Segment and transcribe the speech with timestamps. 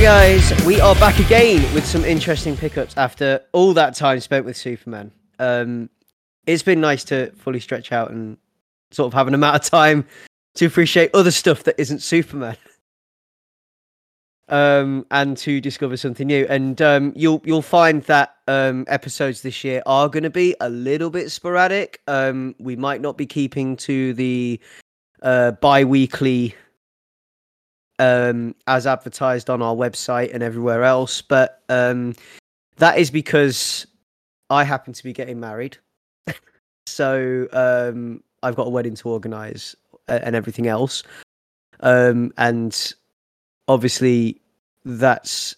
[0.00, 4.46] Hi guys, we are back again with some interesting pickups after all that time spent
[4.46, 5.12] with Superman.
[5.38, 5.90] Um,
[6.46, 8.38] it's been nice to fully stretch out and
[8.92, 10.06] sort of have an amount of time
[10.54, 12.56] to appreciate other stuff that isn't Superman.
[14.48, 16.46] Um, and to discover something new.
[16.48, 20.70] And um, you'll you'll find that um, episodes this year are going to be a
[20.70, 22.00] little bit sporadic.
[22.08, 24.60] Um, we might not be keeping to the
[25.20, 26.54] uh, bi-weekly
[28.00, 32.14] um, as advertised on our website and everywhere else, but um,
[32.76, 33.86] that is because
[34.48, 35.76] I happen to be getting married.
[36.86, 39.76] so um, I've got a wedding to organise
[40.08, 41.02] and everything else.
[41.80, 42.94] Um, and
[43.68, 44.40] obviously,
[44.84, 45.54] that's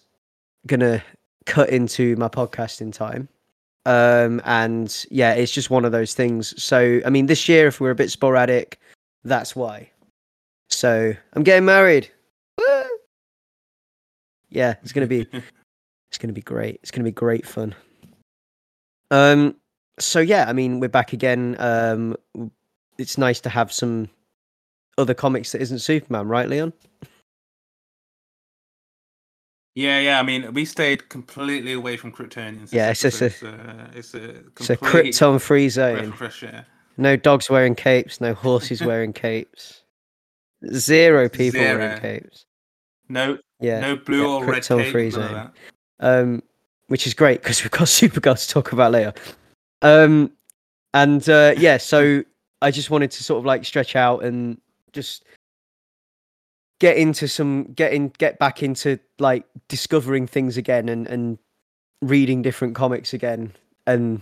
[0.67, 1.01] gonna
[1.45, 3.29] cut into my podcasting time.
[3.85, 6.61] Um, and yeah, it's just one of those things.
[6.61, 8.79] So, I mean, this year, if we're a bit sporadic,
[9.23, 9.89] that's why.
[10.69, 12.09] So, I'm getting married.
[14.53, 15.21] Yeah, it's gonna be,
[16.09, 16.75] it's gonna be great.
[16.81, 17.75] It's gonna be great fun.
[19.11, 19.55] Um,
[19.99, 21.55] so yeah, I mean, we're back again.
[21.59, 22.15] Um,
[22.97, 24.09] it's nice to have some
[24.97, 26.73] other comics that isn't Superman, right, Leon?
[29.75, 30.19] Yeah, yeah.
[30.19, 32.71] I mean, we stayed completely away from Kryptonians.
[32.71, 34.29] Yeah, it's just a- it's a, it's a,
[34.59, 36.11] It's a Krypton free zone.
[36.11, 36.67] fresh air.
[36.95, 39.81] No dogs wearing capes, no horses wearing capes.
[40.75, 42.45] Zero people wearing capes.
[43.09, 43.79] No, Yeah.
[43.79, 44.91] no blue yeah, or red tape.
[44.91, 45.51] free zone.
[45.99, 46.41] um,
[46.87, 49.13] which is great because we've got Supergirl to talk about later.
[49.81, 50.31] Um,
[50.93, 52.23] and uh, yeah, so
[52.61, 54.59] I just wanted to sort of like stretch out and
[54.93, 55.25] just
[56.79, 61.37] get into some get in get back into like discovering things again and and
[62.01, 63.53] reading different comics again
[63.87, 64.19] and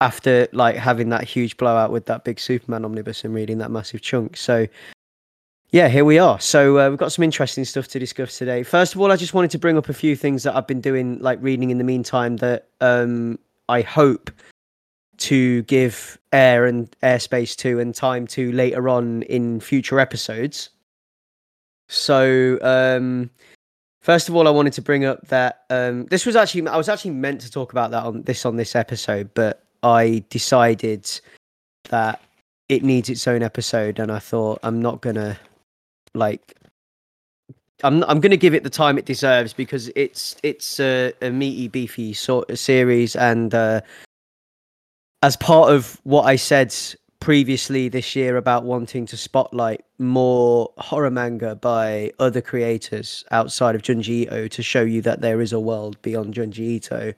[0.00, 4.00] after like having that huge blowout with that big superman omnibus and reading that massive
[4.02, 4.66] chunk so
[5.72, 6.38] yeah here we are.
[6.40, 8.62] So uh, we've got some interesting stuff to discuss today.
[8.62, 10.80] First of all i just wanted to bring up a few things that i've been
[10.80, 13.38] doing like reading in the meantime that um
[13.68, 14.30] i hope
[15.20, 20.70] to give air and airspace to and time to later on in future episodes.
[21.88, 23.30] So, um,
[24.00, 26.88] first of all, I wanted to bring up that um, this was actually I was
[26.88, 31.08] actually meant to talk about that on this on this episode, but I decided
[31.90, 32.22] that
[32.68, 35.38] it needs its own episode, and I thought I'm not gonna
[36.14, 36.56] like.
[37.82, 41.66] I'm I'm gonna give it the time it deserves because it's it's a, a meaty
[41.66, 43.80] beefy sort of series and uh,
[45.22, 46.74] as part of what I said
[47.20, 53.82] previously this year about wanting to spotlight more horror manga by other creators outside of
[53.82, 57.12] Junji Ito to show you that there is a world beyond Junji Ito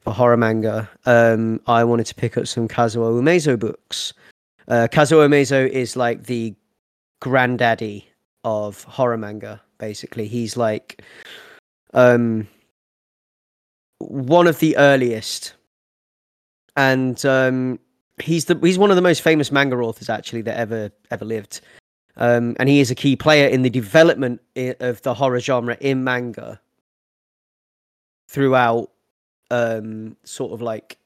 [0.00, 0.88] for horror manga.
[1.04, 4.14] Um, I wanted to pick up some Kazuo Umezu books.
[4.68, 6.54] Uh, Kazuo Umezu is like the
[7.20, 8.08] granddaddy
[8.46, 9.60] of horror manga.
[9.76, 11.02] Basically, he's like
[11.92, 12.48] um,
[13.98, 15.52] one of the earliest,
[16.76, 17.78] and um,
[18.22, 21.60] he's the he's one of the most famous manga authors actually that ever ever lived.
[22.18, 26.02] Um, and he is a key player in the development of the horror genre in
[26.02, 26.58] manga
[28.30, 28.90] throughout
[29.50, 30.96] um, sort of like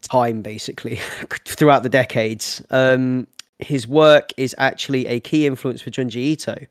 [0.00, 0.96] time basically
[1.46, 3.28] throughout the decades um,
[3.62, 6.66] his work is actually a key influence for junji ito.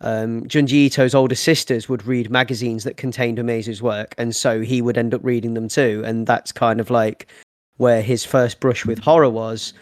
[0.00, 4.82] Um, junji ito's older sisters would read magazines that contained Umezu's work and so he
[4.82, 7.28] would end up reading them too and that's kind of like
[7.76, 9.72] where his first brush with horror was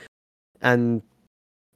[0.60, 1.02] and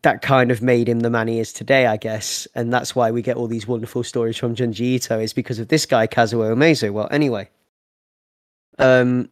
[0.02, 3.10] that kind of made him the man he is today i guess and that's why
[3.10, 6.54] we get all these wonderful stories from junji ito is because of this guy kazuo
[6.54, 7.48] umezu well anyway.
[8.78, 9.30] Um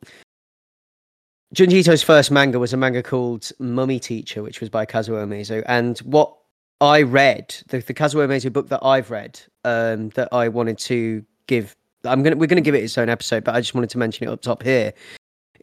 [1.55, 5.63] junji ito's first manga was a manga called mummy teacher which was by kazuo umezu
[5.67, 6.35] and what
[6.81, 11.25] i read the, the kazuo umezu book that i've read um that i wanted to
[11.47, 11.75] give
[12.05, 14.27] i'm gonna we're gonna give it its own episode but i just wanted to mention
[14.27, 14.93] it up top here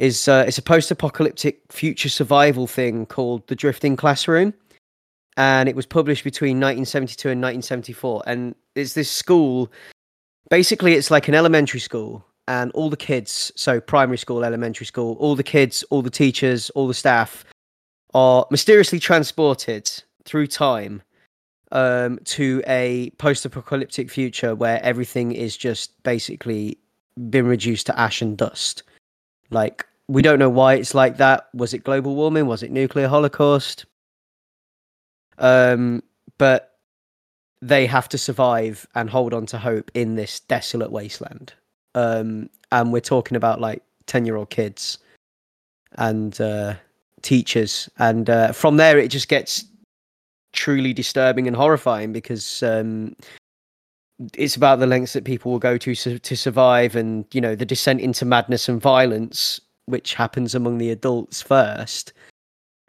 [0.01, 4.51] is uh, it's a post-apocalyptic future survival thing called the drifting classroom.
[5.38, 9.71] And it was published between 1972 and 1974 and it's this school
[10.50, 15.15] basically it's like an elementary school and all the kids so primary school elementary school
[15.19, 17.45] all the kids all the teachers all the staff
[18.13, 19.89] are mysteriously transported
[20.25, 21.01] through time
[21.71, 26.77] um, to a post-apocalyptic future where everything is just basically
[27.30, 28.83] been reduced to ash and dust.
[29.50, 31.47] Like we don't know why it's like that.
[31.54, 32.47] Was it global warming?
[32.47, 33.86] Was it nuclear holocaust?
[35.38, 36.04] Um,
[36.38, 36.75] but
[37.62, 41.54] they have to survive and hold on to hope in this desolate wasteland.
[41.96, 44.98] Um, and we're talking about like 10 year old kids
[45.94, 46.76] and uh,
[47.22, 47.90] teachers.
[48.00, 49.66] And uh, from there, it just gets
[50.54, 53.16] truly disturbing and horrifying because um,
[54.36, 57.56] it's about the lengths that people will go to su- to survive, and you know
[57.56, 62.14] the descent into madness and violence, which happens among the adults first,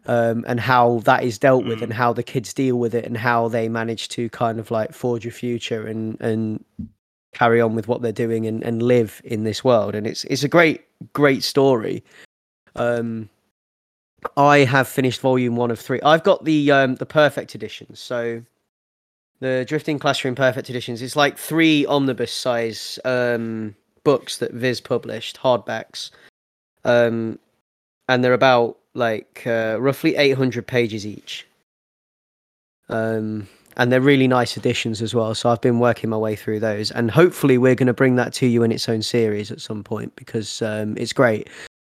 [0.07, 1.83] um, and how that is dealt with, Mm.
[1.85, 4.93] and how the kids deal with it, and how they manage to kind of like
[4.93, 6.65] forge a future and and
[7.33, 9.95] carry on with what they're doing and, and live in this world.
[9.95, 10.83] And it's it's a great
[11.13, 12.05] great story.
[12.77, 13.29] Um,
[14.37, 16.01] I have finished volume one of three.
[16.03, 18.43] I've got the um the perfect edition, so
[19.41, 21.03] the Drifting Classroom Perfect Editions.
[21.03, 23.75] It's like three omnibus size um
[24.05, 26.11] books that Viz published, hardbacks.
[26.85, 27.39] Um
[28.09, 31.47] and they're about like uh, roughly 800 pages each.
[32.89, 35.35] Um and they're really nice additions as well.
[35.35, 38.33] So I've been working my way through those and hopefully we're going to bring that
[38.35, 41.49] to you in its own series at some point because um it's great.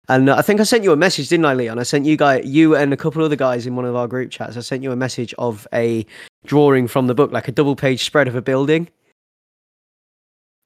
[0.09, 1.79] And I think I sent you a message, didn't I, Leon?
[1.79, 4.29] I sent you guy, you and a couple other guys in one of our group
[4.31, 4.57] chats.
[4.57, 6.05] I sent you a message of a
[6.45, 8.89] drawing from the book, like a double page spread of a building.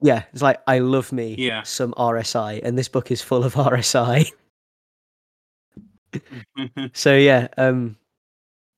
[0.01, 1.61] Yeah, it's like I love me Yeah.
[1.63, 4.31] some RSI, and this book is full of RSI.
[6.93, 7.97] so yeah, um,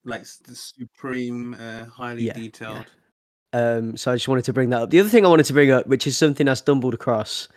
[0.07, 2.85] like the supreme, uh, highly Yeah, detailed.
[3.53, 4.89] um, so I just wanted to bring that up.
[4.89, 7.47] The other thing I wanted to bring up, which is something I stumbled across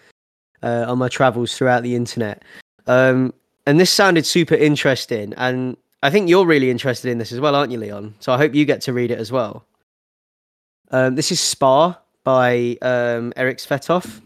[0.63, 2.43] uh, on my travels throughout the internet,
[2.87, 3.33] um,
[3.67, 7.55] and this sounded super interesting, and I think you're really interested in this as well,
[7.55, 8.15] aren't you, Leon?
[8.21, 9.65] So I hope you get to read it as well.
[10.91, 14.21] Um, this is Spa by um, Erik Svetoft.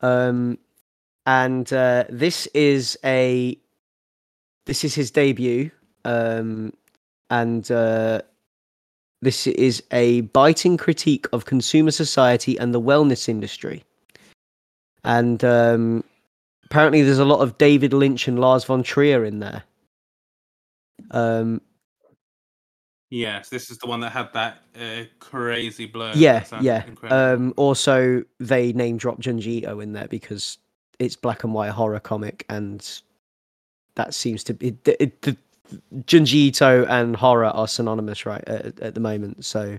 [0.00, 0.58] Um,
[1.26, 3.58] and uh, this is a
[4.66, 5.70] this is his debut,
[6.04, 6.72] um,
[7.30, 8.22] and uh,
[9.20, 13.84] this is a biting critique of consumer society and the wellness industry.
[15.04, 16.04] And um,
[16.66, 19.62] apparently, there's a lot of David Lynch and Lars von Trier in there.
[21.10, 21.60] Um,
[23.10, 26.12] Yes, this is the one that had that uh, crazy blur.
[26.14, 26.84] yeah, yeah.
[27.08, 30.58] Um, also, they name drop Junji Ito in there because
[30.98, 32.86] it's black and white horror comic, and
[33.94, 35.36] that seems to be it, it, the,
[36.04, 39.44] Junji Ito and horror are synonymous, right, at, at the moment.
[39.44, 39.78] So,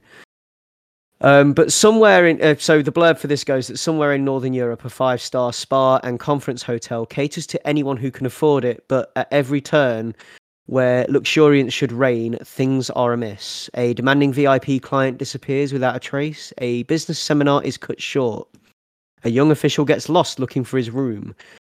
[1.21, 4.53] um, but somewhere in uh, so the blurb for this goes that somewhere in Northern
[4.53, 9.11] Europe, a five-star spa and conference hotel caters to anyone who can afford it, but
[9.15, 10.15] at every turn.
[10.67, 13.71] Where luxuriance should reign, things are amiss.
[13.73, 16.53] A demanding VIP client disappears without a trace.
[16.59, 18.47] A business seminar is cut short.
[19.23, 21.33] A young official gets lost looking for his room.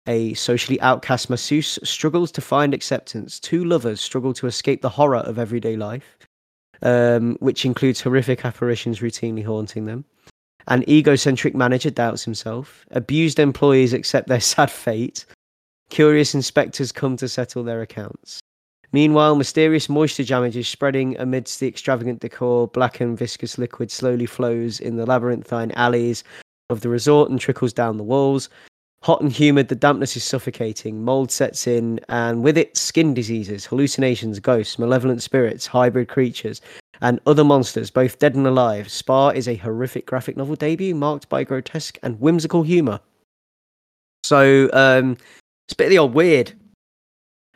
[0.10, 3.40] A socially outcast masseuse struggles to find acceptance.
[3.40, 6.18] Two lovers struggle to escape the horror of everyday life,
[6.82, 10.04] um, which includes horrific apparitions routinely haunting them.
[10.68, 12.88] An egocentric manager doubts himself.
[12.90, 15.28] Abused employees accept their sad fate.
[15.92, 18.40] Curious inspectors come to settle their accounts.
[18.92, 22.68] Meanwhile, mysterious moisture damage is spreading amidst the extravagant decor.
[22.68, 26.24] Black and viscous liquid slowly flows in the labyrinthine alleys
[26.72, 28.50] of the resort and trickles down the walls.
[29.04, 31.04] Hot and humid, the dampness is suffocating.
[31.06, 36.60] Mold sets in, and with it, skin diseases, hallucinations, ghosts, malevolent spirits, hybrid creatures,
[37.02, 38.92] and other monsters, both dead and alive.
[38.92, 43.00] Spa is a horrific graphic novel debut marked by grotesque and whimsical humour.
[44.26, 45.14] So, um,
[45.66, 46.52] it's a bit of the old weird.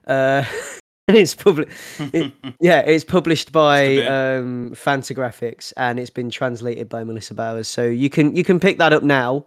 [0.07, 0.45] Uh,
[1.09, 1.69] and it's public.
[1.99, 2.31] it-
[2.61, 7.67] Yeah, it's published by um, Fantagraphics and it's been translated by Melissa Bowers.
[7.67, 9.45] So you can you can pick that up now.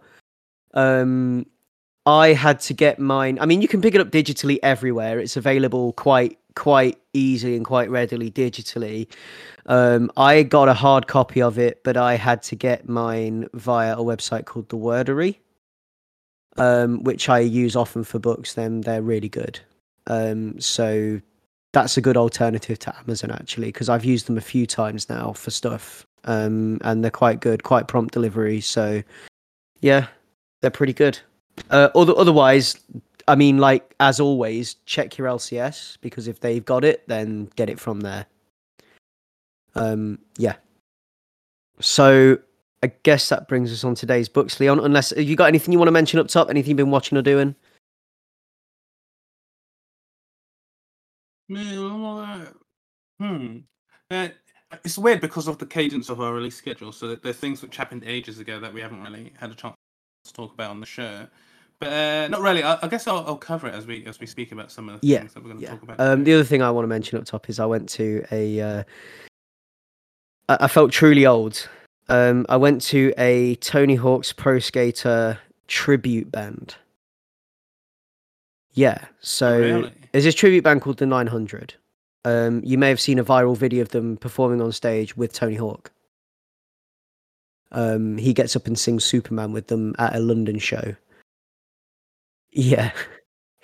[0.75, 1.47] Um,
[2.07, 3.37] I had to get mine.
[3.41, 5.19] I mean, you can pick it up digitally everywhere.
[5.19, 9.07] It's available quite quite easily and quite readily digitally.
[9.67, 13.93] Um, I got a hard copy of it, but I had to get mine via
[13.93, 15.37] a website called The Wordery,
[16.55, 18.53] um, which I use often for books.
[18.53, 19.59] Then they're really good.
[20.07, 21.19] Um, so
[21.73, 25.33] that's a good alternative to Amazon actually, because I've used them a few times now
[25.33, 28.61] for stuff, um, and they're quite good, quite prompt delivery.
[28.61, 29.03] So
[29.81, 30.07] yeah,
[30.61, 31.19] they're pretty good.
[31.69, 32.75] Uh, other, otherwise,
[33.27, 37.69] I mean, like as always, check your LCS because if they've got it, then get
[37.69, 38.25] it from there.
[39.75, 40.55] Um, yeah.
[41.79, 42.39] So
[42.83, 44.79] I guess that brings us on today's books, Leon.
[44.79, 46.49] Unless you got anything you want to mention up top?
[46.49, 47.55] Anything you've been watching or doing?
[53.19, 53.57] Hmm.
[54.11, 54.29] Uh,
[54.83, 56.91] it's weird because of the cadence of our release schedule.
[56.91, 59.75] So that there's things which happened ages ago that we haven't really had a chance
[60.25, 61.27] to talk about on the show.
[61.79, 62.63] But uh, not really.
[62.63, 64.99] I, I guess I'll, I'll cover it as we as we speak about some of
[64.99, 65.71] the Yeah, things that we're going to Yeah.
[65.71, 65.99] talk about.
[65.99, 68.61] Um, the other thing I want to mention up top is I went to a.
[68.61, 68.83] Uh,
[70.49, 71.69] I, I felt truly old.
[72.09, 76.75] Um, I went to a Tony Hawk's Pro Skater tribute band.
[78.73, 79.91] Yeah, so really?
[80.11, 81.73] there's this tribute band called the 900.
[82.25, 85.55] Um, you may have seen a viral video of them performing on stage with Tony
[85.55, 85.91] Hawk.
[87.71, 90.95] Um, he gets up and sings Superman with them at a London show.
[92.65, 92.91] Yeah,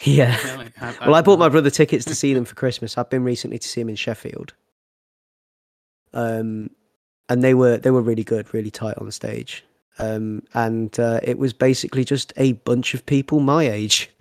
[0.01, 0.38] yeah.
[0.43, 0.71] Really?
[0.79, 2.95] I- Well, I bought my brother tickets to see them for Christmas.
[2.95, 4.53] I've been recently to see him in Sheffield.
[6.13, 6.69] Um,
[7.27, 9.63] and they were they were really good, really tight on stage.
[9.97, 14.12] Um, and uh, it was basically just a bunch of people my age.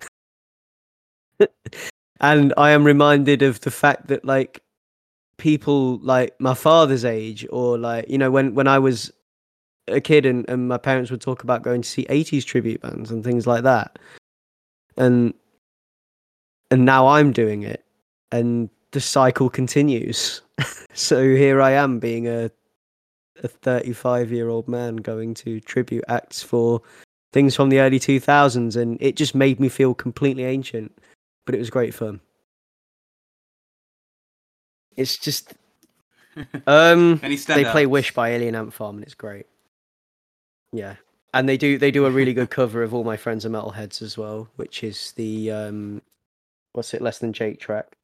[2.21, 4.61] and I am reminded of the fact that like
[5.37, 9.11] people like my father's age or like you know when when I was
[9.87, 13.11] a kid and, and my parents would talk about going to see 80s tribute bands
[13.11, 13.99] and things like that.
[14.97, 15.33] And
[16.71, 17.85] and now I'm doing it,
[18.31, 20.41] and the cycle continues.
[20.93, 22.51] so here I am, being a
[23.43, 26.81] a 35 year old man going to tribute acts for
[27.33, 30.91] things from the early 2000s, and it just made me feel completely ancient.
[31.45, 32.21] But it was great fun.
[34.95, 35.53] It's just
[36.67, 37.85] um they play?
[37.85, 39.47] Wish by Alien Ant Farm, and it's great.
[40.71, 40.95] Yeah,
[41.33, 44.01] and they do they do a really good cover of All My Friends Are Metalheads
[44.01, 46.01] as well, which is the um,
[46.73, 47.97] what's it, Less Than Jake track.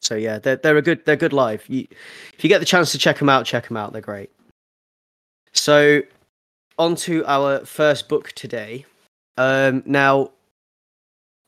[0.00, 1.64] So yeah, they're they're a good they're good live.
[1.68, 1.86] You,
[2.34, 3.92] if you get the chance to check them out, check them out.
[3.92, 4.30] They're great.
[5.52, 6.02] So,
[6.78, 8.84] on to our first book today.
[9.38, 10.30] Um, now,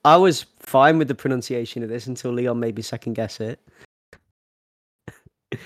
[0.04, 3.60] I was fine with the pronunciation of this until Leon made me second guess it.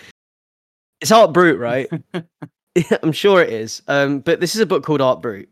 [1.01, 1.89] it's Art Brute, right?
[3.03, 3.83] I'm sure it is.
[3.89, 5.49] Um, but this is a book called Art Brute.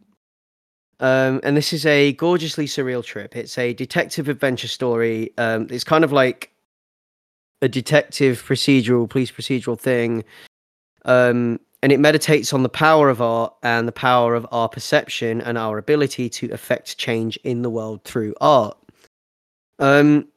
[1.01, 3.37] Um, and this is a gorgeously surreal trip.
[3.37, 5.33] It's a detective adventure story.
[5.37, 6.53] Um, it's kind of like
[7.61, 10.25] a detective procedural, police procedural thing.
[11.05, 15.41] Um, and it meditates on the power of art and the power of our perception
[15.41, 18.77] and our ability to affect change in the world through art.
[19.81, 20.29] Um,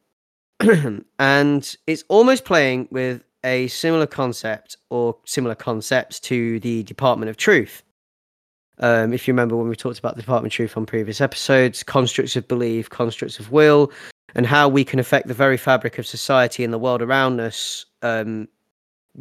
[1.20, 7.36] and it's almost playing with a similar concept or similar concepts to the Department of
[7.36, 7.82] Truth.
[8.78, 11.82] Um, if you remember when we talked about the Department of Truth on previous episodes,
[11.82, 13.90] constructs of belief, constructs of will,
[14.34, 17.86] and how we can affect the very fabric of society and the world around us
[18.02, 18.48] um,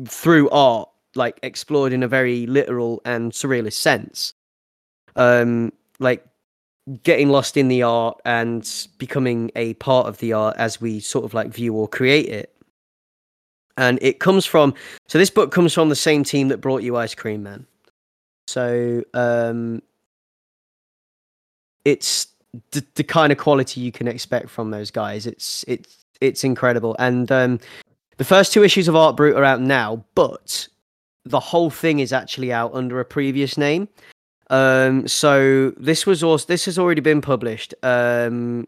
[0.08, 4.34] through art, like explored in a very literal and surrealist sense.
[5.16, 6.26] Um, like
[7.04, 11.26] getting lost in the art and becoming a part of the art as we sort
[11.26, 12.55] of like view or create it.
[13.78, 14.74] And it comes from
[15.08, 17.66] so this book comes from the same team that brought you Ice Cream Man.
[18.48, 19.82] So um
[21.84, 22.28] it's
[22.72, 25.28] the, the kind of quality you can expect from those guys.
[25.28, 26.96] It's it's it's incredible.
[27.00, 27.60] And um
[28.18, 30.68] the first two issues of Art Brute are out now, but
[31.26, 33.90] the whole thing is actually out under a previous name.
[34.50, 38.68] Um, so this was also this has already been published um,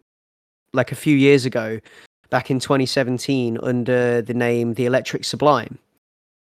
[0.74, 1.80] like a few years ago,
[2.30, 5.78] back in 2017, under the name The Electric Sublime,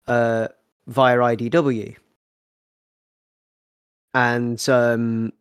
[0.07, 0.47] uh,
[0.87, 1.95] via IDW,
[4.13, 5.33] and um,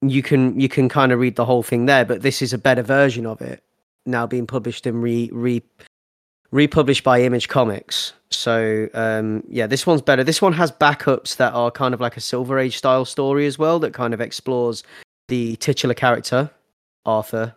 [0.00, 2.04] you can you can kind of read the whole thing there.
[2.04, 3.62] But this is a better version of it
[4.06, 5.62] now being published and re re
[6.50, 8.12] republished by Image Comics.
[8.30, 10.24] So um, yeah, this one's better.
[10.24, 13.58] This one has backups that are kind of like a Silver Age style story as
[13.58, 14.82] well, that kind of explores
[15.28, 16.50] the titular character
[17.06, 17.54] Arthur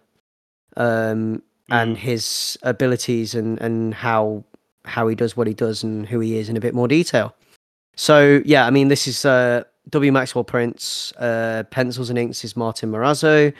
[0.77, 1.99] um, and Mm.
[1.99, 4.43] his abilities and and how
[4.85, 7.33] how he does what he does and who he is in a bit more detail.
[7.95, 10.11] So yeah, I mean this is uh, W.
[10.11, 13.51] Maxwell Prince, uh, pencils and inks is Martin Morazzo,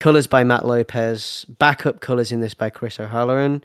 [0.00, 3.62] colors by Matt Lopes, backup colors in this by Chris O'Halloran,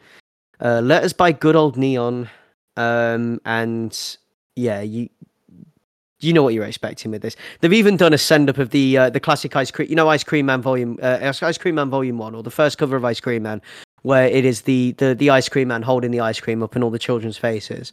[0.61, 2.29] uh, letters by Good Old Neon,
[2.75, 4.17] um, and
[4.55, 5.09] yeah, you
[6.19, 7.35] you know what you're expecting with this.
[7.61, 10.09] They've even done a send up of the uh, the classic Ice Cream, you know,
[10.09, 12.95] Ice Cream Man Volume, uh, Ice Ice Cream Man Volume One, or the first cover
[12.95, 13.61] of Ice Cream Man,
[14.07, 16.81] where it is the the the ice cream man holding the ice cream up in
[16.81, 17.91] all the children's faces.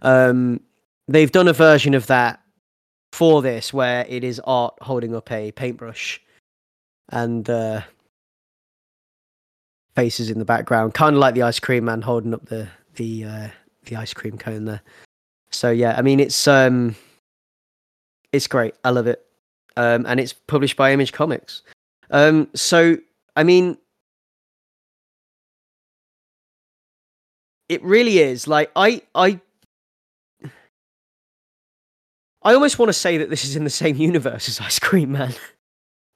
[0.00, 0.58] Um,
[1.06, 2.40] they've done a version of that
[3.12, 6.18] for this where it is art holding up a paintbrush
[7.10, 7.82] and uh,
[9.94, 13.24] faces in the background, kind of like the ice cream man holding up the the
[13.24, 13.48] uh,
[13.84, 14.80] the ice cream cone there.
[15.50, 16.96] So yeah, I mean it's um
[18.32, 18.72] it's great.
[18.82, 19.26] I love it.
[19.76, 21.60] Um, and it's published by Image Comics.
[22.10, 22.96] Um, so
[23.36, 23.76] I mean
[27.70, 29.40] it really is like I I
[32.42, 35.12] I almost want to say that this is in the same universe as Ice Cream
[35.12, 35.32] Man.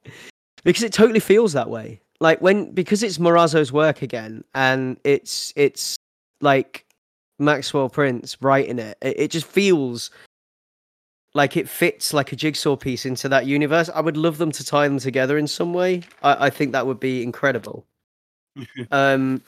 [0.65, 2.01] because it totally feels that way.
[2.19, 5.95] Like when because it's Morazzo's work again and it's it's
[6.41, 6.85] like
[7.39, 10.11] Maxwell Prince writing it, it, it just feels
[11.33, 13.89] like it fits like a jigsaw piece into that universe.
[13.93, 16.03] I would love them to tie them together in some way.
[16.21, 17.85] I, I think that would be incredible.
[18.91, 19.41] um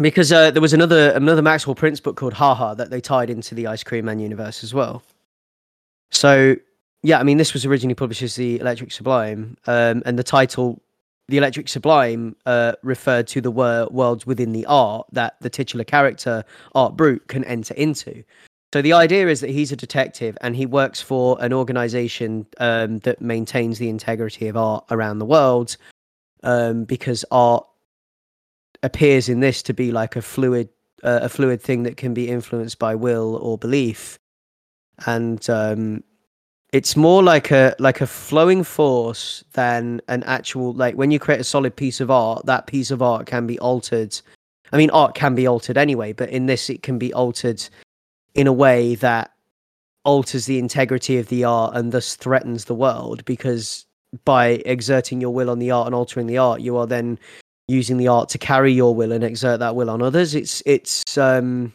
[0.00, 3.54] because uh, there was another another Maxwell Prince book called Haha that they tied into
[3.54, 5.02] the Ice Cream Man universe as well.
[6.10, 6.56] So
[7.02, 10.82] yeah, I mean, this was originally published as the Electric Sublime, um, and the title,
[11.28, 15.84] the Electric Sublime, uh, referred to the wor- worlds within the art that the titular
[15.84, 18.24] character Art Brut can enter into.
[18.74, 22.98] So the idea is that he's a detective and he works for an organization um,
[23.00, 25.76] that maintains the integrity of art around the world,
[26.42, 27.66] um, because art
[28.86, 30.68] appears in this to be like a fluid,
[31.02, 34.18] uh, a fluid thing that can be influenced by will or belief,
[35.06, 36.02] and um,
[36.72, 41.40] it's more like a like a flowing force than an actual like when you create
[41.40, 44.18] a solid piece of art that piece of art can be altered.
[44.72, 47.62] I mean art can be altered anyway but in this it can be altered
[48.34, 49.30] in a way that
[50.04, 53.86] alters the integrity of the art and thus threatens the world because
[54.24, 57.18] by exerting your will on the art and altering the art you are then
[57.68, 60.34] using the art to carry your will and exert that will on others.
[60.34, 61.72] It's it's um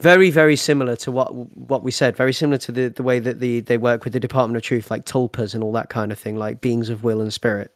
[0.00, 3.40] very very similar to what what we said very similar to the the way that
[3.40, 6.18] the they work with the department of truth like tulpas and all that kind of
[6.18, 7.72] thing like beings of will and spirit.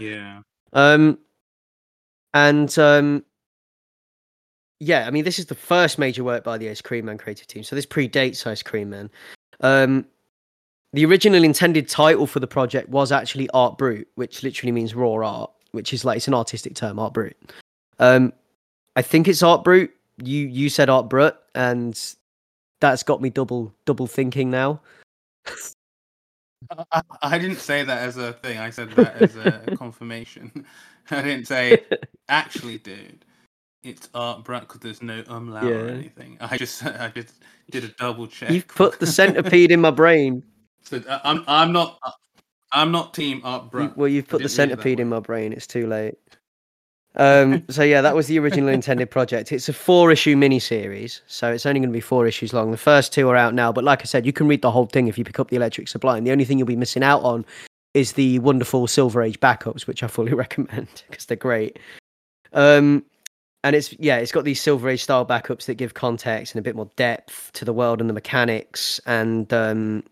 [0.00, 0.40] Yeah.
[0.72, 1.18] um
[2.32, 3.24] and um
[4.80, 7.46] yeah i mean this is the first major work by the ice cream man creative
[7.46, 9.10] team so this predates ice cream man.
[9.60, 10.06] Um
[10.94, 15.14] the original intended title for the project was actually art brut which literally means raw
[15.14, 17.36] art which is like it's an artistic term art brut
[17.98, 18.32] um
[18.96, 19.90] i think it's art brut
[20.22, 22.14] you you said art brut and
[22.80, 24.80] that's got me double double thinking now
[26.92, 28.56] I, I didn't say that as a thing.
[28.56, 30.64] I said that as a confirmation.
[31.10, 31.84] I didn't say,
[32.30, 33.26] actually, dude,
[33.82, 36.38] it's art brut because there's no umlaut or anything.
[36.40, 37.34] I just, I just
[37.70, 38.50] did a double check.
[38.50, 40.42] you've put the centipede in my brain
[40.84, 41.98] So uh, I'm, I'm not,
[42.72, 43.96] I'm not team art brut.
[43.96, 45.52] well you've put the didn't read it that centipede in my brain.
[45.52, 46.14] It's too late.
[47.16, 49.52] Um so yeah that was the original intended project.
[49.52, 52.70] It's a four issue mini series so it's only going to be four issues long.
[52.70, 54.86] The first two are out now but like i said you can read the whole
[54.86, 56.24] thing if you pick up the electric sublime.
[56.24, 57.44] The only thing you'll be missing out on
[57.94, 61.78] is the wonderful silver age backups which i fully recommend because they're great.
[62.52, 63.04] Um
[63.62, 66.62] and it's yeah it's got these silver age style backups that give context and a
[66.62, 70.02] bit more depth to the world and the mechanics and um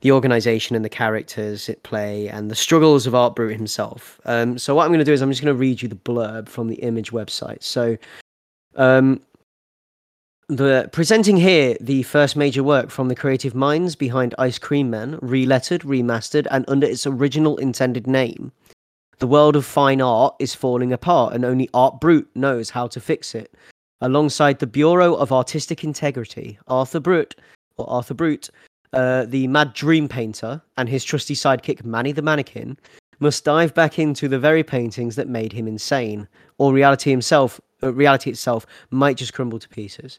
[0.00, 4.20] the organization and the characters at play and the struggles of Art Brut himself.
[4.24, 5.94] Um, so what I'm going to do is I'm just going to read you the
[5.94, 7.62] blurb from the image website.
[7.62, 7.96] So
[8.76, 9.20] um,
[10.48, 15.18] the presenting here the first major work from the creative minds behind Ice Cream Man,
[15.18, 18.52] relettered, remastered, and under its original intended name.
[19.18, 23.00] The world of fine art is falling apart, and only Art Brut knows how to
[23.00, 23.54] fix it.
[24.00, 27.34] Alongside the Bureau of Artistic Integrity, Arthur Brut,
[27.76, 28.48] or Arthur Brut,
[28.92, 32.78] uh, the mad dream painter and his trusty sidekick Manny the mannequin
[33.18, 36.26] must dive back into the very paintings that made him insane,
[36.58, 40.18] or reality himself, uh, reality itself might just crumble to pieces.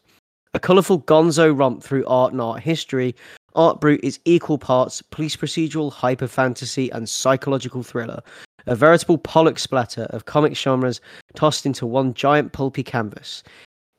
[0.54, 3.14] A colourful gonzo romp through art and art history,
[3.54, 8.22] Art Brut is equal parts police procedural, hyper fantasy, and psychological thriller.
[8.66, 11.00] A veritable Pollock splatter of comic genres
[11.34, 13.42] tossed into one giant pulpy canvas.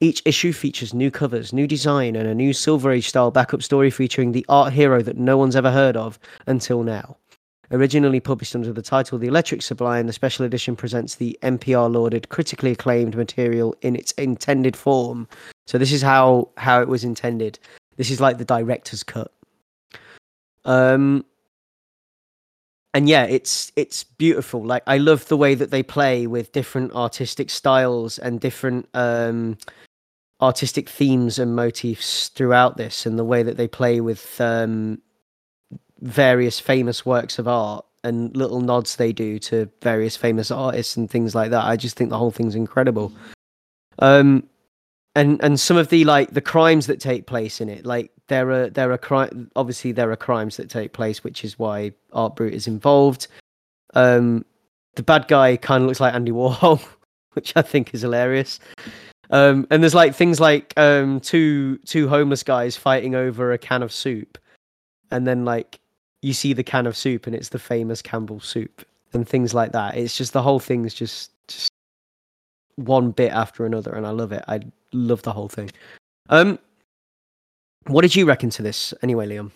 [0.04, 3.89] Each issue features new covers, new design, and a new Silver Age style backup story
[3.89, 7.16] featuring the art hero that no one's ever heard of until now.
[7.72, 12.28] Originally published under the title The Electric Sublime, the special edition presents the NPR lauded,
[12.28, 15.26] critically acclaimed material in its intended form.
[15.68, 17.58] So this is how how it was intended.
[17.96, 19.32] This is like the director's cut.
[20.66, 21.24] Um
[22.94, 24.66] and yeah, it's it's beautiful.
[24.66, 29.58] Like I love the way that they play with different artistic styles and different um
[30.44, 35.02] artistic themes and motifs throughout this and the way that they play with um
[36.02, 41.10] various famous works of art and little nods they do to various famous artists and
[41.10, 41.64] things like that.
[41.64, 43.14] I just think the whole thing's incredible.
[44.00, 44.44] Um
[45.16, 48.50] and and some of the like the crimes that take place in it like there
[48.50, 52.54] are there are obviously there are crimes that take place which is why art brut
[52.54, 53.28] is involved
[53.94, 54.44] um
[54.96, 56.84] the bad guy kind of looks like andy warhol
[57.34, 58.60] which i think is hilarious
[59.30, 63.82] um and there's like things like um two two homeless guys fighting over a can
[63.84, 64.38] of soup.
[65.12, 65.80] And then like
[66.22, 69.72] you see the can of soup and it's the famous campbell soup and things like
[69.74, 69.96] that.
[69.98, 71.70] It's just the whole thing's just just
[72.76, 74.44] one bit after another and i love it.
[74.48, 74.62] I
[74.94, 75.72] love the whole thing.
[76.30, 76.60] Um
[77.88, 79.52] what did you reckon to this anyway liam?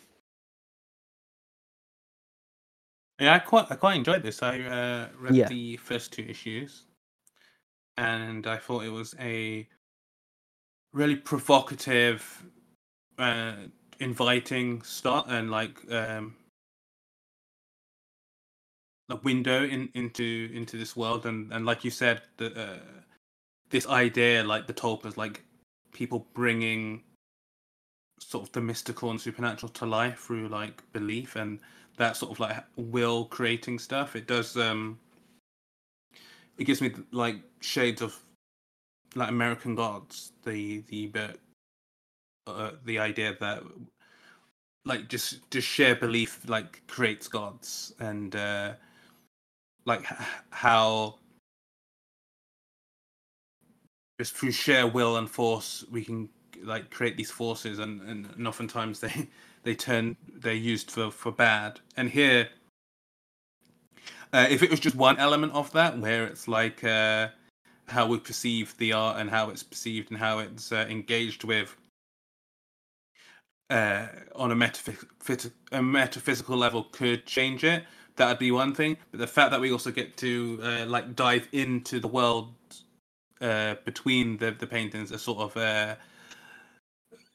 [3.20, 4.44] Yeah, I quite, I quite enjoyed this.
[4.44, 5.48] I uh, read Yeah.
[5.48, 6.84] the first two issues,
[7.98, 9.68] and I thought it was a
[10.94, 12.46] really provocative,
[13.18, 13.54] uh,
[14.00, 16.36] inviting start, and like um,
[19.10, 22.80] a window in, into into this world, and and like you said, the uh,
[23.70, 25.44] this idea, like the tulpas, like
[25.94, 27.04] people bringing
[28.20, 31.60] sort of the mystical and supernatural to life through like belief and
[31.98, 34.16] that sort of like will creating stuff.
[34.16, 34.58] It does.
[34.58, 35.00] um
[36.58, 38.18] It gives me like shades of
[39.16, 40.32] like American Gods.
[40.44, 41.38] The the but
[42.48, 43.64] uh, the idea that
[44.86, 48.74] like just just sheer belief like creates gods and uh
[49.86, 50.06] like
[50.50, 51.16] how
[54.20, 56.30] just through sheer will and force we can
[56.64, 59.28] like create these forces and, and, and oftentimes they
[59.64, 62.48] they turn they're used for for bad and here
[64.34, 67.30] uh, if it was just one element of that where it's like uh
[67.88, 71.76] how we perceive the art and how it's perceived and how it's uh, engaged with
[73.70, 75.08] uh, on a, metaphysical
[75.74, 77.86] a metaphysical level could change it
[78.18, 81.48] that'd be one thing but the fact that we also get to uh, like dive
[81.54, 82.54] into the world
[83.42, 85.96] uh, between the the paintings a sort of uh,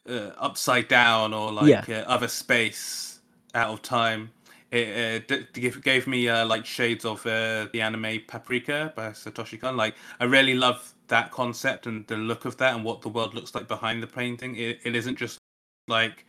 [0.08, 1.86] uh, upside down or like Yeah.
[1.88, 3.20] uh, other space
[3.54, 4.30] out of time.
[4.72, 5.36] It uh,
[5.82, 9.76] gave, me uh, like shades of uh, the anime Paprika by Satoshi Kon.
[9.76, 13.34] Like I really love that concept and the look of that and what the world
[13.34, 14.56] looks like behind the painting.
[14.56, 15.38] It, it isn't just
[15.88, 16.24] like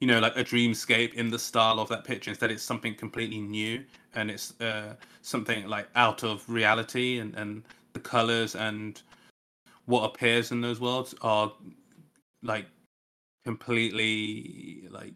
[0.00, 2.30] you know like a dreamscape in the style of that picture.
[2.30, 3.82] Instead, it's something completely new
[4.14, 7.62] and it's uh, something like out of reality and and
[7.94, 9.00] the colors and
[9.86, 11.50] what appears in those worlds are
[12.42, 12.66] like
[13.44, 15.14] completely like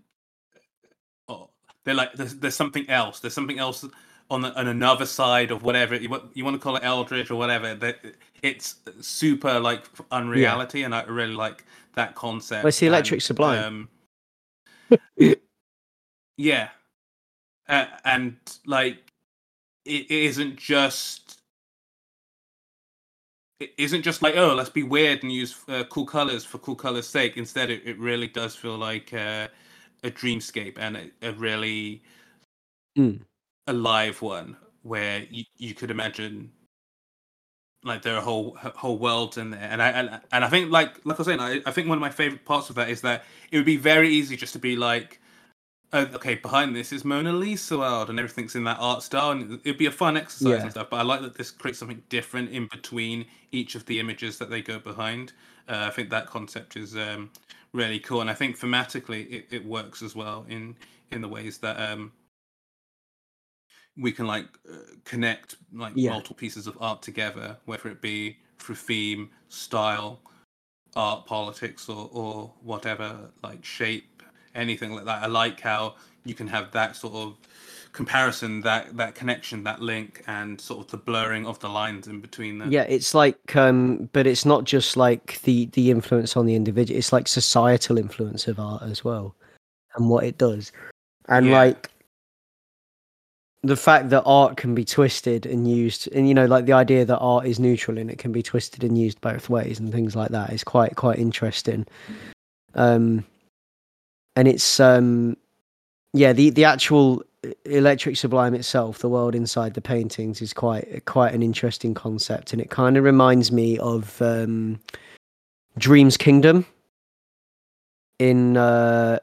[1.86, 3.20] they're like there's, there's something else.
[3.20, 3.84] There's something else
[4.28, 7.30] on, the, on another side of whatever you, want- you want to call it eldritch
[7.30, 8.00] or whatever that
[8.42, 12.64] it's super like unreality and i really like that concept.
[12.64, 13.88] Well, it's the Electric and, Sublime.
[14.90, 14.98] um,
[16.36, 16.68] yeah.
[17.68, 18.98] Uh, and like
[19.84, 21.40] it, it isn't just
[23.60, 26.76] it isn't just like oh let's be weird and use uh, cool colors for cool
[26.76, 27.36] colors sake.
[27.36, 29.48] Instead it, it really does feel like uh,
[30.04, 32.02] a dreamscape and a, a really
[32.98, 33.20] Mm.
[33.66, 36.50] alive one where you, you could imagine
[37.84, 41.04] like there are whole whole worlds in there and i and, and i think like
[41.04, 43.00] like i was saying I, I think one of my favorite parts of that is
[43.02, 45.20] that it would be very easy just to be like
[45.92, 49.60] oh, okay behind this is mona lisa world and everything's in that art style and
[49.64, 50.62] it'd be a fun exercise Yeah.
[50.62, 54.00] and stuff but i like that this creates something different in between each of the
[54.00, 55.32] images that they go behind
[55.68, 57.30] uh, i think that concept is um
[57.76, 60.74] really cool and i think thematically it, it works as well in
[61.12, 62.10] in the ways that um
[63.98, 66.10] we can like uh, connect like Yeah.
[66.10, 70.20] multiple pieces of art together whether it be through theme style
[70.96, 74.22] art politics or or whatever like shape
[74.54, 77.36] anything like that i like how you can have that sort of
[77.96, 82.20] comparison that that connection that link and sort of the blurring of the lines in
[82.20, 86.44] between them Yeah, it's like, um, but it's not just like the the influence on
[86.44, 86.98] the individual.
[86.98, 89.34] It's like societal influence of art as well,
[89.94, 90.72] and what it does,
[91.28, 91.52] and Yeah.
[91.52, 91.90] like
[93.62, 97.06] the fact that art can be twisted and used, and you know, like the idea
[97.06, 100.14] that art is neutral and it can be twisted and used both ways, and things
[100.14, 101.86] like that is quite quite interesting.
[102.74, 103.24] Um,
[104.36, 105.38] and it's um,
[106.12, 107.22] yeah, the the actual
[107.64, 112.60] electric sublime itself, the world inside the paintings, is quite quite an interesting concept, and
[112.60, 114.80] it kind of reminds me of um,
[115.78, 116.64] Dreams Kingdom
[118.18, 119.18] in uh,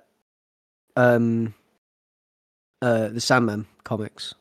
[0.96, 1.54] um,
[2.82, 4.36] uh, the Sandman comics.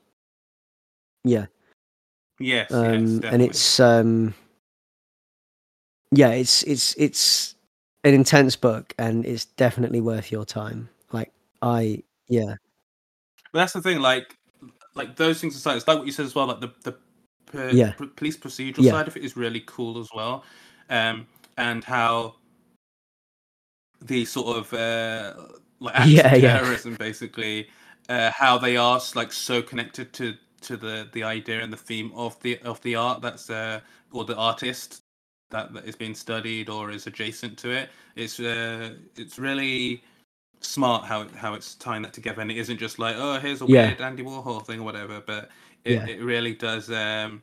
[1.25, 1.47] Yeah,
[2.39, 4.35] yes, yes um, and it's um,
[6.11, 7.55] yeah, it's it's it's
[8.05, 10.89] an intense book, and it's definitely worth your time.
[11.13, 12.57] Like I, yeah,
[13.53, 14.37] But that's the thing, like,
[14.95, 16.47] like those things aside, it's like what you said as well.
[16.47, 16.97] Like the the
[17.47, 17.93] per, Yeah.
[17.99, 18.93] p- police procedural Yeah.
[18.93, 20.45] side of it is really cool as well,
[20.91, 21.27] um,
[21.59, 22.37] and how
[24.01, 25.35] the sort of uh,
[25.81, 26.59] like Yeah, of yeah.
[26.59, 27.69] terrorism, basically,
[28.09, 32.13] uh, how they are like so connected to to the the idea and the theme
[32.15, 33.81] of the of the art that's uh,
[34.13, 35.01] or the artist
[35.51, 37.91] that, that is being studied or is adjacent to it.
[38.17, 40.05] It's uh, it's really
[40.65, 43.67] smart how how it's tying that together, and it isn't just like oh here's a
[43.67, 43.89] Yeah.
[43.89, 45.51] weird Andy Warhol thing or whatever, but
[45.85, 46.07] it, Yeah.
[46.07, 47.43] it really does um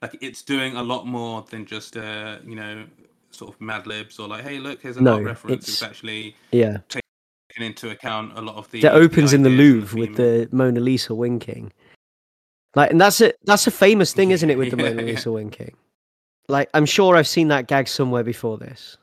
[0.00, 2.84] like it's doing a lot more than just uh you know
[3.30, 5.68] sort of Mad Libs or like hey look here's a No, reference.
[5.68, 6.78] It's, it's- actually yeah.
[6.88, 7.02] taking
[7.66, 10.48] into account a lot of the that opens in the ideas and Louvre with the
[10.54, 11.72] Mona Lisa winking.
[12.74, 15.02] Like, and that's a that's a famous thing, isn't it, with the Yeah, Mona.
[15.02, 15.74] Lisa winking?
[16.48, 18.96] Like, I'm sure I've seen that gag somewhere before this.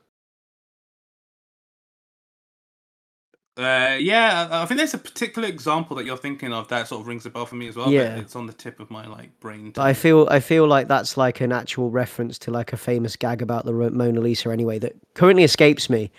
[3.60, 7.06] Uh, yeah, I think there's a particular example that you're thinking of that sort of
[7.06, 7.90] rings a bell for me as well.
[7.92, 8.16] Yeah.
[8.16, 9.72] it's on the tip of my like brain.
[9.76, 13.42] I feel I feel like that's like an actual reference to like a famous gag
[13.42, 16.10] about the Mona Lisa anyway that currently escapes me.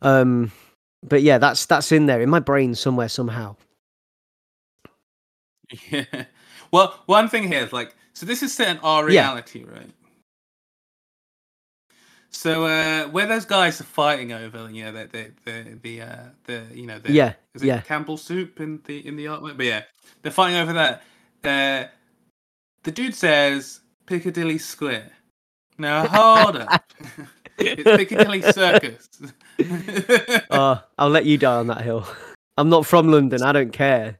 [0.00, 0.52] Um,
[1.02, 3.56] but yeah, that's that's in there in my brain somewhere somehow.
[5.90, 6.04] Yeah.
[6.70, 9.22] Well, one thing here is like, so this is set in our Yeah.
[9.22, 9.90] reality, right?
[12.34, 16.16] So uh, where those guys are fighting over, you know, the the the, the uh,
[16.44, 17.80] the you know, the, Yeah, is it yeah.
[17.80, 19.56] Campbell soup in the in the artwork?
[19.56, 19.82] But yeah,
[20.20, 21.02] they're fighting over that.
[21.44, 21.88] Uh,
[22.82, 25.12] the dude says Piccadilly Square.
[25.78, 26.92] Now hold up,
[27.56, 29.08] it's Piccadilly Circus.
[30.50, 32.06] Uh, I'll let you die on that hill.
[32.58, 33.42] I'm not from London.
[33.42, 34.18] I don't care.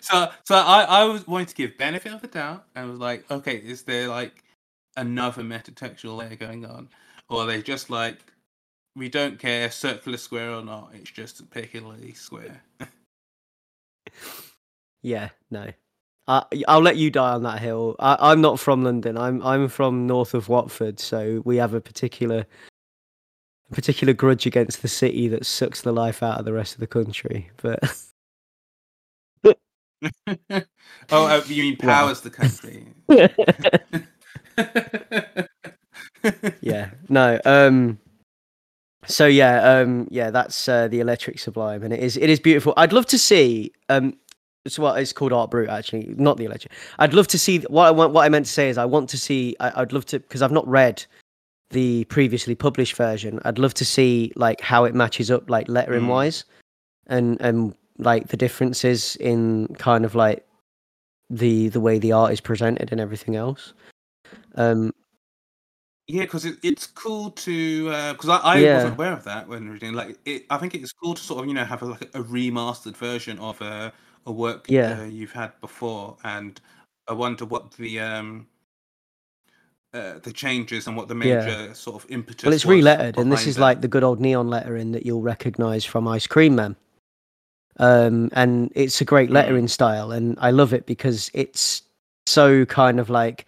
[0.00, 3.30] So so I, I was wanting to give benefit of the doubt and was like,
[3.30, 4.42] okay, is there like
[4.96, 6.88] another metatextual layer going on?
[7.28, 8.18] Or are they just like
[8.96, 12.62] we don't care circular square or not, it's just a Piccadilly square.
[15.02, 15.70] yeah, no.
[16.28, 17.96] I I'll let you die on that hill.
[17.98, 19.16] I, I'm not from London.
[19.16, 22.46] I'm I'm from north of Watford, so we have a particular
[23.72, 26.86] particular grudge against the city that sucks the life out of the rest of the
[26.86, 27.50] country.
[27.62, 27.80] But
[30.50, 30.62] oh,
[31.26, 32.86] uh, you mean powers the country?
[36.60, 37.40] yeah, no.
[37.44, 37.98] Um.
[39.06, 42.74] So yeah, um, yeah, that's uh, the Electric Sublime, and it is it is beautiful.
[42.76, 44.14] I'd love to see um.
[44.66, 46.70] It's what it's called Art Brut, actually, not the Electric.
[46.98, 48.12] I'd love to see what I want.
[48.12, 49.56] What I meant to say is, I want to see.
[49.58, 51.04] I, I'd love to because I've not read
[51.70, 53.40] the previously published version.
[53.44, 56.08] I'd love to see like how it matches up, like lettering Mm.
[56.08, 56.44] wise,
[57.06, 60.46] and and like the differences in kind of like
[61.28, 63.72] the the way the art is presented and everything else.
[64.56, 64.92] Um.
[66.08, 68.74] Yeah, because it, it's cool to because I, I Yeah.
[68.74, 69.92] wasn't aware of that when reading.
[69.92, 72.22] Like, it, I think it's cool to sort of you know have a, like a
[72.22, 73.92] remastered version of a
[74.26, 75.02] a work Yeah.
[75.02, 76.60] uh, you've had before, and
[77.06, 78.48] I wonder what the um
[79.94, 81.44] uh, the changes and what the Yeah.
[81.46, 82.44] major sort of impetus.
[82.44, 83.60] Well, it's relettered, and this is it.
[83.60, 86.76] like the good old neon lettering that you'll recognise from Ice Cream Man.
[87.80, 89.34] Um, and it's a great Mm.
[89.34, 91.82] lettering style, and I love it because it's
[92.26, 93.46] so kind of like.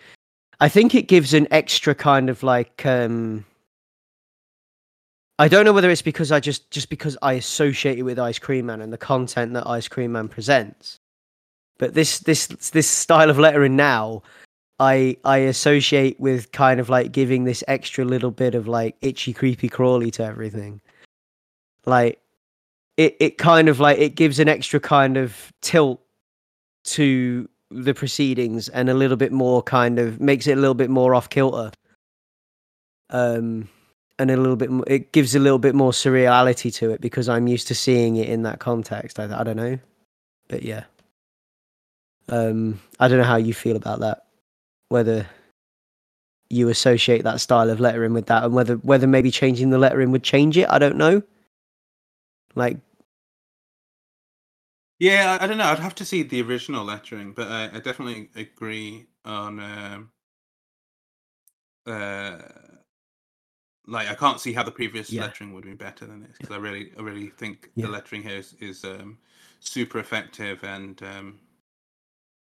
[0.61, 2.85] I think it gives an extra kind of like.
[2.87, 3.45] um
[5.39, 8.39] I don't know whether it's because I just just because I associate it with Ice
[8.39, 10.99] Cream Man and the content that Ice Cream Man presents,
[11.79, 14.23] but this this this style of lettering now
[14.81, 19.33] I I associate with kind of like giving this extra little bit of like itchy
[19.33, 20.81] creepy crawly to everything.
[21.87, 22.22] Like
[22.97, 26.01] it it kind of like it gives an extra kind of tilt
[26.85, 30.91] to the proceedings and a little bit more kind of makes it a little bit
[30.91, 31.73] more off kilter.
[33.11, 33.69] Um
[34.19, 37.47] and a little bit it gives a little bit more surreality to it because I'm
[37.47, 39.19] used to seeing it in that context.
[39.19, 39.79] I I don't know.
[40.49, 40.85] But yeah.
[42.29, 44.25] Um I don't know how you feel about that
[44.93, 45.27] whether
[46.51, 50.11] you associate that style of lettering with that and whether whether maybe changing the lettering
[50.11, 51.23] would change it i don't know
[52.55, 52.79] like
[54.99, 55.65] Yeah, I, I don't know.
[55.65, 59.59] I'd have to see the original lettering, but I, I definitely agree on.
[59.61, 60.13] Um,
[61.87, 62.39] uh,
[63.87, 65.23] like I can't see how the previous Yeah.
[65.23, 67.87] lettering would be better than this because I really, I really think Yeah.
[67.87, 69.19] the lettering here is, is um,
[69.61, 71.41] super effective and um,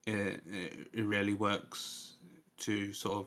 [0.06, 2.16] it, it it really works
[2.58, 3.16] to sort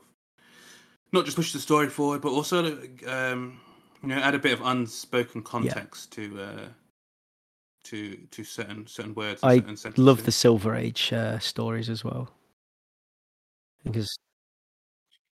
[1.12, 3.60] not just push the story forward, but also um,
[4.02, 6.68] you know add a bit of unspoken context to uh,
[7.84, 9.42] to to certain certain words.
[9.42, 10.04] And I certain sentences.
[10.04, 12.30] love the silver age uh, stories as well
[13.84, 14.18] because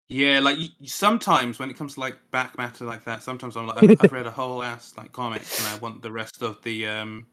[0.09, 3.77] Yeah, like sometimes when it comes to like back matter like that, sometimes I'm like,
[3.83, 6.87] I've, I've read a whole ass like comic and I want the rest of the
[6.87, 7.25] um,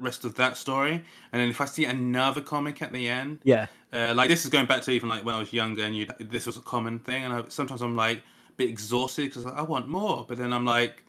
[0.00, 1.04] rest of that story.
[1.32, 4.50] And then if I see another comic at the end, yeah uh, like this is
[4.50, 6.98] going back to even like when I was younger and you this was a common
[6.98, 7.24] thing.
[7.24, 8.22] And I, sometimes I'm like
[8.56, 11.02] bit exhausted because I want more, but then I'm like,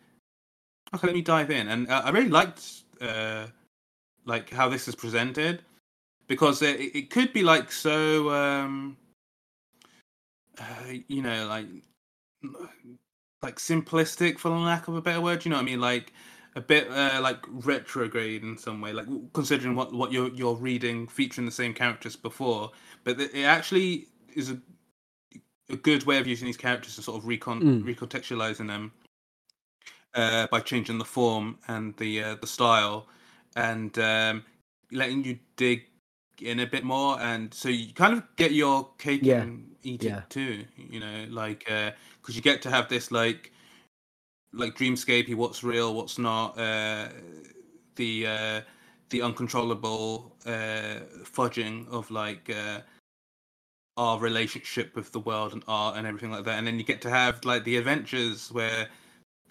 [0.94, 1.68] okay, let me dive in.
[1.68, 3.48] And uh, I really liked uh,
[4.26, 5.64] like how this is presented
[6.28, 8.30] because it, it could be like so.
[8.32, 8.98] Um,
[10.60, 11.68] uh, you know, like
[13.42, 15.46] like simplistic for lack of a better word.
[15.46, 15.82] You know what I mean?
[15.82, 16.14] Like
[16.56, 21.08] a bit uh, like retrograde in some way, like considering what what you're you're reading
[21.08, 22.72] featuring the same characters before,
[23.04, 24.60] but it actually is a
[25.70, 27.84] a good way of using these characters to sort of recon Mm.
[27.96, 28.92] recontextualizing them
[30.14, 33.08] uh, by changing the form and the uh, the style
[33.56, 34.44] and um,
[34.92, 35.84] letting you dig
[36.42, 39.42] in a bit more and so you kind of get your cake Yeah.
[39.42, 40.18] and eat Yeah.
[40.18, 43.52] it too you know like because you get to have this like
[44.54, 47.08] like dreamscapey what's real what's not uh
[47.96, 48.62] the uh
[49.10, 52.82] the uncontrollable uh fudging of like uh
[53.98, 57.02] our relationship with the world and art and everything like that and then you get
[57.02, 58.88] to have like the adventures where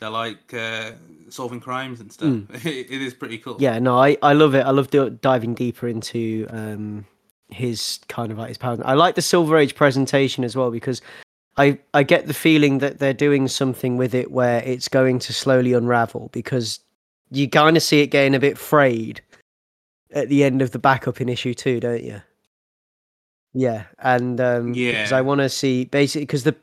[0.01, 0.93] They're like uh,
[1.29, 2.67] solving crimes and stuff.
[2.67, 3.57] It, it is pretty cool.
[3.59, 4.67] Yeah, no, I, I love it.
[4.67, 7.07] I love do, diving deeper into um
[7.49, 8.79] his kind of like his power.
[8.85, 11.01] I like the Silver Age presentation as well because
[11.57, 15.33] I I get the feeling that they're doing something with it where it's going to
[15.33, 16.81] slowly unravel because
[17.31, 19.23] you kind of see it getting a bit frayed
[20.13, 22.21] at the end of the backup in issue two, don't you?
[23.55, 25.17] Yeah, and um, because Yeah.
[25.17, 26.57] I want to see basically because the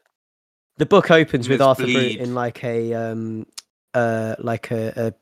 [0.77, 3.45] the book opens with Arthur Brute in like a um
[3.93, 5.13] uh like a,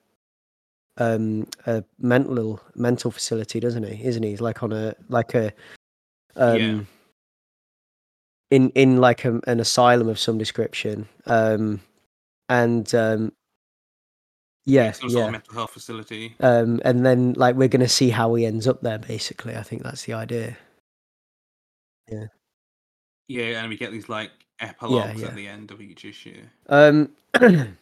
[0.97, 4.03] a um a mental mental facility, doesn't he?
[4.03, 4.31] Isn't he?
[4.31, 5.53] He's like on a like a
[6.35, 6.79] um Yeah.
[8.51, 11.07] in in like a, an asylum of some description.
[11.27, 11.81] Um
[12.47, 13.31] and um
[14.65, 15.25] yeah, Some sort yeah.
[15.27, 16.35] of mental health facility.
[16.39, 19.55] Um and then like we're gonna see how he ends up there basically.
[19.55, 20.57] I think that's the idea.
[22.11, 22.25] Yeah,
[23.27, 25.27] Yeah, and we get these like epilogues yeah.
[25.27, 26.41] at the end of each issue.
[26.67, 27.09] Um.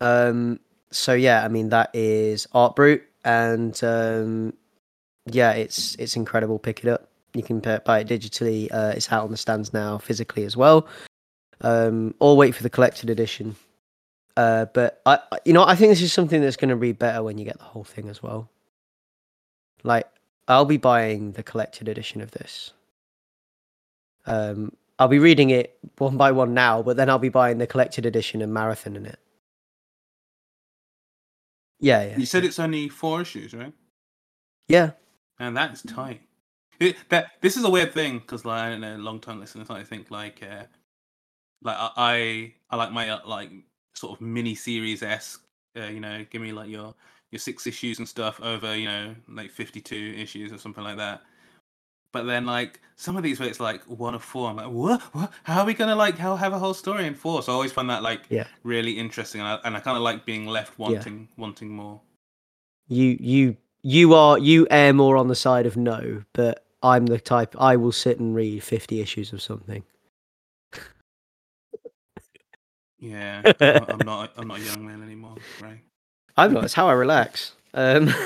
[0.00, 0.60] um.
[0.90, 4.52] So yeah, I mean that is Art Brut, and um,
[5.26, 6.58] yeah, it's it's incredible.
[6.58, 7.08] Pick it up.
[7.34, 8.68] You can buy it digitally.
[8.72, 10.86] Uh, it's out on the stands now, physically as well.
[11.62, 13.56] Um, or wait for the collected edition.
[14.36, 16.98] Uh, but I, I- you know, I think this is something that's going to read
[16.98, 18.48] better when you get the whole thing as well.
[19.82, 20.06] Like,
[20.48, 22.72] I'll be buying the collected edition of this.
[24.26, 27.66] Um, I'll be reading it one by one now, but then I'll be buying the
[27.66, 29.18] collected edition and marathoning it.
[31.80, 33.72] Yeah, yeah, You said it's only four issues, right?
[34.68, 34.92] yeah.
[35.38, 36.22] And that is tight.
[36.80, 39.70] It, that this is a weird thing because like I don't know, long time listeners
[39.70, 40.64] I think like uh,
[41.62, 43.50] like I I, I like my uh, like
[43.94, 45.42] sort of mini series esque.
[45.76, 46.94] Uh, you know, give me like your
[47.34, 50.96] your six issues and stuff over you know like fifty two issues or something like
[50.96, 51.22] that.
[52.12, 55.00] But then like some of these where it's like one of four, I'm like, what?
[55.14, 55.32] What?
[55.42, 57.42] How are we gonna like how have a whole story in four?
[57.42, 58.44] So I always find that like Yeah.
[58.62, 62.00] really interesting, and I, and I kind of like being left wanting wanting more.
[62.86, 67.18] You, you, you are you err more on the side of no, but I'm the
[67.18, 69.82] type I will sit and read fifty issues of something.
[73.00, 75.82] Yeah, I'm not I'm not a young man anymore, right?
[76.36, 76.64] I'm not.
[76.64, 77.52] It's how I relax.
[77.74, 78.12] Um,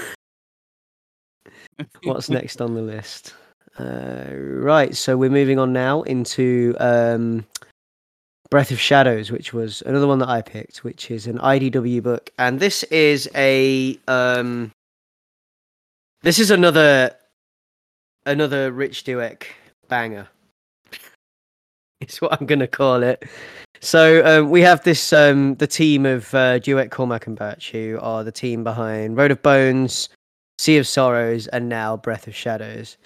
[2.02, 3.34] what's next on the list?
[3.78, 7.46] Uh, right, so we're moving on now into um,
[8.50, 12.30] Breath of Shadows, which was another one that I picked, which is an IDW book,
[12.38, 14.72] and this is a um,
[16.22, 17.14] this is another
[18.26, 19.44] another Rich Douek
[19.88, 20.28] banger.
[22.00, 23.24] It's what I'm going to call it.
[23.80, 27.98] So um, we have this um, the team of uh, Douek, Cormack, and Birch, who
[28.00, 30.08] are the team behind Road of Bones,
[30.58, 32.96] Sea of Sorrows, and now Breath of Shadows.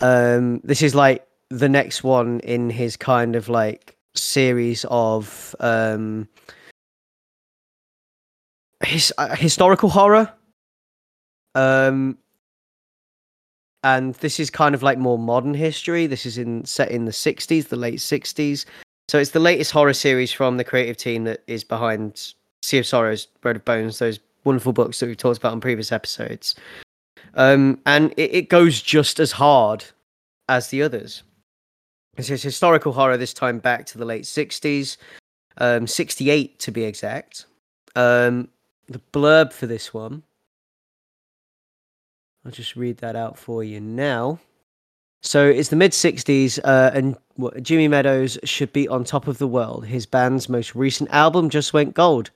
[0.00, 6.28] Um, this is like the next one in his kind of like series of um,
[8.84, 10.32] his uh, historical horror.
[11.54, 12.18] Um,
[13.84, 16.06] and this is kind of like more modern history.
[16.06, 18.64] This is in set in the 60s, the late 60s.
[19.08, 22.86] So it's the latest horror series from the creative team that is behind Sea of
[22.86, 26.54] Sorrows, Road of Bones, those wonderful books that we've talked about on previous episodes.
[27.34, 29.84] Um, and it, it goes just as hard
[30.48, 31.22] as the others.
[32.16, 34.96] It's it's historical horror this time back to the late 60s,
[35.58, 37.46] um, 68 to be exact.
[37.94, 38.48] Um,
[38.88, 40.24] the blurb for this one,
[42.44, 44.38] I'll just read that out for you now.
[45.22, 47.16] So it's the mid 60s, uh, and
[47.62, 49.84] Jimmy Meadows should be on top of the world.
[49.84, 52.30] His band's most recent album just went gold,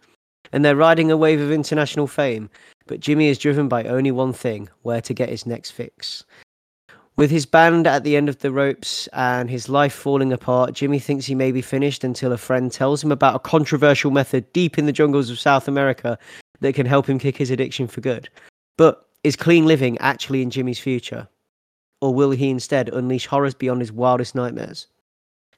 [0.52, 2.50] and they're riding a wave of international fame.
[2.86, 6.24] But Jimmy is driven by only one thing where to get his next fix.
[7.14, 10.98] With his band at the end of the ropes and his life falling apart, Jimmy
[10.98, 14.78] thinks he may be finished until a friend tells him about a controversial method deep
[14.78, 16.18] in the jungles of South America
[16.60, 18.28] that can help him kick his addiction for good.
[18.78, 21.28] But is clean living actually in Jimmy's future?
[22.00, 24.88] Or will he instead unleash horrors beyond his wildest nightmares?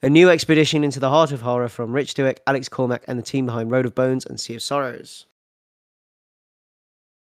[0.02, 3.22] A new expedition into the heart of horror from Rich Douek, Alex Cormack, and the
[3.22, 5.24] team behind Road of Bones and Sea of Sorrows.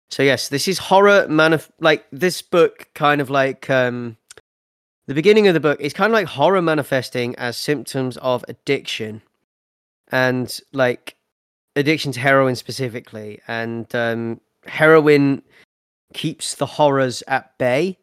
[0.10, 4.18] So yes, this is horror manif- like this book kind of like um
[5.08, 9.22] the beginning of the book is kind of like horror manifesting as symptoms of addiction
[10.12, 11.16] and like
[11.76, 15.42] addiction to heroin specifically and um heroin
[16.16, 17.98] keeps the horrors at bay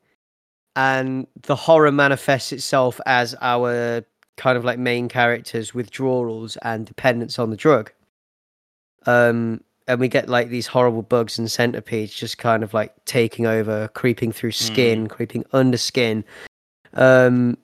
[0.76, 4.04] and the horror manifests itself as our
[4.36, 7.90] kind of like main characters withdrawals and dependence on the drug
[9.06, 13.46] um and we get like these horrible bugs and centipedes just kind of like taking
[13.46, 16.22] over creeping through skin creeping under skin
[16.94, 17.56] um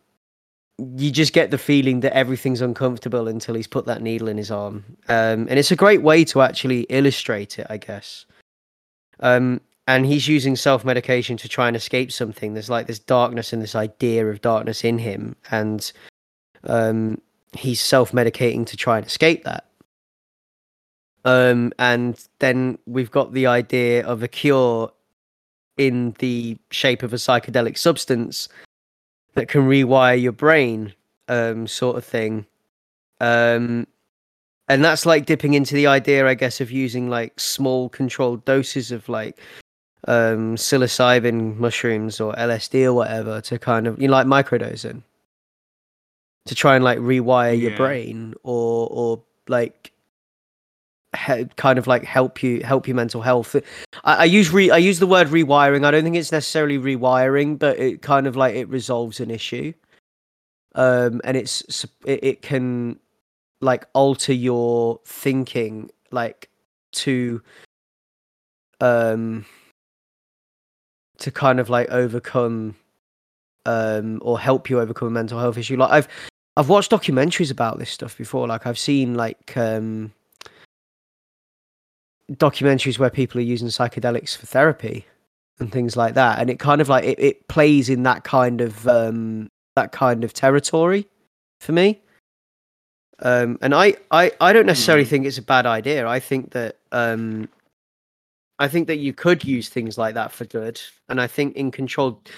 [0.79, 4.51] you just get the feeling that everything's uncomfortable until he's put that needle in his
[4.51, 4.85] arm.
[5.09, 8.27] Um, and it's a great way to actually illustrate it, I guess.
[9.19, 12.53] Um, and he's using self medication to try and escape something.
[12.53, 15.91] There's like this darkness and this idea of darkness in him, and
[16.65, 17.21] um,
[17.55, 19.65] he's self medicating to try and escape that.
[21.25, 24.93] Um, and then we've got the idea of a cure
[25.79, 28.49] in the shape of a psychedelic substance
[29.35, 30.93] that can rewire your brain,
[31.29, 32.45] um, sort of thing.
[33.21, 33.87] Um,
[34.69, 38.93] and that's like dipping into the idea, I guess, of using like small controlled doses
[38.93, 39.41] of like
[40.07, 45.03] um, psilocybin mushrooms or LSD or whatever to kind of you know, like microdosing
[46.47, 49.93] to try and like rewire your brain or or like
[51.17, 53.57] he- kind of like help you help your mental health.
[54.05, 55.85] I, I use re I use the word rewiring.
[55.85, 59.73] I don't think it's necessarily rewiring, but it kind of like it resolves an issue.
[60.75, 62.99] Um, and it's it, it can
[63.61, 66.49] like alter your thinking like
[66.93, 67.43] to
[68.81, 69.45] um
[71.19, 72.77] to kind of like overcome
[73.67, 75.77] um or help you overcome a mental health issue.
[75.77, 76.09] Like i've
[76.57, 78.47] i've watched documentaries about this stuff before.
[78.47, 80.13] Like i've seen like um
[82.33, 85.07] documentaries where people are using psychedelics for therapy
[85.61, 86.39] and things like that.
[86.39, 90.25] And it kind of like it, it plays in that kind of um that kind
[90.25, 91.07] of territory
[91.61, 92.01] for me.
[93.21, 95.11] Um and i i i don't necessarily Hmm.
[95.11, 96.07] think it's a bad idea.
[96.07, 97.49] I think that um
[98.59, 101.71] i think that you could use things like that for good and i think in
[101.71, 102.29] controlled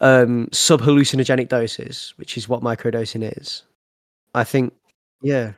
[0.00, 3.62] um sub hallucinogenic doses which is what microdosing is
[4.34, 4.72] i think
[5.22, 5.52] yeah.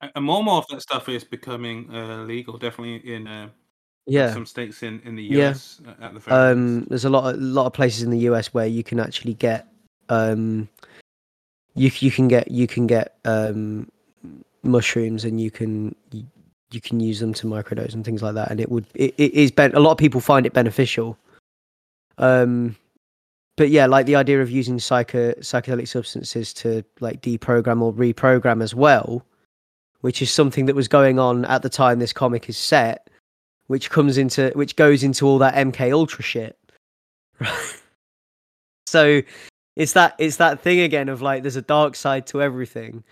[0.00, 3.48] And more and more of that stuff is becoming uh, legal, definitely in uh,
[4.06, 4.32] yeah.
[4.32, 7.40] some states in, in the US uh, at the very um there's a lot of,
[7.40, 9.66] lot of places in the US where you can actually get
[10.08, 10.68] um
[11.74, 13.90] you you can get you can get um
[14.62, 15.94] mushrooms and you can
[16.70, 19.32] you, can use them to microdose and things like that and it would it, it
[19.34, 21.16] is ben- a lot of people find it beneficial
[22.18, 22.76] um
[23.56, 28.62] but yeah like the idea of using psycho psychedelic substances to like deprogram or reprogram
[28.62, 29.24] as well
[30.00, 33.08] which is something that was going on at the time this comic is set
[33.68, 36.58] which comes into which goes into all that MK Ultra shit.
[37.38, 37.74] Right.
[38.86, 39.20] So
[39.76, 43.04] it's that it's that thing again of like there's a dark side to everything.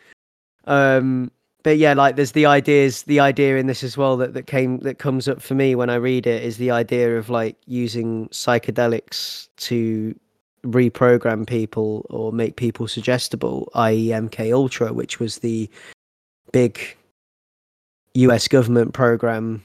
[0.65, 1.31] Um
[1.67, 4.79] but yeah, like there's the ideas the idea in this as well that, that came
[4.79, 8.29] that comes up for me when I read it is the idea of like using
[8.29, 10.14] psychedelics to
[10.64, 14.11] reprogram people or make people suggestible, i.e.
[14.11, 15.69] MK Ultra, which was the
[16.53, 16.79] big
[18.14, 19.64] US government program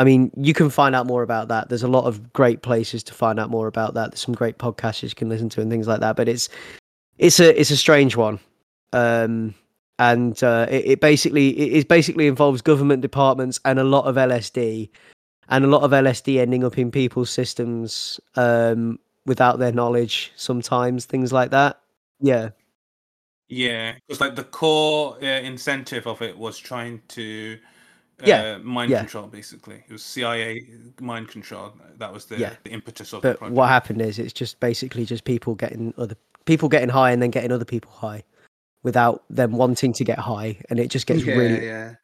[0.00, 1.68] I mean, you can find out more about that.
[1.68, 4.10] There's a lot of great places to find out more about that.
[4.10, 6.16] There's some great podcasts you can listen to and things like that.
[6.16, 6.48] But it's
[7.18, 8.40] it's a it's a strange one,
[8.92, 9.54] um,
[9.98, 14.90] and uh, it, it basically it, basically involves government departments and a lot of LSD,
[15.48, 20.32] and a lot of LSD ending up in people's systems um, without their knowledge.
[20.36, 21.80] Sometimes things like that.
[22.20, 22.50] Yeah,
[23.48, 27.58] Yeah, because like the core uh, incentive of it was trying to
[28.22, 29.00] uh, Yeah, mind yeah.
[29.00, 29.26] control.
[29.26, 30.66] Basically, it was CIA
[31.00, 31.72] mind control.
[31.98, 32.54] That was the, Yeah.
[32.64, 33.56] the impetus of the but project.
[33.56, 36.16] what happened is it's just basically just people getting other
[36.46, 38.22] people getting high and then getting other people high
[38.84, 41.94] without them wanting to get high and it just gets yeah, really yeah,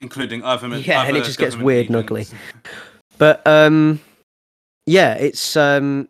[0.00, 2.26] including other Yeah, and it just gets government weird and ugly.
[3.18, 4.00] but um
[4.86, 6.08] yeah it's um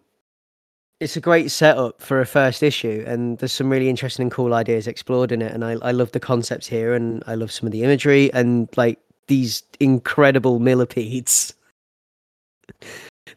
[1.00, 4.54] it's a great setup for a first issue and there's some really interesting and cool
[4.54, 7.66] ideas explored in it and i, I love the concepts here and i love some
[7.66, 11.54] of the imagery and like these incredible millipedes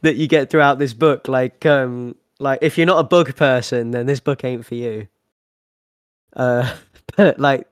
[0.02, 1.28] that you get throughout this book.
[1.28, 5.08] Like um like if you're not a bug person then this book ain't for you
[6.36, 6.76] uh
[7.18, 7.68] but like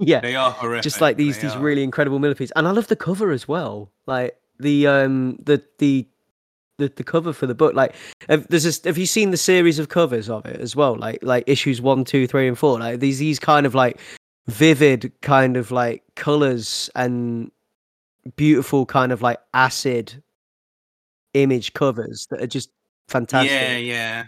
[0.00, 0.82] yeah They are horrific.
[0.82, 1.60] just like these they these are.
[1.60, 6.06] really incredible millipedes and i love the cover as well like the um the the
[6.78, 7.94] the, the cover for the book like
[8.28, 11.20] have, there's this, have you seen the series of covers of it as well like
[11.22, 14.00] like issues one two three and four like these these kind of like
[14.48, 17.50] vivid kind of like colors and
[18.36, 20.20] beautiful kind of like acid
[21.34, 22.70] image covers that are just
[23.08, 24.24] fantastic Yeah, yeah.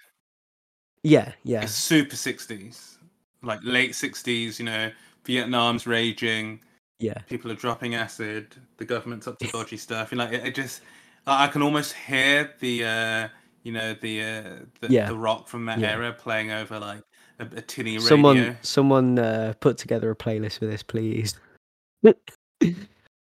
[1.07, 2.98] Yeah yeah It's super sixties,
[3.42, 4.59] like late sixties.
[4.59, 4.90] You know,
[5.24, 6.61] Vietnam's raging.
[6.98, 10.12] yeah people are dropping acid, the government's up to dodgy stuff.
[10.12, 10.80] You know, it, it just
[11.26, 13.28] I can almost hear the uh
[13.62, 14.42] you know the uh
[14.80, 15.09] the, Yeah.
[15.09, 15.92] the rock from that Yeah.
[15.92, 17.02] era playing over like
[17.38, 18.09] a, a tinny radio.
[18.09, 21.38] someone someone uh, put together a playlist for this please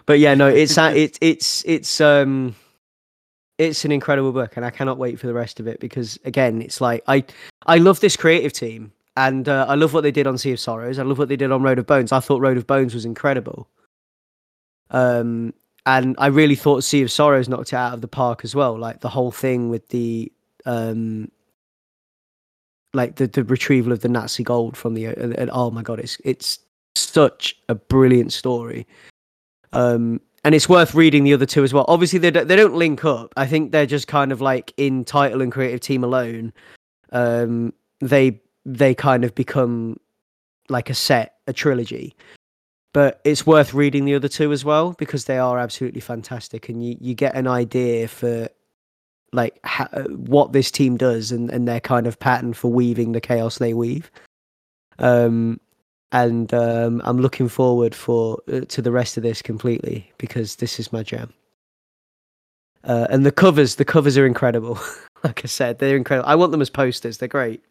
[0.05, 2.55] but yeah no it's uh, it's it's it's um
[3.57, 6.61] it's an incredible book and i cannot wait for the rest of it because again
[6.61, 7.23] it's like i
[7.67, 10.59] i love this creative team and uh, I love what they did on Sea of
[10.59, 10.99] Sorrows.
[10.99, 12.11] I love what they did on Road of Bones.
[12.11, 13.69] I thought Road of Bones was incredible.
[14.91, 15.53] Um,
[15.85, 18.77] and I really thought Sea of Sorrows knocked it out of the park as well.
[18.77, 20.31] Like the whole thing with the
[20.65, 21.31] um,
[22.93, 25.99] like the, the retrieval of the Nazi gold from the and, and oh my god,
[25.99, 26.59] it's it's
[26.95, 28.85] such a brilliant story.
[29.73, 31.85] Um, and it's worth reading the other two as well.
[31.87, 33.33] Obviously, they don't, they don't link up.
[33.35, 36.53] I think they're just kind of like in title and creative team alone.
[37.11, 39.99] Um, they they kind of become
[40.69, 42.15] like a set, a trilogy.
[42.93, 46.85] But it's worth reading the other two as well because they are absolutely fantastic, and
[46.85, 48.47] you, you get an idea for
[49.33, 53.19] like ha- what this team does and, and their kind of pattern for weaving the
[53.19, 54.11] chaos they weave.
[54.99, 55.59] Um,
[56.15, 60.79] and um, I'm looking forward for uh, to the rest of this completely because this
[60.79, 61.33] is my jam.
[62.85, 64.79] Uh, and the covers, the covers are incredible.
[65.25, 66.29] like I said, they're incredible.
[66.29, 67.17] I want them as posters.
[67.17, 67.61] They're great.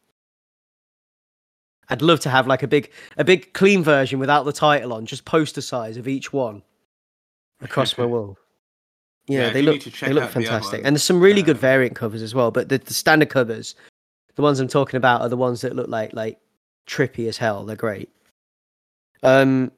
[1.88, 5.06] I'd love to have like a big, a big clean version without the title on,
[5.06, 6.62] just poster size of each one
[7.60, 8.38] across my wall.
[9.26, 11.18] Yeah, Yeah, they look need to check they look out the fantastic, and there's some
[11.18, 12.50] really good Um, variant covers as well.
[12.50, 13.74] But the, the standard covers,
[14.34, 16.38] the ones I'm talking about, are the ones that look like like
[16.86, 17.64] trippy as hell.
[17.64, 18.13] They're great.
[19.24, 19.72] Um,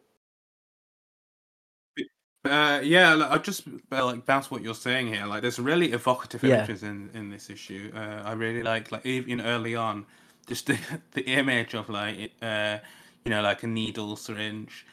[2.45, 5.27] Uh, yeah, like, I just uh, like bounce what you're saying here.
[5.27, 6.59] Like, there's really evocative Yeah.
[6.59, 7.91] images in in this issue.
[7.95, 10.07] Uh, I really like like even early on,
[10.47, 10.79] just the
[11.13, 12.79] the image of like uh,
[13.25, 14.87] you know, like a needle syringe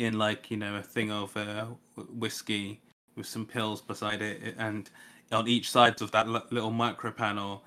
[0.00, 2.80] in like you know a thing of uh, whiskey
[3.16, 4.90] with some pills beside it, and
[5.32, 7.62] on each side of that li- little micro panel,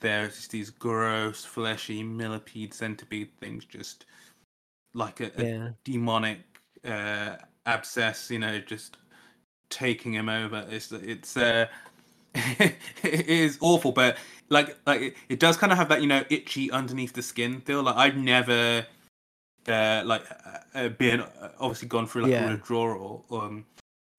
[0.00, 4.06] there's just these gross, fleshy millipede centipede things, just
[4.94, 6.40] like a, a yeah, demonic
[6.84, 7.36] uh,
[7.66, 8.96] abscess, you know, just
[9.68, 10.66] taking him over.
[10.70, 11.66] It's it's uh,
[12.34, 14.16] it is awful, but
[14.48, 17.60] like like it, it does kind of have that you know itchy underneath the skin
[17.60, 17.82] feel.
[17.82, 18.86] Like I've never
[19.68, 22.46] uh, like uh, uh, been uh, obviously gone through like Yeah.
[22.46, 23.66] a withdrawal um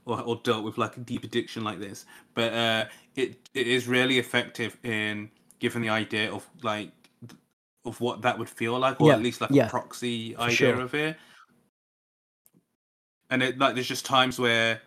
[0.06, 3.88] or or dealt with like a deep addiction like this, but uh, it it is
[3.88, 6.92] really effective in giving the idea of like
[7.86, 10.50] of what that would feel like, or Yeah, at least like yeah, a proxy for
[10.50, 10.78] idea sure.
[10.78, 11.18] of it
[13.30, 14.82] and it like there's just times where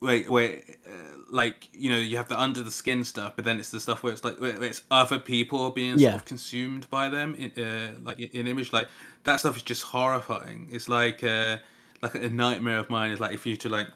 [0.00, 3.58] where, where uh, like you know you have the under the skin stuff but then
[3.58, 5.98] it's the stuff where it's like where it's other people being Yeah.
[5.98, 8.88] sort of consumed by them in uh, like in image like
[9.24, 11.58] that stuff is just horrifying it's like uh
[12.02, 13.88] like a nightmare of mine is like if you to like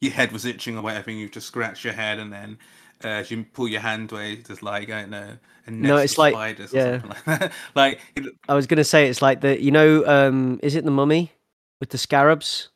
[0.00, 2.58] your head was itching or whatever and you just scratch your head and then
[3.04, 5.36] uh, as you pull your hand away there's like I don't know
[5.68, 7.00] No, it's like- spiders or yeah.
[7.00, 10.60] something like that like it, I was gonna say it's like the you know um
[10.62, 11.32] is it the mummy
[11.80, 12.68] with the scarabs,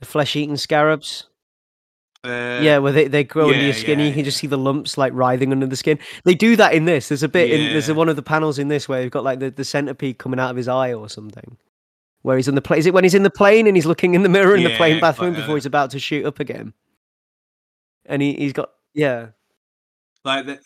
[0.00, 1.26] the flesh eating scarabs?
[2.24, 4.58] uh, yeah, where they, they grow under your skin and you can just see the
[4.58, 5.98] lumps like writhing under the skin.
[6.24, 7.08] They do that in this.
[7.08, 9.24] There's a bit in there's a, one of the panels in this where you've got
[9.24, 11.56] like the, the centipede coming out of his eye or something.
[12.22, 12.78] Where he's in the plane.
[12.80, 14.76] Is it when he's in the plane and he's looking in the mirror in the
[14.76, 16.74] plane bathroom like, before uh, he's about to shoot up again?
[18.10, 19.28] And he, he's got yeah.
[20.24, 20.60] like the,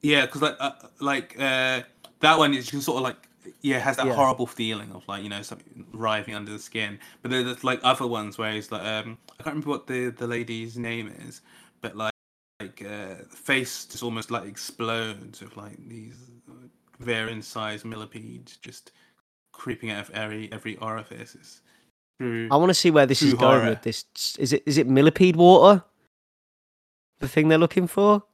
[0.00, 1.82] yeah because like uh, like uh
[2.20, 3.16] that one is sort of like
[3.62, 4.14] yeah has that Yeah.
[4.14, 7.80] horrible feeling of like you know something writhing under the skin but then there's like
[7.82, 11.42] other ones where it's like um i can't remember what the the lady's name is
[11.80, 12.12] but like
[12.60, 16.16] like uh the face just almost like explodes with like these
[16.98, 18.92] varying size millipedes just
[19.52, 21.60] creeping out of every every orifice it's
[22.20, 23.70] true I want to see where this is True going horror.
[23.70, 24.04] with this.
[24.38, 25.82] Is it is it millipede water?
[27.20, 28.24] The thing they're looking for?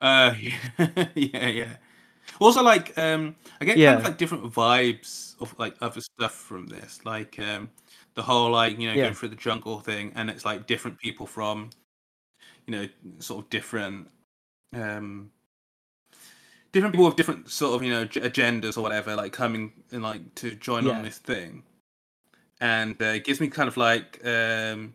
[0.00, 0.34] Uh,
[1.14, 1.76] yeah, yeah.
[2.40, 3.96] Also, like, um, I get kind Yeah.
[3.98, 7.70] of like different vibes of like other stuff from this, like um,
[8.14, 9.04] the whole like you know Yeah.
[9.04, 11.70] going through the jungle thing, and it's like different people from,
[12.66, 12.88] you know,
[13.20, 14.08] sort of different,
[14.74, 15.30] um,
[16.72, 20.34] different people with different sort of you know agendas or whatever, like coming and like
[20.36, 20.92] to join Yeah.
[20.94, 21.62] on this thing,
[22.60, 24.94] and uh, it gives me kind of like um,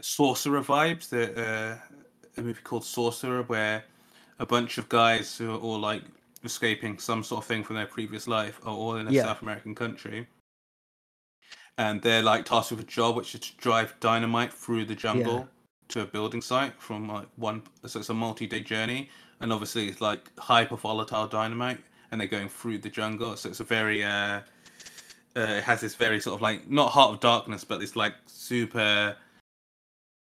[0.00, 1.08] sorcerer vibes.
[1.08, 1.78] The uh,
[2.36, 3.84] a movie called Sorcerer, where
[4.38, 6.02] a bunch of guys who are all like
[6.44, 9.24] escaping some sort of thing from their previous life are all in a Yeah.
[9.24, 10.26] South American country,
[11.78, 15.48] and they're like tasked with a job, which is to drive dynamite through the jungle
[15.88, 17.62] to a building site from like one.
[17.86, 19.08] So it's a multi-day journey,
[19.40, 23.36] and obviously it's like hyper volatile dynamite, and they're going through the jungle.
[23.36, 24.42] So it's a very uh,
[25.36, 28.14] uh, it has this very sort of like not heart of darkness, but it's like
[28.26, 29.16] super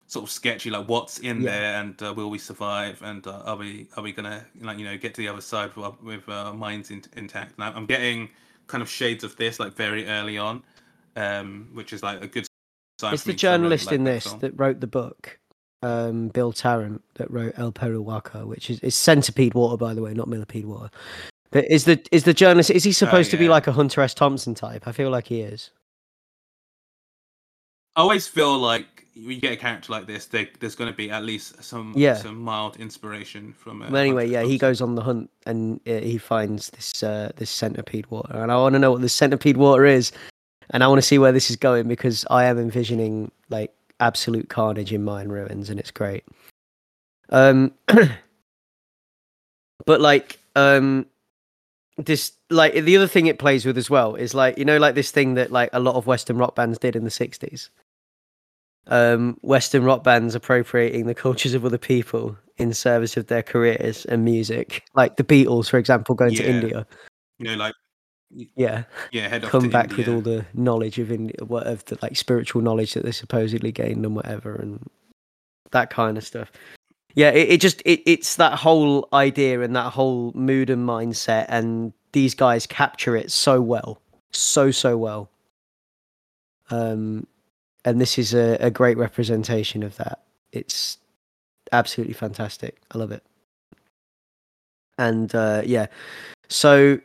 [0.08, 1.52] sort of sketchy, like what's in Yeah.
[1.52, 4.86] there, and uh, will we survive, and uh, are we are we gonna like you
[4.86, 7.58] know get to the other side with, our- with our minds in, intact?
[7.58, 8.30] Now I'm getting
[8.68, 10.64] kind of shades of this like very early on,
[11.16, 12.46] um, which is like a good
[13.02, 13.14] sign.
[13.14, 14.40] It's the me the 'cause I really journalist like in this film.
[14.40, 15.40] that wrote the book.
[15.82, 20.14] um, Bill Tarrant that wrote El Peruaca, which is, is centipede water, by the way,
[20.14, 20.90] not millipede water.
[21.54, 24.14] But is the is the journalist is he supposed to be like a Hunter S.
[24.14, 24.88] Thompson type?
[24.88, 25.70] I feel like he is.
[27.96, 31.12] I always feel like you get a character like this, there, there's going to be
[31.12, 32.16] at least some Yeah.
[32.16, 33.84] some mild inspiration from.
[33.84, 37.04] Uh, But anyway, Hunter yeah, he goes on the hunt and uh, he finds this
[37.04, 40.12] uh, this centipede water, and I want to know what this centipede water is,
[40.72, 44.50] and I want to see where this is going because I am envisioning like absolute
[44.50, 46.24] carnage in mine ruins, and it's great.
[47.30, 47.72] Um,
[49.86, 51.06] but like um,
[51.98, 54.96] this like the other thing it plays with as well is like you know like
[54.96, 57.70] this thing that like a lot of Western rock bands did in the '60s.
[58.88, 64.06] Um, Western rock bands appropriating the cultures of other people in service of their careers
[64.06, 66.86] and music, like the Beatles, for example, going to India.
[67.40, 67.76] You know, like
[68.30, 69.98] Yeah, yeah, head come back India.
[69.98, 73.72] with all the knowledge of India, what of the like spiritual knowledge that they supposedly
[73.72, 74.86] gained and whatever, and
[75.72, 76.52] that kind of stuff.
[77.16, 81.46] Yeah, it, it just it, it's that whole idea and that whole mood and mindset,
[81.50, 84.00] and these guys capture it so well,
[84.32, 85.30] so so well.
[86.70, 87.28] Um,
[87.86, 90.24] and this is a, a great representation of that.
[90.52, 90.98] It's
[91.72, 92.78] absolutely fantastic.
[92.92, 93.24] I love it.
[94.98, 95.88] And uh, yeah,
[96.50, 97.00] so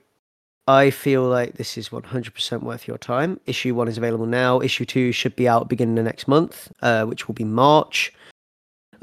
[0.67, 3.41] I feel like this is 100% worth your time.
[3.47, 4.61] Issue one is available now.
[4.61, 8.13] Issue two should be out beginning the next month, uh, which will be March.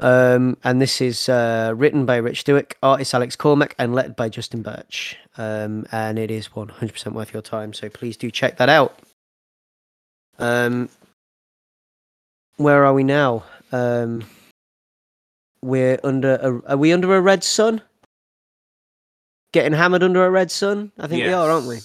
[0.00, 4.28] Um, and this is uh, written by Rich Douek, artist Alex Cormack, and led by
[4.28, 5.16] Justin Birch.
[5.38, 7.72] Um, and it is 100% worth your time.
[7.72, 8.98] So please do check that out.
[10.38, 10.88] Um,
[12.56, 13.44] where are we now?
[13.72, 14.24] Um,
[15.62, 17.80] we're under a, are we under a red sun?
[19.52, 20.92] Getting hammered under a red sun?
[20.98, 21.78] I think we are, aren't we?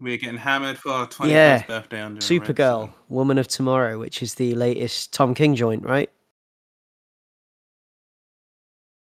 [0.00, 1.62] We're getting hammered for our 21st Yeah.
[1.66, 2.92] birthday under a red Supergirl, sun.
[3.08, 6.10] Woman of Tomorrow, which is the latest Tom King joint, right?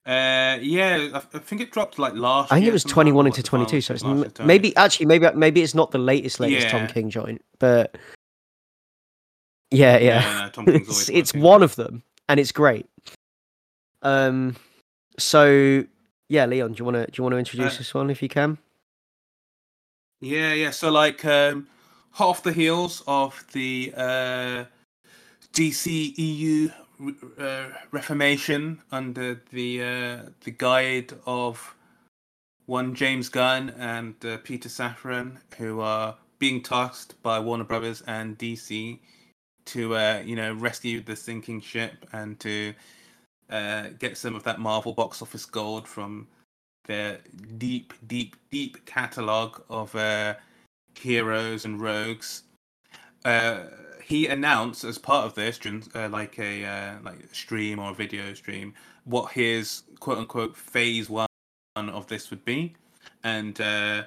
[0.07, 2.53] Uh, yeah, I, I think it dropped like last.
[2.53, 5.75] I think it was 21 into 22, so it's m- maybe actually maybe maybe it's
[5.75, 7.97] not the latest latest Tom King joint, but
[9.73, 10.51] yeah, yeah.
[10.57, 12.87] No, no, it's it's one of them and it's great.
[14.03, 14.55] Um
[15.19, 15.85] so
[16.29, 18.23] yeah, Leon, do you want to do you want to introduce Uh, this one if
[18.23, 18.59] you can?
[20.21, 20.71] Yeah, yeah.
[20.71, 21.67] So like um
[22.13, 24.65] hot off the heels of the uh
[25.53, 26.69] DC EU
[27.39, 31.75] uh, reformation under the uh, the guide of
[32.67, 38.39] one James Gunn and uh, Peter Safran, who are being tasked by Warner Brothers and
[38.39, 38.99] DC
[39.67, 42.75] to uh, you know rescue the sinking ship and to
[43.51, 46.27] uh, get some of that Marvel box office gold from
[46.87, 47.19] their
[47.59, 50.35] deep, deep, deep catalog of uh,
[50.99, 52.43] heroes and rogues.
[54.07, 55.59] He announced as part of this,
[55.95, 58.73] uh, like a uh, like stream or a video stream,
[59.05, 61.27] what his quote unquote phase one
[61.77, 62.75] of this would be,
[63.25, 64.05] and uh,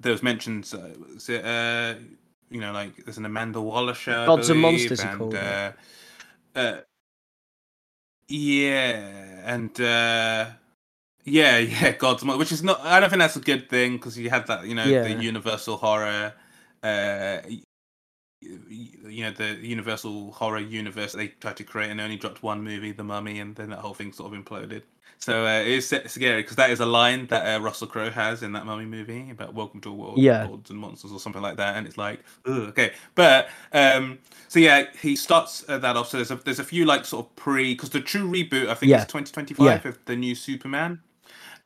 [0.00, 1.94] there was mentions, uh, was it, uh,
[2.50, 5.72] you know, like there's an Amanda Waller show, Gods and believe, Monsters, and called uh,
[6.56, 6.80] uh,
[8.28, 10.46] yeah, and uh,
[11.24, 12.80] yeah, yeah, God's which is not.
[12.80, 15.02] I don't think that's a good thing because you have that, you know, Yeah.
[15.04, 16.34] the Universal horror,
[16.82, 17.38] uh,
[18.68, 22.62] you know, the Universal horror universe they tried to create and they only dropped one
[22.62, 24.82] movie, The Mummy, and then that whole thing sort of imploded.
[25.18, 28.42] So uh, it is scary because that is a line that uh, Russell Crowe has
[28.42, 30.44] in that Mummy movie about "Welcome to a World Yeah.
[30.44, 34.18] of Gods and Monsters" or something like that, and it's like, Ugh, okay, but um,
[34.48, 36.08] so yeah, he starts uh, that off.
[36.08, 38.74] So there's a there's a few like sort of pre because the true reboot I
[38.74, 38.96] think Yeah.
[38.96, 41.00] is 2025 of the new Superman,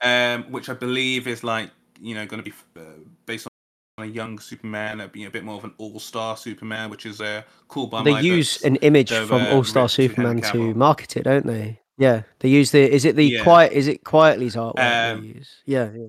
[0.03, 1.71] um, which I believe is like
[2.01, 2.83] you know going to be uh,
[3.27, 3.51] based on
[3.99, 7.23] a young Superman, uh, being a bit more of an all star Superman, which is
[7.23, 10.43] uh, cool by They use an image from uh, All Star ripped to Henry Superman
[10.43, 11.81] to market it, don't they?
[11.97, 12.81] Yeah, they use the.
[12.93, 13.43] Is it the Yeah.
[13.43, 13.73] quiet?
[13.73, 15.63] Is it Quitely's artwork Um, they use?
[15.65, 16.07] Yeah, yeah,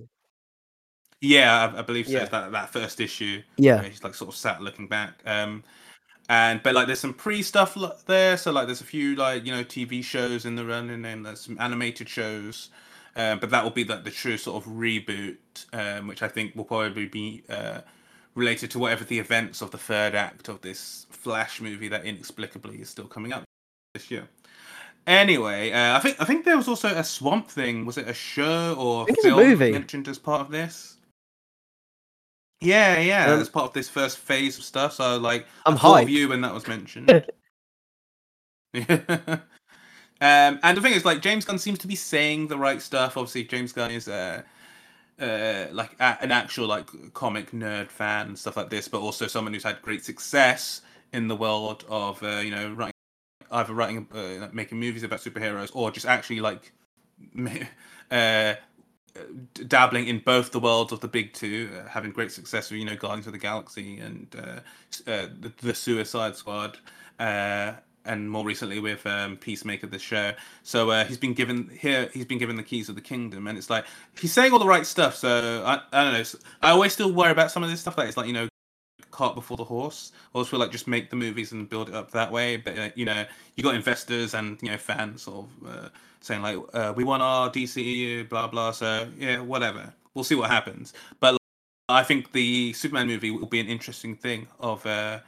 [1.21, 2.11] Yeah, I, I believe so.
[2.11, 2.25] Yeah.
[2.25, 3.41] That that first issue.
[3.55, 3.81] yeah.
[3.83, 5.21] he's like sort of sat looking back.
[5.25, 5.63] Um,
[6.27, 8.35] and but like there's some pre stuff there.
[8.35, 11.39] So like there's a few like you know TV shows in the running and there's
[11.39, 12.69] some animated shows.
[13.17, 15.37] Um, but that will be like the true sort of reboot,
[15.73, 17.81] um, which I think will probably be uh,
[18.35, 22.77] related to whatever the events of the third act of this Flash movie that inexplicably
[22.77, 23.43] is still coming up
[23.95, 24.27] this year.
[25.07, 27.85] Anyway, uh, I think I think there was also a Swamp Thing.
[27.85, 29.71] Was it a show or a film movie.
[29.71, 30.97] mentioned as part of this?
[32.61, 34.93] Yeah, yeah, Um, as part of this first phase of stuff.
[34.93, 36.09] So like, I'm I of hyped.
[36.09, 37.09] you when that was mentioned.
[40.21, 43.17] um, and the thing is, like, James Gunn seems to be saying the right stuff.
[43.17, 44.41] Obviously, James Gunn is uh,
[45.19, 49.27] uh, like a- an actual like comic nerd fan and stuff like this, but also
[49.27, 50.81] someone who's had great success
[51.13, 52.93] in the world of uh, you know writing
[53.51, 56.71] either writing, uh, making movies about superheroes, or just actually like
[58.11, 58.53] uh,
[59.67, 62.85] dabbling in both the worlds of the big two, uh, having great success with you
[62.85, 66.77] know Guardians of the Galaxy and the, the, Suicide Squad,
[67.19, 67.73] uh,
[68.07, 70.33] and more recently with um, Peacemaker, the show.
[70.63, 72.09] So uh, he's been given here.
[72.13, 73.85] He's been given the keys of the kingdom, and it's like
[74.19, 75.15] he's saying all the right stuff.
[75.15, 76.39] So I, I don't know.
[76.61, 77.95] I always still worry about some of this stuff.
[77.95, 78.47] That it's like you know
[79.11, 80.11] cart before the horse.
[80.13, 82.57] I always feel like just make the movies and build it up that way.
[82.57, 85.89] But uh, you know, you got investors and you know fans sort of uh,
[86.21, 88.71] saying like, uh, "We want our DCEU," blah blah.
[88.71, 89.93] So yeah, whatever.
[90.13, 90.93] We'll see what happens.
[91.19, 91.39] But like,
[91.89, 95.19] I think the Superman movie will be an interesting thing of uh,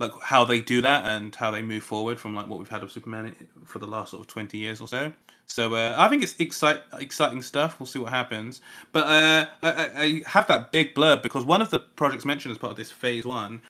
[0.00, 2.82] like how they do that and how they move forward from like what we've had
[2.82, 5.12] of Superman for the last sort of twenty years or so.
[5.46, 7.80] So uh, I think it's excite, exciting stuff.
[7.80, 8.60] We'll see what happens.
[8.92, 12.58] But uh, I, I, have that big blurb because one of the projects mentioned as
[12.58, 13.60] part of this phase one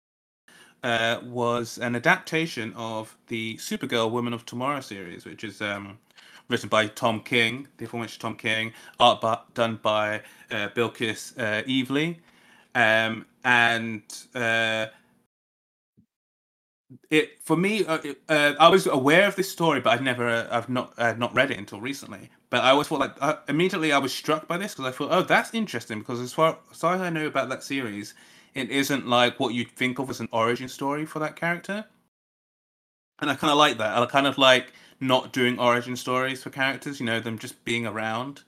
[0.83, 5.99] uh, was an adaptation of the Supergirl Woman of Tomorrow series, which is um,
[6.49, 10.20] written by Tom King, the aforementioned Tom King, art but done by
[10.51, 12.18] uh, Bilquis uh, Evely.
[12.74, 14.03] Um, and
[14.35, 14.87] uh,
[17.11, 20.49] it for me, uh, uh, I was aware of this story, but i've never, uh,
[20.51, 22.30] I've not, i not read it until recently.
[22.51, 25.12] But I always thought like uh, immediately I was struck by this because I thought,
[25.12, 28.14] oh, that's interesting because as far, as far as I know about that series,
[28.55, 31.84] it isn't like what you'd think of as an origin story for that character.
[33.20, 33.97] And I kind of like that.
[33.97, 36.99] I kind of like not doing origin stories for characters.
[36.99, 38.43] You know, them just being around.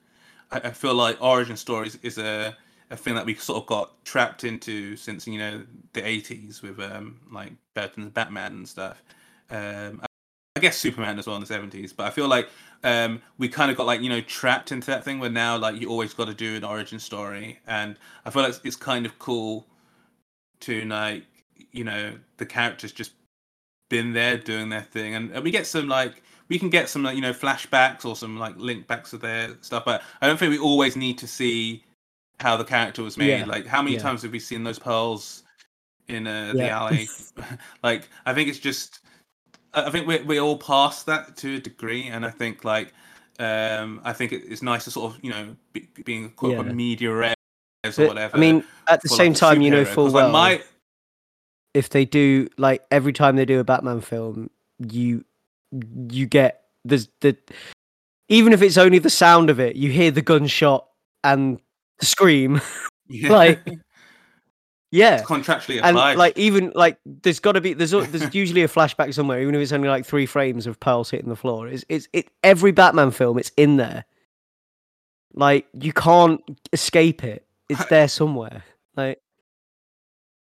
[0.50, 2.56] I, I feel like origin stories is a
[2.92, 5.62] a thing that we sort of got trapped into since you know
[5.94, 9.02] the 80s with um like Burton's Batman and stuff.
[9.50, 10.02] Um,
[10.54, 12.48] I guess Superman as well in the 70s, but I feel like
[12.84, 15.80] um, we kind of got like you know trapped into that thing where now like
[15.80, 19.18] you always got to do an origin story, and I feel like it's kind of
[19.18, 19.66] cool
[20.60, 21.24] to like
[21.72, 23.12] you know the characters just
[23.88, 27.02] been there doing their thing, and, and we get some like we can get some
[27.02, 30.36] like you know flashbacks or some like link backs of their stuff, but I don't
[30.36, 31.82] think we always need to see
[32.40, 33.40] how the character was made.
[33.40, 33.44] Yeah.
[33.44, 34.02] Like, how many yeah.
[34.02, 35.42] times have we seen those pearls
[36.08, 37.08] in uh, the alley?
[37.82, 39.00] like, I think it's just,
[39.74, 42.92] I think we're we all past that to a degree, and I think like,
[43.38, 46.72] um, I think it's nice to sort of you know be, being quote yeah.
[46.72, 48.36] media res or whatever.
[48.36, 50.30] I mean, at the same like time, you know full well.
[50.30, 50.64] Like my...
[51.72, 55.24] If they do like every time they do a Batman film, you
[56.10, 57.36] you get there's the
[58.28, 60.86] even if it's only the sound of it, you hear the gunshot
[61.24, 61.60] and
[62.00, 62.60] scream.
[63.08, 63.32] Yeah.
[63.32, 63.68] like
[64.92, 66.10] yeah, it's contractually applied.
[66.10, 69.54] And like even like there's got to be there's there's usually a flashback somewhere, even
[69.54, 71.66] if it's only like three frames of pearls hitting the floor.
[71.66, 73.38] It's it's it every Batman film.
[73.38, 74.04] It's in there.
[75.34, 76.40] Like you can't
[76.72, 77.46] escape it.
[77.70, 78.64] It's there somewhere.
[78.96, 79.20] Like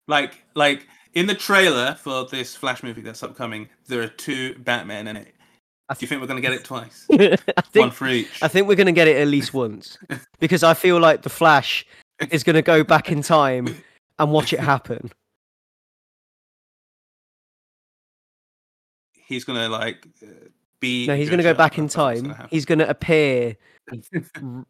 [0.08, 5.08] like like in the trailer for this Flash movie that's upcoming, there are two Batman
[5.08, 5.35] in it.
[5.90, 7.06] Do you think we're going to get it twice?
[7.12, 8.42] I think, One for each.
[8.42, 10.00] I think we're going to get it at least once
[10.40, 11.86] because I feel like the Flash
[12.32, 13.68] is going to go back in time
[14.18, 15.12] and watch it happen.
[19.28, 20.28] He's going to like uh,
[20.80, 21.08] be.
[21.08, 22.36] No, he's going to go back in time.
[22.52, 23.58] He's going to appear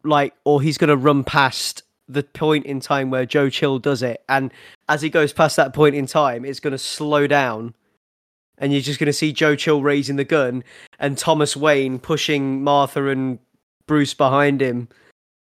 [0.02, 4.02] like, or he's going to run past the point in time where Joe Chill does
[4.02, 4.50] it, and
[4.88, 7.74] as he goes past that point in time, it's going to slow down
[8.58, 10.64] and you're just going to see Joe Chill raising the gun
[10.98, 13.38] and Thomas Wayne pushing Martha and
[13.86, 14.88] Bruce behind him,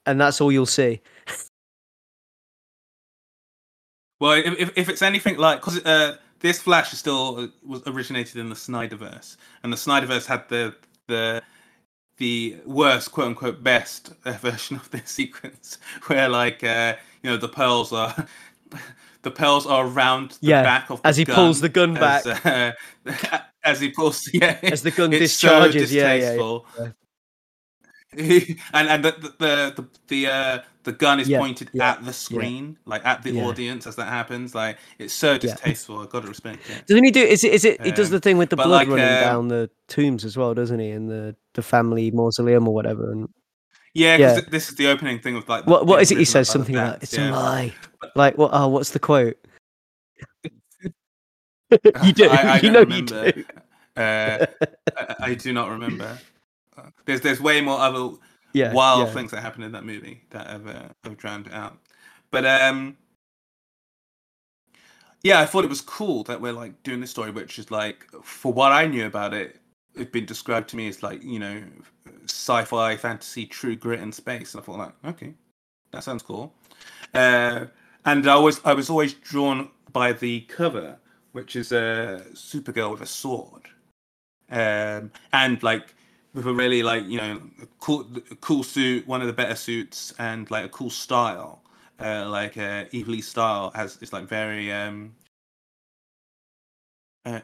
[0.05, 1.01] and that's all you'll see.
[4.19, 8.37] well, if if it's anything like because uh, this Flash is still uh, was originated
[8.37, 10.75] in the Snyderverse, and the Snyderverse had the
[11.07, 11.41] the
[12.17, 15.77] the worst quote unquote best uh, version of this sequence.
[16.07, 18.27] Where like uh, you know the pearls are
[19.23, 22.25] the pearls are around the yeah, back of the as he pulls the gun back.
[22.25, 25.89] As, uh, as he pulls, yeah, as the gun discharges.
[25.89, 26.91] So yeah, yeah, yeah.
[28.73, 32.11] and and the the the the, uh, the gun is yeah, pointed yeah, at the
[32.11, 32.91] screen, yeah.
[32.91, 34.53] like at the audience as that happens.
[34.53, 35.99] Like it's so distasteful.
[35.99, 36.87] I gotta respect it.
[36.87, 37.21] Doesn't he do?
[37.21, 37.53] Is it?
[37.53, 37.81] Is it?
[37.85, 40.53] he does the thing with the blood like, running uh, down the tombs as well,
[40.53, 40.89] doesn't he?
[40.89, 43.11] In the the family mausoleum or whatever.
[43.11, 43.29] And
[43.93, 44.41] yeah, yeah.
[44.49, 45.65] this is the opening thing of like.
[45.65, 46.17] What what is it?
[46.17, 47.73] He says something like, "It's a lie."
[48.15, 48.49] Like what?
[48.51, 49.37] Oh, what's the quote?
[50.43, 52.27] you do.
[52.27, 53.25] I, I you know remember.
[53.27, 53.45] you do.
[53.95, 54.45] Uh,
[54.97, 56.17] I, I, do not remember.
[57.05, 58.15] There's there's way more other
[58.53, 59.13] yeah, wild yeah.
[59.13, 61.77] things that happen in that movie that have uh, have drowned out.
[62.31, 62.97] But um,
[65.21, 68.07] yeah, I thought it was cool that we're like doing this story, which is like,
[68.23, 69.61] for what I knew about it,
[69.95, 71.61] it'd been described to me as like you know
[72.25, 75.33] sci-fi fantasy true grit in space and i thought like okay
[75.91, 76.53] that sounds cool
[77.13, 77.65] uh,
[78.05, 80.97] and i was i was always drawn by the cover
[81.33, 83.67] which is a supergirl with a sword
[84.51, 85.95] um, and like
[86.33, 87.41] with a really like you know
[87.79, 88.05] cool
[88.41, 91.63] cool suit, one of the better suits, and like a cool style.
[91.99, 95.13] Uh, like uh, Evely style has it's like very um,
[97.25, 97.41] uh,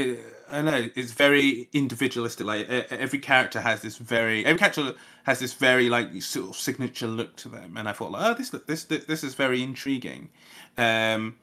[0.00, 0.20] it,
[0.50, 2.46] I know it's very individualistic.
[2.46, 4.94] Like every character has this very every character
[5.24, 8.34] has this very like sort of signature look to them, and I thought like, oh,
[8.34, 10.30] this this this is very intriguing.
[10.78, 11.36] Um,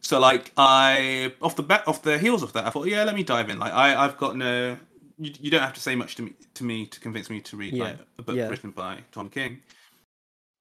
[0.00, 3.14] so like I off the back off the heels of that, I thought, yeah, let
[3.16, 3.58] me dive in.
[3.58, 4.78] Like I I've got no.
[5.18, 7.56] You, you don't have to say much to me to me to convince me to
[7.56, 8.48] read Yeah, like a book yeah.
[8.48, 9.60] written by Tom King,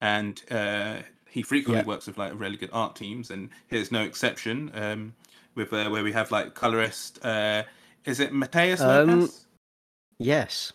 [0.02, 0.98] and uh,
[1.30, 1.86] he frequently Yeah.
[1.86, 4.72] works with like really good art teams, and here's no exception.
[4.74, 5.14] Um,
[5.58, 7.64] with uh, where we have like colorist, uh,
[8.06, 9.46] is it Matheus Um, Lopes?
[10.20, 10.72] Yes.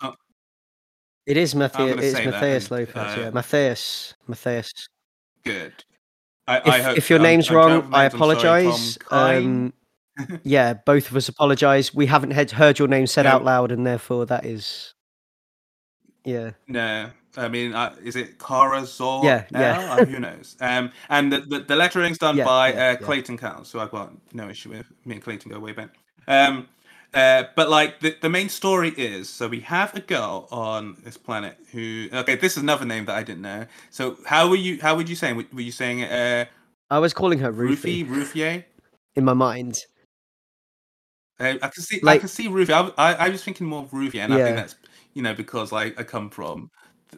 [0.00, 0.14] Oh.
[1.26, 1.90] It is Matthias.
[1.96, 2.96] gonna It's Matthias Lopes.
[2.96, 4.14] uh, yeah, Matthias.
[4.26, 4.72] Matthias.
[5.44, 5.84] Good.
[6.46, 8.98] I, If, I hope if your name's wrong, I sorry, apologize.
[9.10, 9.72] Um,
[10.42, 11.94] yeah, both of us apologize.
[11.94, 13.32] We haven't had heard your name said No.
[13.32, 14.94] out loud, and therefore that is.
[16.24, 16.52] Yeah.
[16.68, 19.24] No, I mean, uh, is it Corazon?
[19.24, 19.78] Yeah, yeah.
[19.90, 20.56] Uh, who knows?
[20.60, 22.96] Um, and the, the, the lettering's done Yeah, by yeah, uh, yeah.
[22.96, 25.90] Clayton Cowles, so I've got no issue with me and Clayton go way back.
[26.26, 26.68] Um,
[27.14, 31.16] uh, but like the, the main story is so we have a girl on this
[31.16, 33.66] planet who okay this is another name that I didn't know.
[33.90, 36.44] So how were you how would you saying were you saying uh
[36.88, 38.64] I was calling her Rufy Rufier?
[39.16, 39.78] in my mind.
[41.38, 42.70] Uh, I can see I can see Rufy.
[42.70, 44.76] I, was- I, I was thinking more of Rufy, and I think that's
[45.14, 46.70] you know because like I come from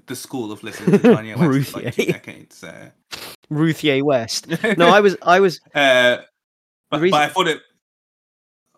[0.06, 2.62] the school of listening to Kanye West for like two decades.
[2.64, 2.90] Uh,
[3.50, 4.46] Ruthier West.
[4.78, 5.16] No, I was.
[5.22, 5.60] I was.
[5.74, 6.18] Uh,
[6.90, 7.60] but, reason- but I thought it.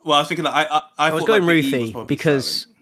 [0.05, 2.47] Well, I was thinking that I I, I, I was going like, E Ruthie because
[2.63, 2.79] silent.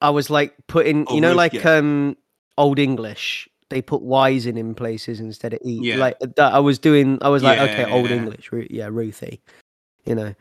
[0.00, 1.06] I was like putting.
[1.08, 1.70] Oh, you know, Ruth, like yeah.
[1.74, 2.16] um,
[2.56, 3.48] old English.
[3.70, 5.78] They put Y's in in places instead of E.
[5.82, 5.96] Yeah.
[5.96, 6.54] Like that.
[6.54, 7.18] I was doing.
[7.20, 8.10] I was like, Yeah, okay, old.
[8.10, 8.50] English.
[8.50, 9.42] Ru- yeah, Ruthie.
[10.06, 10.34] You know,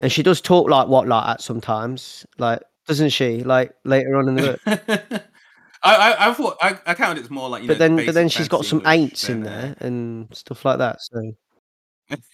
[0.00, 2.26] and she does talk like what like that sometimes.
[2.38, 3.44] Like, doesn't she?
[3.44, 4.58] Like later on in the
[5.10, 5.22] book.
[5.82, 7.78] I, I I thought I, I counted it as more like you but know.
[7.78, 11.00] then, but then she's got some ain'ts in there and stuff like that.
[11.02, 11.32] So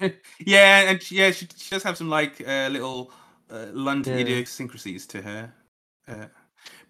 [0.40, 3.12] yeah, and she, yeah, she, she does have some like uh, little
[3.50, 4.20] uh, London Yeah.
[4.20, 5.52] idiosyncrasies to her.
[6.08, 6.26] Uh,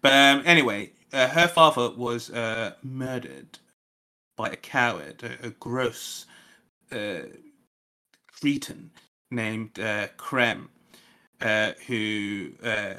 [0.01, 3.59] but um, anyway, uh, her father was uh, murdered
[4.37, 6.25] by a coward, a, a gross
[6.91, 7.21] uh,
[8.41, 8.91] cretin
[9.31, 10.67] named uh, Krem,
[11.41, 12.93] uh, who uh,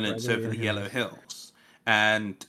[0.00, 0.56] Right, over the.
[0.56, 1.52] Yellow Hills,
[1.86, 2.46] and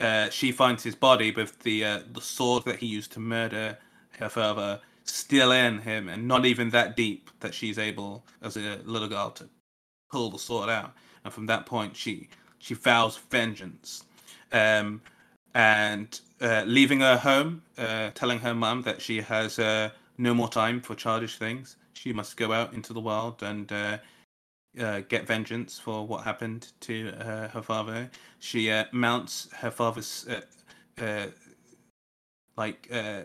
[0.00, 3.78] uh, she finds his body with the uh, the sword that he used to murder
[4.18, 8.80] her father still in him, and not even that deep that she's able, as a
[8.84, 9.48] little girl, to
[10.10, 10.92] pull the sword out.
[11.24, 14.04] And from that point, she she vows vengeance,
[14.52, 15.02] um,
[15.54, 20.48] and uh, leaving her home, uh, telling her mum that she has uh, no more
[20.48, 21.76] time for childish things.
[21.92, 23.72] She must go out into the world and
[24.80, 28.10] uh, get vengeance for what happened to uh, her father.
[28.40, 31.26] She uh, mounts her father's uh, uh,
[32.56, 33.22] like uh,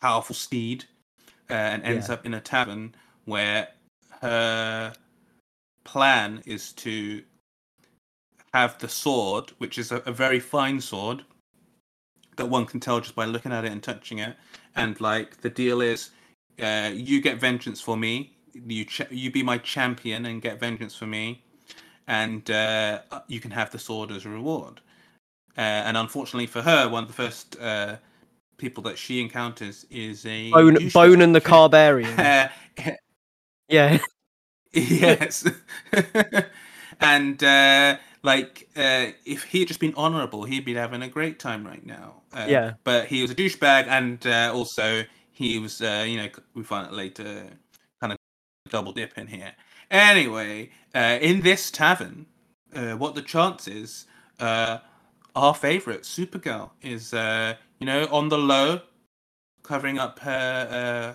[0.00, 0.84] powerful steed
[1.50, 2.14] uh, and ends Yeah.
[2.14, 2.94] up in a tavern
[3.26, 3.68] where
[4.22, 4.94] her
[5.84, 7.22] plan is to
[8.54, 11.24] have the sword, which is a, a very fine sword
[12.36, 14.36] that one can tell just by looking at it and touching it.
[14.76, 16.10] And like the deal is,
[16.62, 18.33] uh, you get vengeance for me.
[18.54, 21.42] You ch- you be my champion and get vengeance for me,
[22.06, 24.80] and uh, you can have the sword as a reward.
[25.56, 27.96] Uh, and unfortunately for her, one of the first uh,
[28.56, 30.88] people that she encounters is a Bone.
[30.92, 32.50] Bone and the Carbarian.
[33.68, 33.98] Yeah,
[34.72, 35.48] yes
[37.00, 41.38] and uh like uh if he had just been honorable he'd be having a great
[41.38, 42.72] time right now uh, Yeah.
[42.84, 46.86] but he was a douchebag and uh, also he was uh you know we find
[46.88, 47.46] out later
[48.70, 49.52] double dip in here.
[49.90, 52.24] Anyway uh in this tavern
[52.74, 54.06] uh what the chances
[54.40, 54.78] uh
[55.36, 58.80] our favorite supergirl is uh you know on the low
[59.62, 60.68] covering up her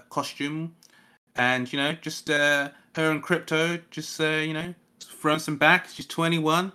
[0.04, 0.76] uh costume
[1.36, 5.88] and you know just uh her and Krypto just you know throwing some back.
[5.90, 6.72] She's 21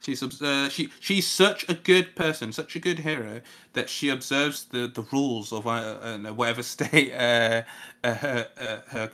[0.00, 3.40] she's uh, she she's such a good person such a good hero
[3.72, 7.62] that she observes the the rules of uh, whatever state uh,
[8.02, 8.48] her,
[8.88, 9.10] her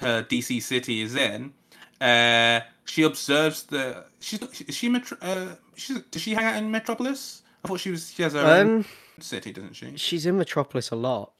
[0.00, 1.52] her dc city is in
[2.00, 6.56] uh she observes the she's not- is she metro uh she's, does she hang out
[6.56, 8.84] in metropolis i thought she was she has her own um,
[9.20, 11.32] city doesn't she she's in Metropolis a lot,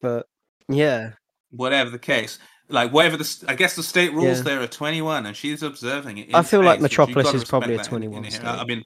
[0.00, 0.28] but
[0.68, 1.12] yeah,
[1.52, 4.42] whatever the case, like whatever the I guess the state rules Yeah.
[4.42, 6.34] there are 21, and she's observing it.
[6.34, 8.44] I feel like space, you've Metropolis is probably a that in- in 21 state.
[8.44, 8.82] I mean,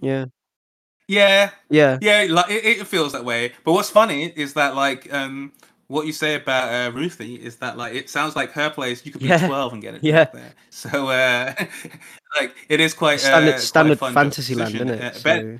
[0.00, 0.24] yeah,
[1.06, 3.52] yeah, yeah, yeah, like it, it feels that way.
[3.64, 5.52] But what's funny is that like um
[5.88, 9.04] what you say about uh, Ruthye is that like it sounds like her place.
[9.04, 9.46] You could be Yeah.
[9.46, 10.24] twelve and get it Yeah.
[10.32, 10.54] there.
[10.70, 11.54] So uh,
[12.40, 15.02] like it is quite standard uh, standard quite fantasy land, isn't it?
[15.02, 15.58] Uh, So,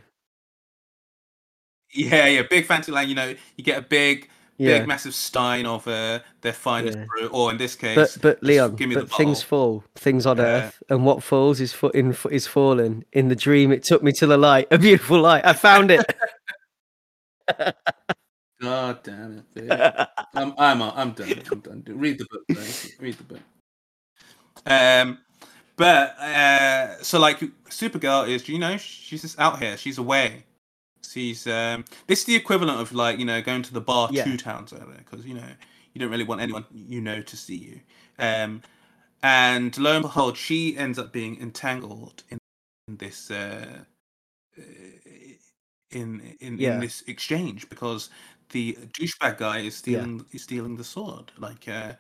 [1.95, 3.09] yeah, yeah, big fantasy land.
[3.09, 4.79] You know, you get a big, yeah.
[4.79, 7.05] big, massive stein of uh, their finest Yeah.
[7.05, 10.25] brew, or in this case, But but Leon, give me but the things fall, things
[10.25, 13.05] on Uh, earth, and what falls is fo- in is falling.
[13.13, 15.45] In the dream, it took me to the light, a beautiful light.
[15.45, 16.15] I found it.
[18.63, 20.09] God damn it!
[20.35, 21.43] I'm I'm I'm done.
[21.51, 21.83] I'm done.
[21.89, 22.93] Read the book, guys.
[23.01, 23.41] Read the book.
[24.67, 25.19] Um,
[25.77, 29.77] but uh, so like Supergirl is, you know, she's just out here.
[29.77, 30.45] She's away.
[31.03, 31.85] She's um.
[32.07, 34.23] This is the equivalent of like you know going to the bar Yeah.
[34.25, 35.49] two towns over because you know
[35.93, 37.81] you don't really want anyone you know to see you.
[38.21, 38.63] Um,
[39.25, 42.39] and lo and behold, she ends up being entangled in,
[42.87, 43.81] in this uh,
[44.57, 44.63] uh,
[45.91, 46.75] in in, Yeah.
[46.75, 48.09] in this exchange because
[48.53, 50.03] the douchebag guy is Yeah.
[50.03, 51.33] stealing is stealing the sword.
[51.39, 51.95] Like, uh,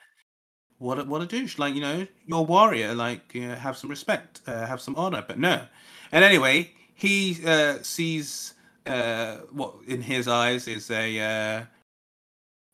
[0.79, 1.59] what a, what a douche!
[1.59, 2.95] Like, you know, you're a warrior.
[2.95, 5.25] Like, uh, have some respect, uh, have some honor.
[5.27, 5.67] But no.
[6.13, 8.55] And anyway, he uh, sees
[8.87, 11.65] uh, what in his eyes is a uh,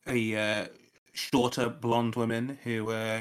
[0.06, 0.66] a uh,
[1.12, 3.20] shorter blonde woman who uh,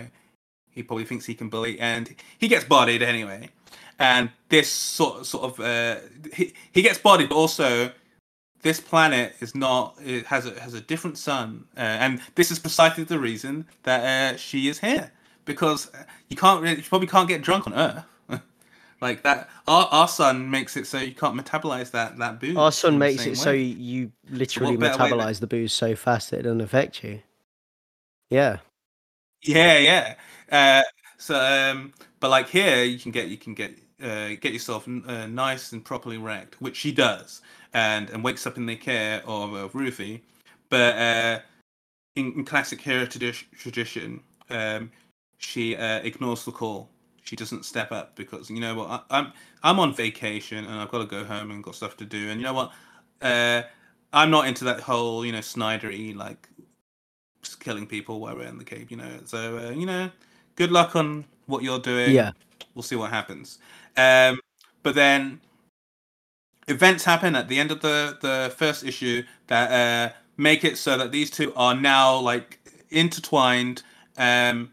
[0.71, 3.49] he probably thinks he can bully, and he gets bodied anyway.
[3.99, 5.97] And this sort sort of uh,
[6.33, 7.91] he he gets bodied, but also
[8.61, 12.59] this planet is not it has a has a different sun, uh, and this is
[12.59, 15.11] precisely the reason that uh, she is here
[15.45, 15.91] because
[16.29, 18.03] you can't really, you probably can't get drunk on Earth.
[19.01, 22.57] like that, our, our sun makes it so you can't metabolize that that booze.
[22.57, 26.41] Our sun makes it so you literally way than- metabolize the booze so fast that
[26.41, 27.21] it doesn't affect you.
[28.29, 28.57] Yeah,
[29.41, 30.15] Yeah, yeah.
[30.51, 30.83] Uh,
[31.17, 35.27] so, um, but like here, you can get you can get uh, get yourself uh,
[35.27, 37.41] nice and properly wrecked, which she does,
[37.73, 40.21] and and wakes up in the care of, of Ruthye.
[40.69, 41.39] But uh,
[42.15, 44.91] in, in classic hero tradi- tradition, um,
[45.37, 46.89] she uh, ignores the call.
[47.23, 48.89] She doesn't step up because you know what?
[48.89, 52.05] I, I'm I'm on vacation and I've got to go home and got stuff to
[52.05, 52.29] do.
[52.29, 52.71] And you know what?
[53.21, 53.63] Uh,
[54.13, 56.47] I'm not into that whole you know Snydery like
[57.59, 58.91] killing people while we're in the cave.
[58.91, 60.09] You know, so uh, you know,
[60.55, 62.13] good luck on what you're doing.
[62.13, 62.31] yeah,
[62.75, 63.59] we'll see what happens.
[63.97, 64.39] Um,
[64.83, 65.41] but then
[66.67, 70.97] events happen at the end of the the first issue that uh, make it so
[70.97, 72.59] that these two are now like
[72.89, 73.83] intertwined
[74.17, 74.71] um,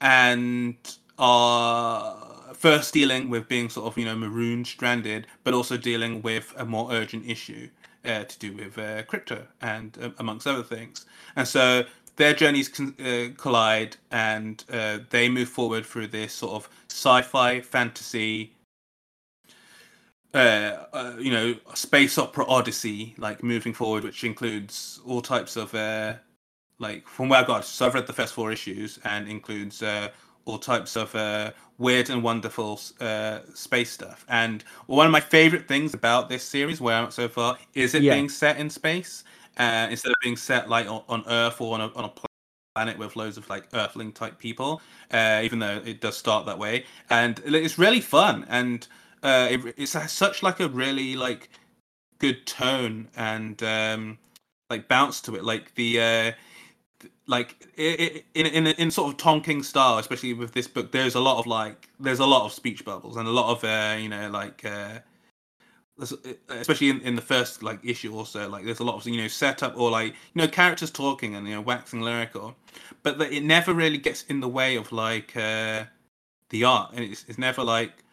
[0.00, 0.76] and
[1.18, 6.54] are first dealing with being sort of you know marooned, stranded, but also dealing with
[6.56, 7.68] a more urgent issue
[8.04, 11.06] uh, to do with uh, Krypto and uh, amongst other things.
[11.36, 11.84] And so
[12.16, 17.60] their journeys con- uh, collide, and uh, they move forward through this sort of sci-fi
[17.60, 18.52] fantasy.
[20.32, 25.74] Uh, uh, you know, space opera odyssey, like moving forward, which includes all types of,
[25.74, 26.14] uh,
[26.78, 27.64] like, from where I got.
[27.64, 30.08] So I've read the first four issues, and includes uh,
[30.44, 34.24] all types of uh, weird and wonderful uh, space stuff.
[34.28, 37.94] And one of my favorite things about this series, where I'm at so far, is
[37.96, 38.14] it Yeah.
[38.14, 39.24] being set in space
[39.58, 42.12] uh, instead of being set like on, on Earth or on a, on a
[42.76, 44.80] planet with loads of like Earthling type people.
[45.10, 48.86] Uh, even though it does start that way, and it's really fun, and
[49.22, 51.50] uh, it, it's has such like a really like
[52.18, 54.18] good tone and um,
[54.70, 56.00] like bounce to it, like the.
[56.00, 56.32] Uh,
[57.26, 60.92] like i- i- in in in sort of Tom King style, especially with this book,
[60.92, 63.64] there's a lot of like there's a lot of speech bubbles and a lot of
[63.64, 64.98] uh, you know like uh,
[66.48, 69.28] especially in, in the first like issue also like there's a lot of you know
[69.28, 72.54] setup or like you know characters talking and you know waxing lyrical,
[73.02, 75.84] but that it never really gets in the way of like uh,
[76.50, 78.04] the art and it's, it's never like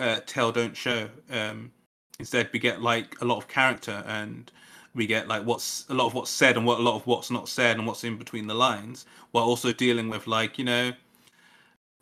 [0.00, 1.08] uh, tell don't show.
[1.30, 1.72] Um,
[2.18, 4.50] instead, we get like a lot of character and
[4.94, 7.30] we get like what's a lot of what's said and what a lot of what's
[7.30, 10.92] not said and what's in between the lines, while also dealing with like you know,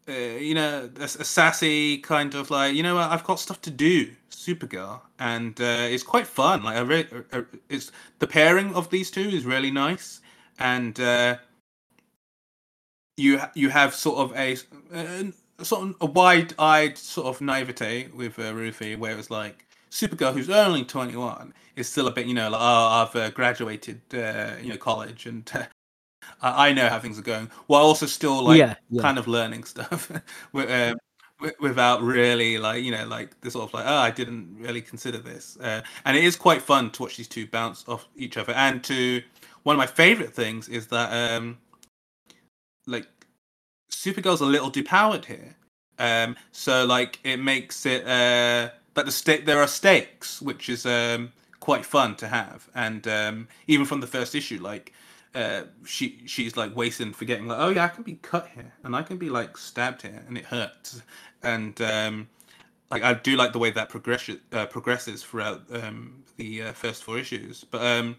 [0.09, 3.70] uh, you know, a, a sassy kind of like you know I've got stuff to
[3.70, 6.62] do, Supergirl, and uh, it's quite fun.
[6.64, 10.20] Like I really, uh, it's the pairing of these two is really nice,
[10.59, 11.38] and uh,
[13.16, 14.57] you you have sort of a
[15.64, 20.50] sort of a wide-eyed sort of naivete with uh, Ruthye, where it's like Supergirl, who's
[20.50, 22.64] only 21, is still a bit, you know, like, oh,
[23.09, 25.64] I've uh, graduated, uh, you know, college, and uh,
[26.42, 29.02] I I know how things are going, while also still like yeah, yeah.
[29.02, 30.11] kind of learning stuff,
[30.52, 30.98] wi- um,
[31.40, 34.82] wi- without really like, you know, like the sort of like, oh, I didn't really
[34.82, 38.36] consider this, uh, and it is quite fun to watch these two bounce off each
[38.36, 39.22] other, and to
[39.64, 41.59] one of my favorite things is that, um,
[42.86, 43.06] like,
[43.91, 45.55] Supergirl's a little depowered here.
[45.99, 50.86] Um, so like it makes it uh, that the state there are stakes, which is
[50.86, 52.68] um, quite fun to have.
[52.74, 54.93] And um, even from the first issue, like
[55.34, 58.95] uh, she she's like wasting, forgetting like, oh yeah, I can be cut here and
[58.97, 61.03] I can be like stabbed here and it hurts.
[61.43, 62.28] And um,
[62.91, 67.05] like I do like the way that progression uh, progresses throughout um, the uh, first
[67.05, 67.64] four issues.
[67.64, 68.16] But um,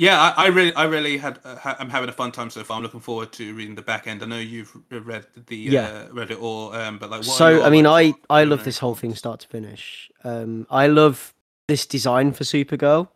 [0.00, 2.64] yeah, I, I really I really had uh, ha- I'm having a fun time so
[2.64, 2.78] far.
[2.78, 4.22] I'm looking forward to reading the back end.
[4.22, 6.06] I know you've read the Yeah.
[6.08, 8.78] uh, read it all, um, but like what so I mean, I I love this
[8.78, 10.10] whole thing start to finish.
[10.24, 11.34] Um, I love
[11.68, 13.08] this design for Supergirl.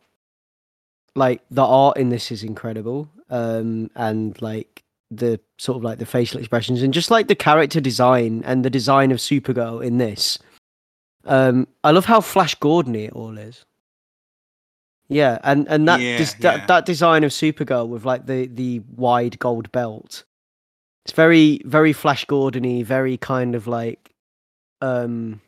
[1.15, 6.05] Like the art in this is incredible, um, and like the sort of like the
[6.05, 10.37] facial expressions and just like the character design and the design of Supergirl in this.
[11.25, 13.65] Um, I love how Flash Gordon it all is.
[15.07, 16.65] Yeah, and and that Yeah, dis- that, yeah.
[16.65, 20.23] that design of Supergirl with like the the wide gold belt.
[21.05, 24.11] It's very very Flash Gordon-y, very kind of like
[24.81, 25.41] um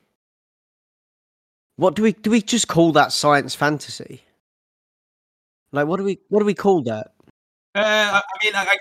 [1.78, 4.24] what do we do we just call that science fantasy?
[5.72, 7.12] Like what do we what do we call that?
[7.76, 8.78] Uh, I, I mean, I, I-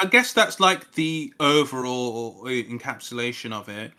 [0.00, 3.92] I guess that's like the overall encapsulation of it.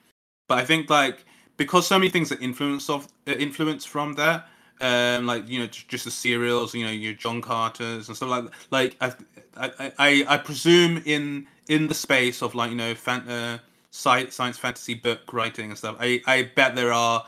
[0.50, 1.24] But I think like
[1.56, 4.48] because so many things are influence of uh, influence from that,
[4.82, 8.46] um, like you know just, the serials, you know your John Carters and stuff like
[8.72, 9.14] like I
[9.58, 13.60] I, I I presume in in the space of like you know fan, uh,
[13.92, 15.96] sci- science fantasy book writing and stuff.
[16.00, 17.26] I I bet there are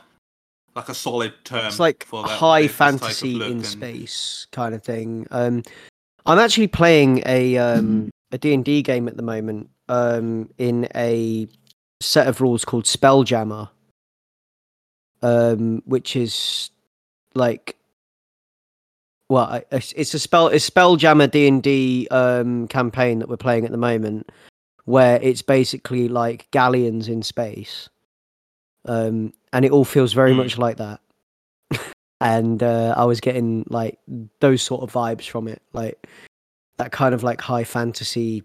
[0.76, 1.66] like a solid term.
[1.66, 5.26] It's like for that, high of fantasy in and- space kind of thing.
[5.30, 5.62] Um
[6.26, 11.48] I'm actually playing a um a D&D game at the moment um in a
[12.00, 13.70] set of rules called Spelljammer.
[15.22, 16.70] Um which is
[17.36, 17.76] like
[19.28, 24.30] well, it's a spell it's Spelljammer D&D um campaign that we're playing at the moment
[24.84, 27.88] where it's basically like galleons in space.
[28.84, 30.38] Um and it all feels very Hmm.
[30.38, 31.00] much like that.
[32.20, 33.98] and uh, I was getting like
[34.40, 36.06] those sort of vibes from it, like
[36.76, 38.44] that kind of like high fantasy,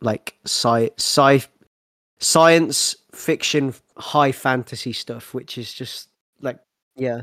[0.00, 1.42] like sci sci
[2.18, 6.08] science fiction, high fantasy stuff, which is just
[6.40, 6.58] like
[6.96, 7.20] yeah,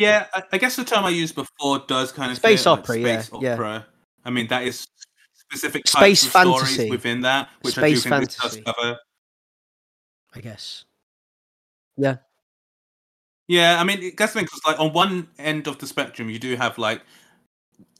[0.00, 2.78] Yeah, I, I guess the term I used before does kind of Space fit, like
[2.80, 3.52] opera, yeah, space yeah.
[3.54, 3.86] opera.
[4.24, 4.86] I mean, that is
[5.34, 6.72] specific Space types of fantasy.
[6.74, 8.62] stories within that, which Space I do think fantasy.
[8.62, 8.98] does cover.
[10.34, 10.84] I guess.
[11.96, 12.16] Yeah,
[13.48, 16.30] Yeah, I mean, it- that's the thing because, like, on one end of the spectrum,
[16.30, 17.02] you do have like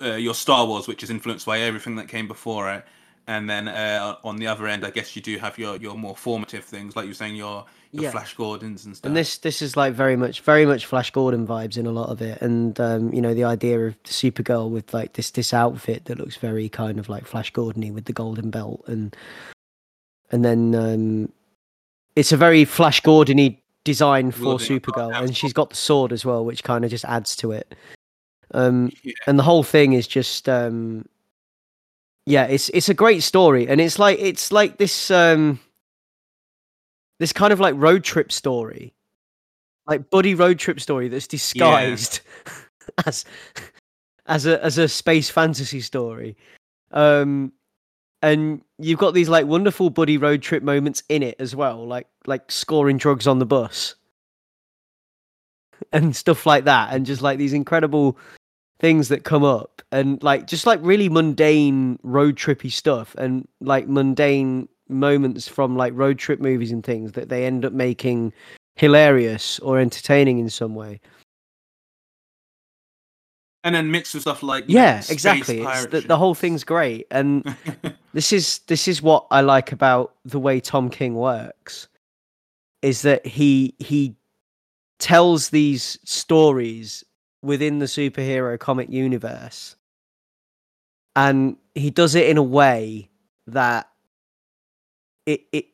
[0.00, 2.84] uh, your Star Wars, which is influenced by everything that came before it,
[3.30, 6.16] and then uh, on the other end, I guess you do have your your more
[6.16, 8.10] formative things, like you're saying, your your Yeah.
[8.10, 9.08] Flash Gordons and stuff.
[9.08, 12.08] And this this is like very much very much Flash Gordon vibes in a lot
[12.08, 16.06] of it, and um, you know the idea of Supergirl with like this this outfit
[16.06, 19.14] that looks very kind of like Flash Gordony with the golden belt, and
[20.32, 21.32] and then um,
[22.16, 26.44] it's a very Flash Gordony design for Supergirl, and she's got the sword as well,
[26.44, 27.74] which kind of just adds to it.
[28.52, 29.12] Um, Yeah.
[29.28, 31.06] and the whole thing is just um,
[32.30, 35.58] yeah, it's it's a great story, and it's like it's like this um,
[37.18, 38.94] this kind of like road trip story.
[39.86, 42.20] Like buddy road trip story that's disguised
[43.06, 43.24] as
[44.26, 46.36] as a as a space fantasy story.
[46.92, 47.52] Um
[48.22, 52.06] and you've got these like wonderful buddy road trip moments in it as well like
[52.26, 53.94] like scoring drugs on the bus
[55.92, 58.18] and stuff like that and just like these incredible
[58.80, 63.86] things that come up and like just like really mundane road trippy stuff and like
[63.86, 68.32] mundane moments from like road trip movies and things that they end up making
[68.76, 71.00] hilarious or entertaining in some way.
[73.62, 75.58] and then mixed with stuff like Yeah, exactly.
[75.58, 77.44] The, the whole thing's great, and
[78.14, 81.88] this is this is what I like about the way Tom King works,
[82.82, 84.16] is that he he
[84.98, 87.04] tells these stories
[87.42, 89.76] within the superhero comic universe,
[91.16, 93.10] and he does it in a way
[93.46, 93.88] that
[95.26, 95.66] it it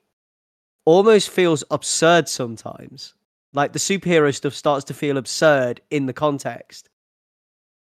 [0.85, 3.15] almost feels absurd sometimes.
[3.53, 6.89] Like the superhero stuff starts to feel absurd in the context.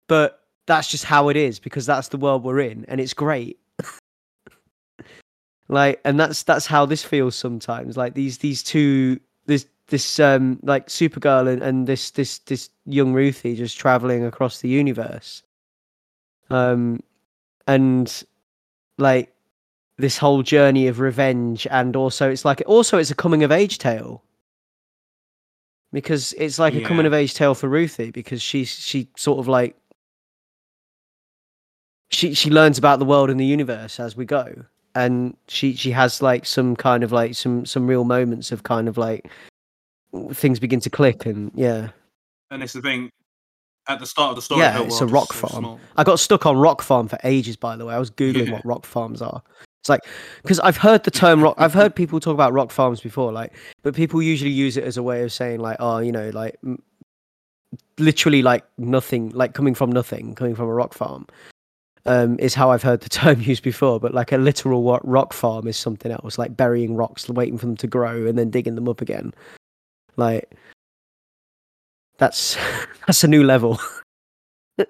[0.09, 3.59] But that's just how it is because that's the world we're in and it's great.
[5.69, 7.97] like and that's that's how this feels sometimes.
[7.97, 9.21] Like these these two
[9.89, 14.69] this um like Supergirl and, and this this this young Ruthye just traveling across the
[14.69, 15.43] universe.
[16.51, 17.01] Um
[17.67, 18.25] and
[18.99, 19.33] like
[19.99, 23.79] this whole journey of revenge and also it's like also it's a coming of age
[23.79, 24.23] tale.
[25.93, 29.49] Because it's like a coming of age tale for Ruthye because she's she sort of
[29.49, 29.77] like
[32.11, 34.65] she she learns about the world and the universe as we go.
[34.95, 38.89] And she she has like some kind of like some some real moments of kind
[38.89, 39.31] of like
[40.33, 41.89] things begin to click and yeah
[42.51, 43.11] and it's the thing
[43.89, 44.61] at the start of the story.
[44.63, 45.63] Yeah, it's a rock so farm.
[45.63, 45.81] small.
[45.97, 47.57] I got stuck on rock farm for ages.
[47.57, 48.53] By the way, I was googling Yeah.
[48.55, 49.41] what rock farms are.
[49.83, 50.01] It's like
[50.43, 51.55] because I've heard the term rock.
[51.59, 53.53] I've heard people talk about rock farms before, like,
[53.83, 56.57] but people usually use it as a way of saying like, oh, you know, like
[56.65, 56.83] m-
[57.99, 61.27] literally like nothing, like coming from nothing, coming from a rock farm.
[62.07, 65.67] Um, is how I've heard the term used before, but like a literal rock farm
[65.67, 68.89] is something else, like burying rocks, waiting for them to grow, and then digging them
[68.89, 69.35] up again.
[70.17, 70.51] Like
[72.19, 72.57] that's
[73.07, 73.79] that's a new level.
[74.77, 74.89] but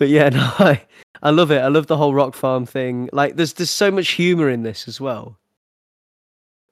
[0.00, 0.82] yeah, no, I
[1.22, 1.58] I love it.
[1.58, 3.08] I love the whole rock farm thing.
[3.12, 5.38] Like there's there's so much humor in this as well.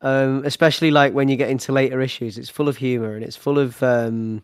[0.00, 3.36] Um, especially like when you get into later issues, it's full of humor and it's
[3.36, 4.42] full of um,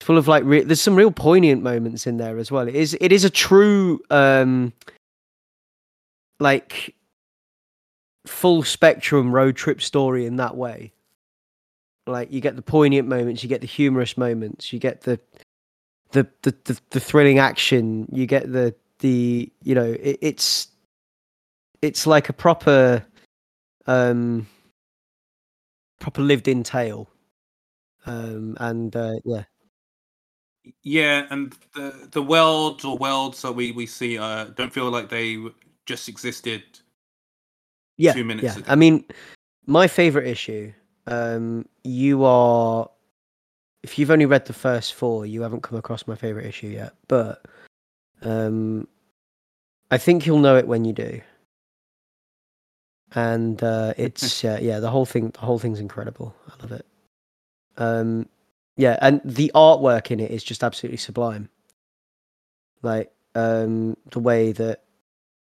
[0.00, 2.66] it's full of like re- there's some real poignant moments in there as well.
[2.66, 4.72] It is it is a true um,
[6.40, 6.96] like
[8.26, 10.92] full spectrum road trip story in that way.
[12.06, 15.20] Like you get the poignant moments, you get the humorous moments, you get the
[16.12, 20.68] the the the, the thrilling action, you get the the you know it, it's
[21.82, 23.04] it's like a proper
[23.86, 24.46] um
[26.00, 27.08] proper lived in tale
[28.06, 29.44] um and uh yeah
[30.82, 35.08] Yeah, and the the worlds or worlds that we we see uh don't feel like
[35.08, 35.38] they
[35.86, 36.62] just existed.
[37.96, 38.56] Yeah Two minutes yeah.
[38.56, 38.64] ago.
[38.68, 39.04] i mean
[39.66, 40.72] my favorite issue
[41.06, 42.88] um you are
[43.82, 46.94] if you've only read the first four you haven't come across my favorite issue yet
[47.08, 47.44] but
[48.22, 48.86] um
[49.90, 51.20] i think you'll know it when you do.
[53.14, 56.34] And uh it's uh, yeah the whole thing the whole thing's incredible.
[56.48, 56.86] I love it.
[57.76, 58.28] Um
[58.76, 61.50] yeah and the artwork in it is just absolutely sublime.
[62.82, 64.82] Like um the way that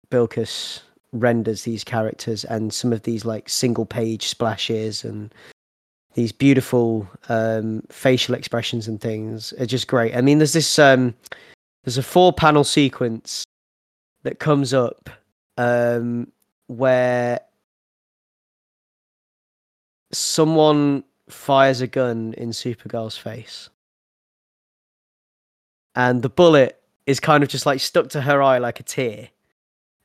[0.10, 0.82] Bilquis
[1.14, 5.34] renders these characters and some of these like single page splashes and
[6.16, 11.14] these beautiful um facial expressions and things are just great i mean there's this um
[11.84, 13.46] there's a four panel sequence
[14.24, 15.10] that comes up
[15.58, 16.28] um
[16.68, 17.40] where
[20.14, 23.70] someone fires a gun in Supergirl's face.
[25.96, 29.30] And the bullet is kind of just like stuck to her eye like a tear.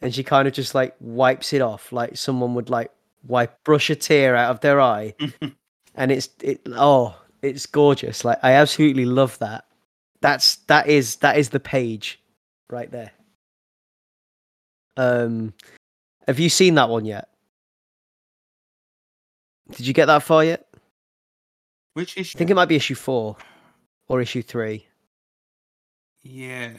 [0.01, 2.91] And she kind of just like wipes it off like someone would like
[3.27, 5.15] wipe brush a tear out of their eye.
[5.95, 8.25] and it's it oh, it's gorgeous.
[8.25, 9.65] Like I absolutely love that.
[10.21, 12.23] That's that is that is the page
[12.71, 13.11] right there.
[14.97, 15.55] Um
[16.27, 17.29] have you seen that one yet?
[19.71, 20.67] Did you get that far yet?
[21.95, 22.37] Which issue?
[22.37, 23.37] I think it might be issue four
[24.09, 24.87] or issue three.
[26.23, 26.73] Yeah,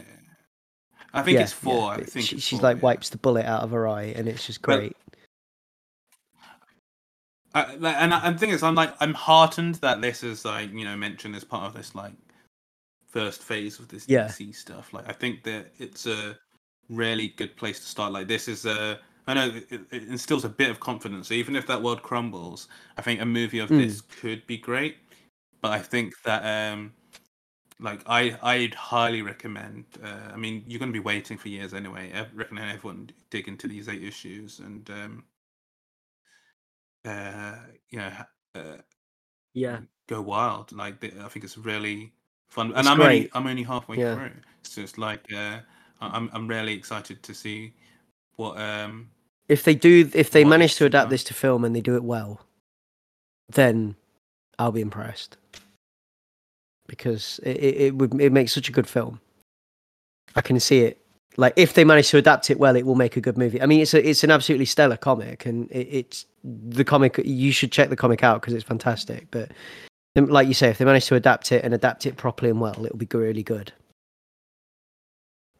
[1.13, 1.93] I think yeah, it's four.
[1.95, 2.81] yeah, I think she, it's she's like yeah.
[2.83, 4.95] wipes the bullet out of her eye, and it's just great.
[7.55, 10.45] I, like, and I- and the thing is, I'm like, I'm heartened that this is
[10.45, 12.13] like, you know, mentioned as part of this like
[13.07, 14.25] first phase of this Yeah.
[14.27, 14.93] DC stuff.
[14.93, 16.37] Like, I think that it's a
[16.89, 18.11] really good place to start.
[18.11, 21.31] Like, this is a, I know it, instills a bit of confidence.
[21.31, 22.67] Even if that world crumbles,
[22.97, 23.79] I think a movie of Mm.
[23.79, 24.97] this could be great.
[25.61, 26.93] But I think that, um,
[27.79, 29.85] like, I I'd highly recommend.
[30.03, 32.11] Uh, I mean, you're going to be waiting for years anyway.
[32.13, 34.89] I recommend everyone dig into these eight issues and.
[34.89, 35.23] um
[37.05, 37.55] uh,
[37.89, 38.11] you know,
[38.55, 38.77] uh,
[39.53, 40.71] Yeah, go wild.
[40.71, 42.13] Like I think it's really
[42.49, 43.29] fun, It's and I'm only.
[43.33, 44.15] I'm only halfway Yeah.
[44.15, 44.31] through.
[44.61, 45.59] It's just like uh,
[46.01, 47.73] I'm I'm really excited to see
[48.35, 49.09] what um
[49.47, 52.03] if they do, if they manage to adapt this to film and they do it
[52.03, 52.41] well,
[53.49, 53.95] then
[54.59, 55.37] I'll be impressed
[56.89, 59.21] because it, it, would it makes such a good film.
[60.35, 60.99] I can see it.
[61.37, 63.61] Like if they manage to adapt it well, it will make a good movie.
[63.61, 67.17] I mean, it's a, it's an absolutely stellar comic, and it, it's the comic.
[67.23, 69.27] You should check the comic out because it's fantastic.
[69.31, 69.51] But
[70.17, 72.59] um, like you say, if they manage to adapt it and adapt it properly and
[72.59, 73.71] well, it'll be really good.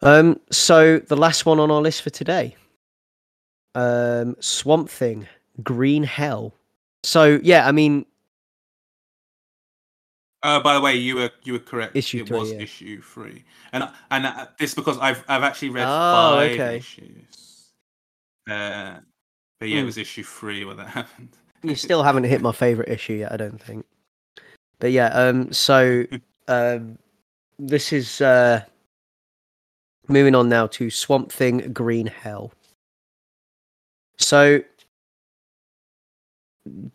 [0.02, 2.56] Um, so the last one on our list for today,
[3.76, 5.28] um, Swamp Thing,
[5.64, 6.54] Green Hell.
[7.04, 8.06] So yeah, I mean,
[10.42, 11.96] Uh, by the way, you were you were correct.
[11.96, 12.60] Issue it three, was yeah.
[12.60, 13.44] issue three,
[13.74, 16.78] and and uh, this because I've I've actually read Oh, five okay.
[16.78, 17.72] issues.
[18.50, 19.00] Uh,
[19.60, 19.86] but yeah, it Hmm.
[19.88, 21.36] was issue three where that happened.
[21.64, 23.86] you still haven't hit my favorite issue yet, I don't think.
[24.80, 26.06] But yeah, um, so
[26.48, 26.98] um,
[27.58, 28.64] this is uh,
[30.08, 32.54] moving on now to Swamp Thing, Green Hell.
[34.18, 34.62] So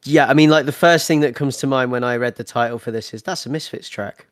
[0.05, 2.45] yeah, I mean, like the first thing that comes to mind when I read the
[2.45, 4.27] title for this is that's a Misfits track.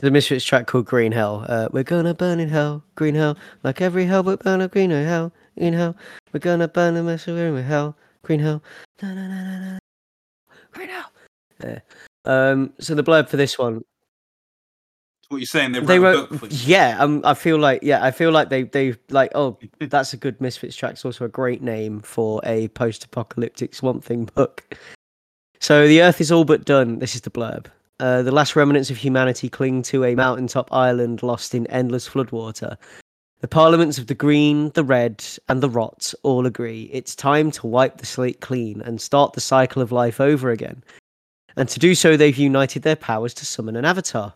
[0.00, 1.46] The Misfits track called Green Hell.
[1.48, 4.90] Uh, we're gonna burn in hell, green hell, like every hell but burn a green
[4.90, 5.96] hell, green hell.
[6.32, 8.62] We're gonna burn the mess of green hell, green hell.
[9.02, 9.78] Na, na, na, na, na.
[10.72, 11.12] Green hell.
[11.62, 11.78] Yeah.
[12.24, 13.82] Um, so the blurb for this one,
[15.28, 15.72] What you're saying?
[15.72, 16.58] They wrote, they wrote, book for you.
[16.66, 16.96] yeah.
[16.98, 20.40] Um, I feel like, yeah, I feel like they they like, oh, that's a good
[20.40, 20.92] Misfits track.
[20.92, 24.76] It's also a great name for a post-apocalyptic Swamp Thing book.
[25.60, 26.98] So the Earth is all but done.
[26.98, 27.66] This is the blurb.
[28.00, 32.76] Uh, the last remnants of humanity cling to a mountaintop island lost in endless floodwater.
[33.40, 37.66] The parliaments of the green, the red, and the rot all agree it's time to
[37.66, 40.82] wipe the slate clean and start the cycle of life over again.
[41.56, 44.34] And to do so, they've united their powers to summon an avatar,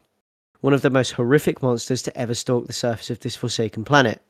[0.61, 4.23] one of the most horrific monsters to ever stalk the surface of this forsaken planet.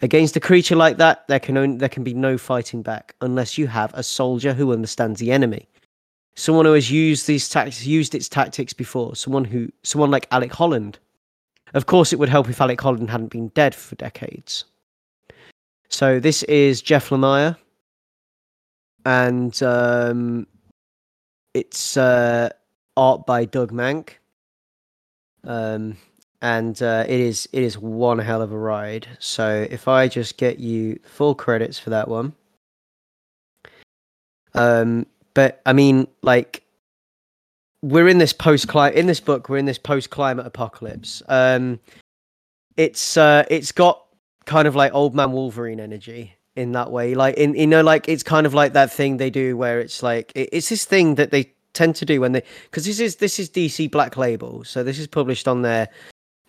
[0.00, 3.58] Against a creature like that, there can only, there can be no fighting back unless
[3.58, 5.68] you have a soldier who understands the enemy.
[6.36, 9.16] Someone who has used these tactics used its tactics before.
[9.16, 11.00] Someone who someone like alec holland.
[11.74, 14.64] Of course it would help if alec holland hadn't been dead for decades.
[15.88, 17.56] So this is jeff lemire.
[19.04, 20.46] And um,
[21.54, 22.50] it's uh,
[22.96, 24.10] art by doug Mahnke
[25.48, 25.96] um,
[26.40, 30.36] and uh, it is it is one hell of a ride so if i just
[30.36, 32.32] get you full credits for that one
[34.54, 36.64] um, but I mean, like,
[37.82, 39.48] we're in this post climate in this book.
[39.48, 41.22] We're in this post climate apocalypse.
[41.28, 41.78] Um,
[42.76, 44.04] it's uh, it's got
[44.46, 47.14] kind of like old man Wolverine energy in that way.
[47.14, 50.02] Like, in you know, like it's kind of like that thing they do where it's
[50.02, 53.16] like it, it's this thing that they tend to do when they because this is
[53.16, 55.88] this is DC Black Label, so this is published on their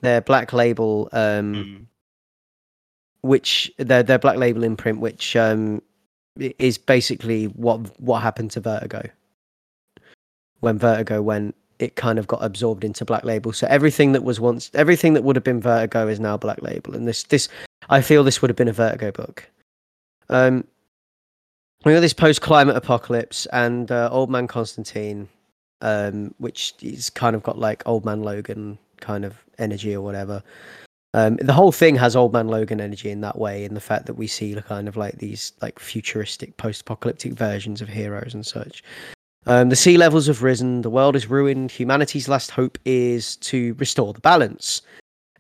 [0.02, 1.86] their Black Label, um, Mm.
[3.22, 5.82] which their their Black Label imprint, which um,
[6.38, 9.04] is basically what what happened to Vertigo
[10.62, 11.56] when Vertigo went.
[11.80, 13.54] It kind of got absorbed into Black Label.
[13.54, 16.96] So everything that was once everything that would have been Vertigo is now Black Label,
[16.96, 17.48] and this this
[17.90, 19.48] I feel this would have been a Vertigo book.
[20.30, 20.66] Um,
[21.86, 25.30] we got this post climate apocalypse and uh, Old Man Constantine,
[25.82, 30.44] um, which is kind of got like Old Man Logan kind of energy or whatever.
[31.14, 34.06] Um, the whole thing has Old Man Logan energy in that way, in the fact
[34.08, 38.46] that we see kind of like these like futuristic post apocalyptic versions of heroes and
[38.46, 38.84] such.
[39.48, 43.74] Um, the sea levels have risen, the world is ruined, humanity's last hope is to
[43.76, 44.82] restore the balance.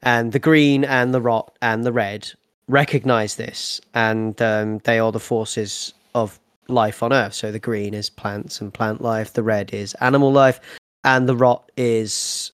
[0.01, 2.31] And the green and the rot and the red
[2.69, 7.33] recognize this, and um, they are the forces of life on Earth.
[7.33, 10.59] So the green is plants and plant life, the red is animal life,
[11.03, 12.51] and the rot is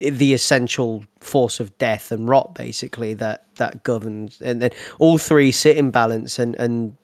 [0.00, 4.40] the essential force of death and rot, basically that that governs.
[4.40, 6.96] And then all three sit in balance, and and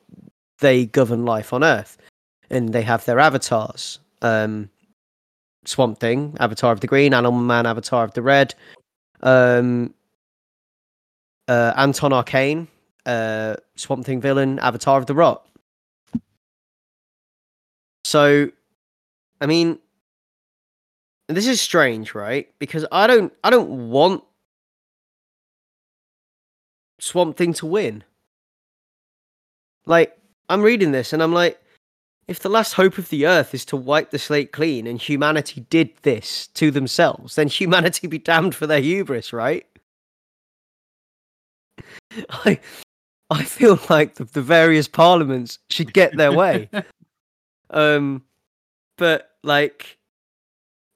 [0.61, 1.99] they govern life on Earth,
[2.51, 3.99] and they have their avatars.
[4.23, 4.71] Um,
[5.67, 8.55] Swamp Thing, Avatar of the Green, Animal Man, Avatar of the Red,
[9.23, 9.95] um,
[11.49, 12.69] uh, Anton Arcane,
[13.07, 15.47] uh, Swamp Thing villain, Avatar of the Rot.
[18.05, 18.51] So,
[19.41, 19.79] I mean,
[21.29, 22.49] this is strange, right?
[22.59, 24.23] Because I don't, I don't want
[27.01, 28.05] Swamp Thing to win.
[29.87, 30.17] Like,
[30.49, 31.61] I'm reading this and I'm like,
[32.27, 35.67] if the last hope of the earth is to wipe the slate clean and humanity
[35.69, 39.67] did this to themselves, then humanity be damned for their hubris, right?
[42.31, 42.61] I
[43.31, 46.69] I feel like the, the various parliaments should get their way.
[47.71, 48.23] um
[48.97, 49.99] but like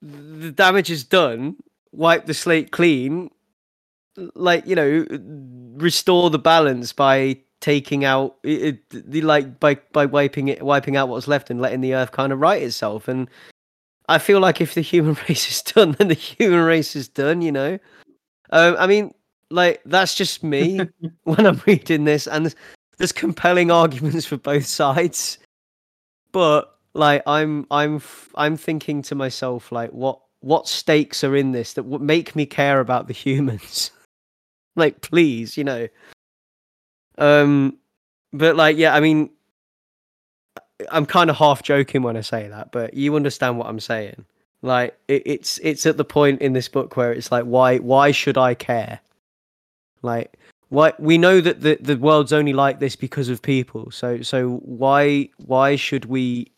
[0.01, 1.57] the damage is done,
[1.93, 3.31] wipe the slate clean,
[4.35, 5.07] like, you know,
[5.83, 10.97] restore the balance by taking out it, it, the like by by wiping it wiping
[10.97, 13.29] out what's left and letting the earth kind of right itself and
[14.09, 17.43] i feel like if the human race is done then the human race is done
[17.43, 17.77] you know
[18.51, 19.13] um, i mean
[19.51, 20.81] like that's just me
[21.25, 22.57] when i'm reading this and there's,
[22.99, 25.39] there's compelling arguments for both sides
[26.33, 28.01] but like i'm i'm
[28.35, 32.47] i'm thinking to myself like what what stakes are in this that would make me
[32.47, 33.91] care about the humans
[34.77, 35.89] like please you know
[37.19, 37.77] um,
[38.33, 39.31] but like, yeah, I mean,
[40.91, 44.25] I'm kind of half joking when I say that, but you understand what I'm saying.
[44.63, 48.13] Like, it, it's it's at the point in this book where it's like, why why
[48.13, 49.01] should I care?
[50.03, 50.39] Like,
[50.69, 53.91] why we know that the the world's only like this because of people.
[53.91, 56.53] So so why why should we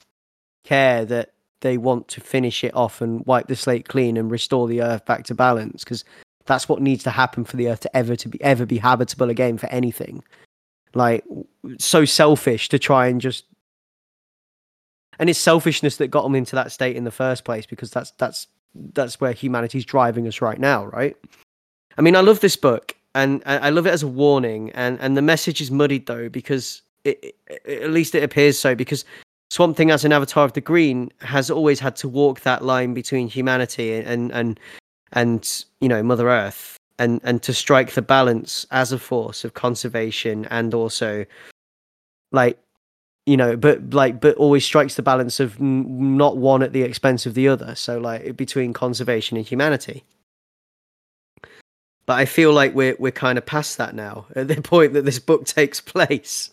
[0.65, 4.67] care that they want to finish it off and wipe the slate clean and restore
[4.67, 5.85] the earth back to balance?
[5.85, 6.05] Because
[6.47, 9.31] that's what needs to happen for the earth to ever to be ever be habitable
[9.31, 10.23] again for anything
[10.95, 11.25] like
[11.79, 13.45] so selfish to try and just
[15.19, 18.11] and it's selfishness that got them into that state in the first place because that's
[18.13, 21.17] that's that's where humanity's driving us right now right
[21.99, 25.17] i mean i love this book and i love it as a warning and and
[25.17, 29.05] the message is muddied though because it, it at least it appears so because
[29.51, 32.95] Swamp Thing as an avatar of the green has always had to walk that line
[32.95, 34.61] between humanity and and
[35.13, 39.55] and you know Mother Earth and and to strike the balance as a force of
[39.55, 41.25] conservation and also
[42.31, 42.59] like
[43.27, 46.83] you know but like but always strikes the balance of n- not one at the
[46.83, 50.05] expense of the other so like between conservation and humanity
[52.11, 55.05] but i feel like we're we're kind of past that now at the point that
[55.05, 56.51] this book takes place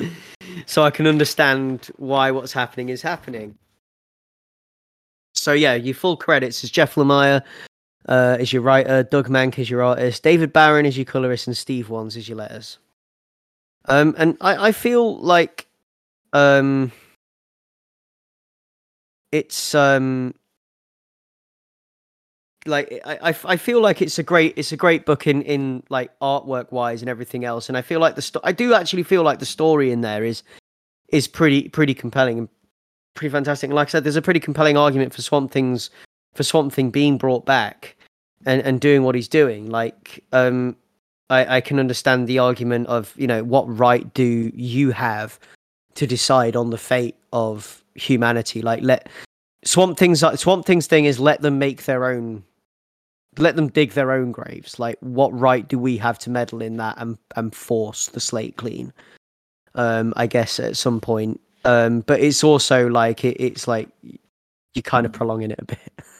[0.66, 3.56] so i can understand why what's happening is happening
[5.34, 7.42] so yeah your full credits is jeff lemire
[8.08, 11.54] uh, is your writer, Doug Mahnke is your artist, David Baron is your colorist, and
[11.54, 12.78] Steve Wands is your letters.
[13.84, 15.66] Um, and I, I feel like
[16.32, 16.90] um,
[19.30, 20.32] it's um,
[22.66, 26.16] like I, I, feel like it's a great it's a great book in in like
[26.20, 29.22] artwork wise and everything else, and I feel like the sto- I do actually feel
[29.22, 30.42] like the story in there is
[31.08, 32.48] is pretty pretty compelling and
[33.14, 33.68] pretty fantastic.
[33.68, 35.90] And like I said, there's a pretty compelling argument for Swamp Thing's
[36.34, 37.96] for Swamp Thing being brought back
[38.46, 39.70] and and doing what he's doing.
[39.70, 40.76] Like, um,
[41.30, 45.38] I I can understand the argument of you know what right do you have
[45.94, 48.62] to decide on the fate of humanity?
[48.62, 49.08] Like, let
[49.64, 52.44] Swamp Things Swamp Thing's thing is let them make their own.
[53.38, 54.78] Let them dig their own graves.
[54.78, 58.56] Like, what right do we have to meddle in that and and force the slate
[58.56, 58.92] clean?
[59.74, 61.40] Um, I guess at some point.
[61.64, 63.88] Um, but it's also like it, it's like
[64.74, 65.78] you're kind of prolonging it a bit.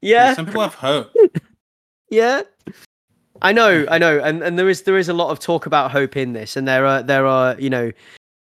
[0.00, 0.34] Yeah.
[0.34, 1.14] Some people have hope.
[2.10, 2.42] yeah.
[3.40, 5.92] I know, I know, and and there is there is a lot of talk about
[5.92, 7.92] hope in this, and there are there are you know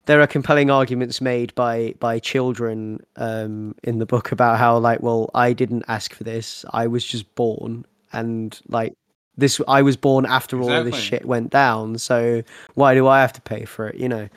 [0.06, 5.02] there are compelling arguments made by by children um, in the book about how like
[5.02, 8.94] well I didn't ask for this, I was just born, and like
[9.36, 12.42] this I was born after all this shit went down, so
[12.74, 14.28] why do I have to pay for it, you know?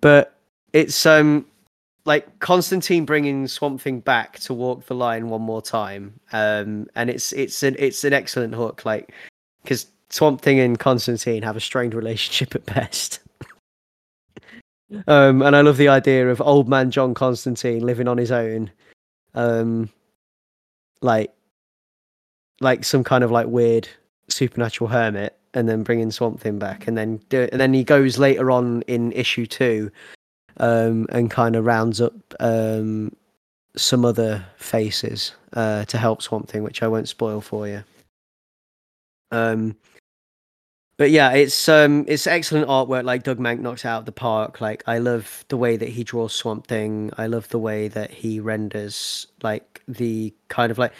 [0.00, 0.34] But
[0.72, 1.44] it's um
[2.04, 7.10] like Constantine bringing Swamp Thing back to walk the line one more time, um, and
[7.10, 9.12] it's it's an it's an excellent hook, like
[9.62, 13.20] because Swamp Thing and Constantine have a strained relationship at best.
[15.06, 18.70] Um, and I love the idea of old man John Constantine living on his own,
[19.34, 19.88] um,
[21.00, 21.32] like
[22.60, 23.88] like some kind of like weird
[24.28, 27.84] supernatural hermit, and then bringing Swamp Thing back, and then do it, and then he
[27.84, 29.90] goes later on in issue two
[30.58, 33.14] um, and kind of rounds up um,
[33.76, 37.82] some other faces uh, to help Swamp Thing, which I won't spoil for you.
[39.30, 39.76] Um,
[41.02, 43.02] but yeah, it's um, it's excellent artwork.
[43.02, 44.60] Like Doug Mahnke knocks out of the park.
[44.60, 47.10] Like I love the way that he draws Swamp Thing.
[47.18, 50.92] I love the way that he renders like the kind of like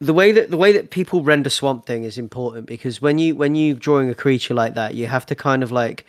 [0.00, 3.36] the way that the way that people render Swamp Thing is important because when you
[3.36, 6.06] when you drawing a creature like that, you have to kind of like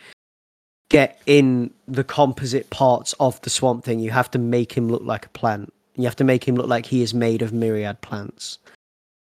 [0.88, 4.00] get in the composite parts of the swamp thing.
[4.00, 5.74] You have to make him look like a plant.
[5.94, 8.58] You have to make him look like he is made of myriad plants.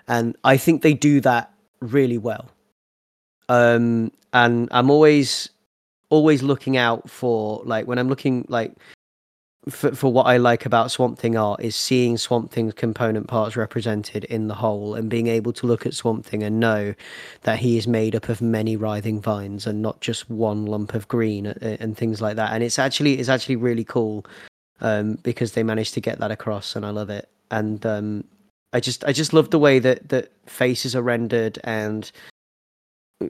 [0.06, 2.52] And I think they do that really well.
[3.50, 5.50] Um and I'm always
[6.10, 8.74] always looking out for like when I'm looking like
[9.70, 13.56] for, for what I like about Swamp Thing art is seeing Swamp Thing's component parts
[13.56, 16.94] represented in the whole and being able to look at Swamp Thing and know
[17.42, 21.08] that he is made up of many writhing vines and not just one lump of
[21.08, 22.54] green and, and things like that.
[22.54, 24.26] And it's actually it's actually really cool
[24.82, 27.28] um, because they managed to get that across, and I love it.
[27.50, 28.24] And um,
[28.74, 32.12] I just I just love the way that that faces are rendered, and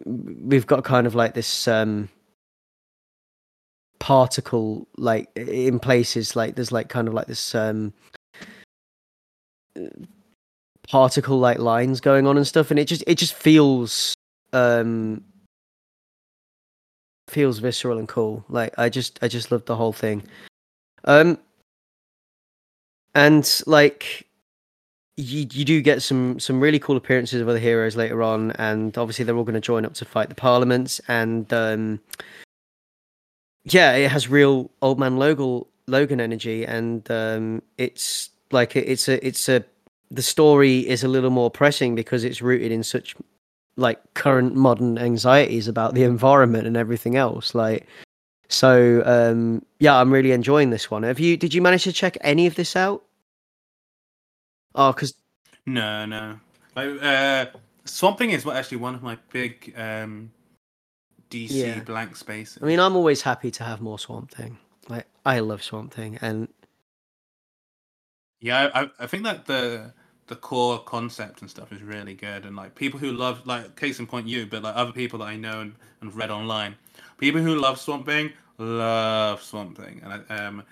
[0.06, 1.68] we've got kind of like this.
[1.68, 2.10] Um,
[4.00, 7.92] particle like in places like there's like kind of like this um
[10.88, 14.14] particle like lines going on and stuff and it just it just feels
[14.54, 15.24] um
[17.28, 20.22] feels visceral and cool like i just i just love the whole thing
[21.06, 21.40] um
[23.16, 24.25] and like
[25.18, 28.98] you you do get some some really cool appearances of other heroes later on and
[28.98, 32.00] obviously they're all going to join up to fight the parliaments and um
[33.64, 39.08] yeah, it has real old man Logan Logan energy, and um, it's like it- it's
[39.08, 39.64] a it's a
[40.12, 43.16] the story is a little more pressing because it's rooted in such
[43.78, 47.56] like current modern anxieties about the environment and everything else.
[47.56, 47.88] Like,
[48.50, 51.04] so um, yeah, I'm really enjoying this one.
[51.04, 51.36] Have you?
[51.38, 53.04] Did you manage to check any of this out?
[54.76, 55.16] Oh, because
[55.66, 56.40] No, no.
[56.76, 57.46] Like, uh,
[57.86, 60.32] Swamp Thing is actually one of my big um,
[61.30, 61.80] DC Yeah.
[61.84, 62.60] blank spaces.
[62.62, 64.58] I mean, I'm always happy to have more Swamp Thing.
[64.90, 66.48] Like, I love Swamp Thing, and
[68.42, 69.94] Yeah, I, I- think that the
[70.28, 74.00] the core concept and stuff is really good, and like people who love like case
[74.00, 76.76] in point you, but like other people that I know and, and read online
[77.18, 80.64] people who love Swamp Thing love Swamp Thing, and um,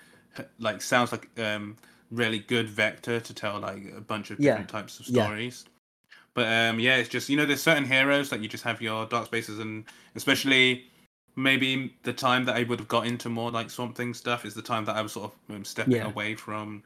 [0.58, 1.76] like sounds like um
[2.10, 4.42] really good vector to tell like a bunch of Yeah.
[4.42, 5.30] different types of Yeah.
[5.30, 5.66] stories.
[6.34, 9.06] But um, yeah, it's just you know, there's certain heroes that you just have your
[9.06, 9.84] dark spaces, and
[10.16, 10.86] especially
[11.36, 14.54] maybe the time that I would have got into more like Swamp Thing stuff is
[14.54, 16.06] the time that I was sort of um, stepping Yeah.
[16.06, 16.84] away from,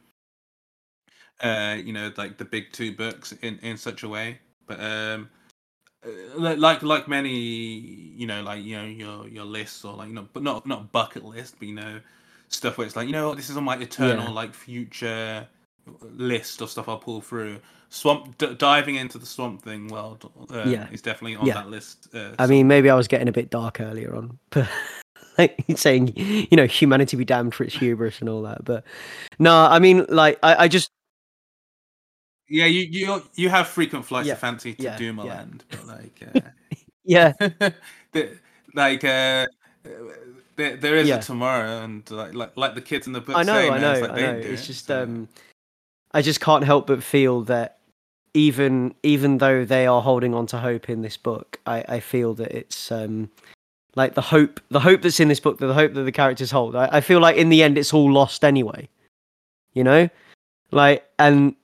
[1.41, 4.39] uh, you know, like the big two books in in such a way.
[4.67, 5.29] But um,
[6.05, 10.15] uh, like like many, you know, like you know your your lists or like you
[10.15, 12.01] know, but not not bucket list, but you know,
[12.49, 14.31] stuff where it's like you know this is on my eternal Yeah.
[14.31, 15.47] like future
[16.01, 17.59] list of stuff I'll pull through.
[17.91, 20.87] Swamp d- diving into the Swamp Thing world uh, Yeah.
[20.91, 21.55] is definitely on Yeah.
[21.55, 22.07] that list.
[22.13, 24.69] Uh, I so- mean, maybe I was getting a bit dark earlier on, but
[25.39, 28.63] like saying, you know, humanity be damned for its hubris and all that.
[28.63, 28.83] But
[29.39, 30.91] no, I mean, like, I, I just,
[32.47, 35.45] yeah, you you you have frequent flights Yeah, of fancy to yeah, yeah.
[35.69, 36.23] But like.
[37.03, 37.69] yeah, Uh,
[38.11, 38.37] the,
[38.75, 39.47] like uh,
[40.59, 41.15] there, there is Yeah.
[41.17, 43.35] a tomorrow, and like, like like the kids in the book.
[43.35, 44.37] I know, say, I know, it's like I know.
[44.37, 45.27] It's it, just, so- um,
[46.11, 47.77] I just can't help but feel that
[48.33, 52.33] even even though they are holding on to hope in this book, I, I feel
[52.35, 53.29] that it's um
[53.95, 56.75] like the hope the hope that's in this book, the hope that the characters hold.
[56.75, 58.87] I, I feel like in the end it's all lost anyway.
[59.73, 60.09] You know?
[60.71, 61.55] Like and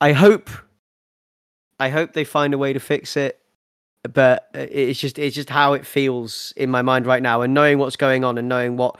[0.00, 0.50] I hope
[1.80, 3.40] I hope they find a way to fix it.
[4.12, 7.54] But uh, it's just it's just how it feels in my mind right now and
[7.54, 8.98] knowing what's going on and knowing what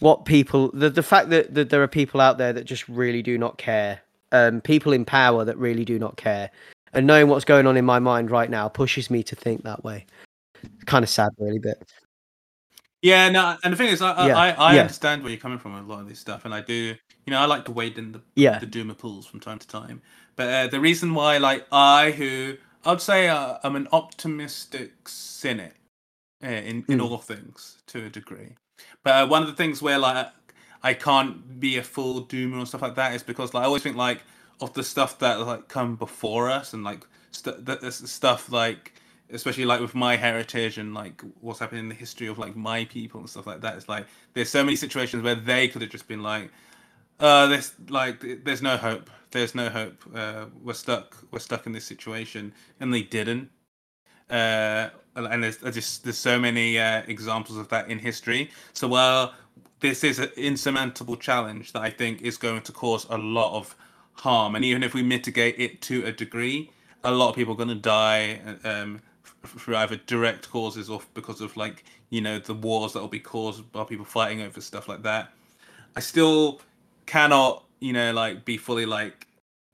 [0.00, 3.22] what people the the fact that, that there are people out there that just really
[3.22, 4.00] do not care
[4.32, 6.50] um people in power that really do not care
[6.92, 9.82] and knowing what's going on in my mind right now pushes me to think that
[9.84, 10.04] way
[10.84, 11.78] kind of sad really but
[13.02, 14.80] Yeah, no, and the thing is, I I, Yeah, I, I yeah.
[14.80, 16.74] understand where you're coming from with a lot of this stuff, and I do,
[17.26, 19.68] you know, I like to wade in the yeah the Duma pools from time to
[19.68, 20.00] time.
[20.36, 25.74] But uh, the reason why, like, I who I'd say uh, I'm an optimistic cynic
[26.44, 27.10] uh, in in Mm.
[27.10, 28.54] all things to a degree.
[29.04, 30.28] But uh, one of the things where like
[30.82, 33.82] I can't be a full doomer and stuff like that is because like I always
[33.82, 34.22] think like
[34.60, 38.92] of the stuff that like come before us and like st- that stuff like
[39.30, 42.84] especially like with my heritage and like what's happened in the history of like my
[42.86, 43.76] people and stuff like that.
[43.76, 46.50] It's like there's so many situations where they could have just been like,
[47.20, 49.10] uh, there's like there's no hope.
[49.30, 50.02] There's no hope.
[50.14, 51.16] Uh, we're stuck.
[51.30, 53.50] We're stuck in this situation, and they didn't.
[54.30, 58.50] Uh, and there's just there's so many uh, examples of that in history.
[58.72, 59.34] So while
[59.80, 63.76] this is an insurmountable challenge that I think is going to cause a lot of
[64.14, 66.70] harm, and even if we mitigate it to a degree,
[67.04, 69.00] a lot of people are going to die um,
[69.44, 73.20] through either direct causes or because of like you know the wars that will be
[73.20, 75.32] caused by people fighting over stuff like that.
[75.96, 76.60] I still
[77.06, 79.26] cannot, you know, like be fully like,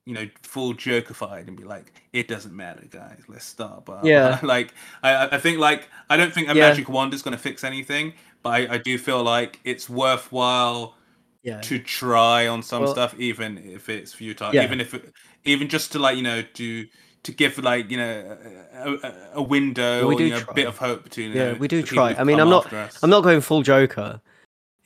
[0.06, 3.22] you know, full jokeified and be like, it doesn't matter, guys.
[3.28, 3.84] Let's start.
[3.84, 4.40] But Yeah.
[4.44, 6.68] like, I, I think like I don't think a Yeah.
[6.68, 10.94] magic wand is going to fix anything, but I, I do feel like it's worthwhile
[11.42, 14.54] yeah to try on some Well- stuff, even if it's futile.
[14.54, 14.64] Yeah.
[14.64, 15.12] Even if, it,
[15.44, 16.86] even just to like, you know, do
[17.22, 18.36] to give like you know
[18.74, 21.28] a, a, window Well, we or do you know, a bit of hope to you
[21.28, 22.14] Yeah, know, we do try.
[22.14, 24.20] I mean, I'm not- i'm not going full joker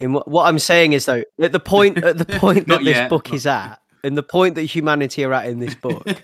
[0.00, 2.96] in what, what i'm saying is though at the point at the point that this
[2.96, 6.06] yet, book not is at and the point that humanity are at in this book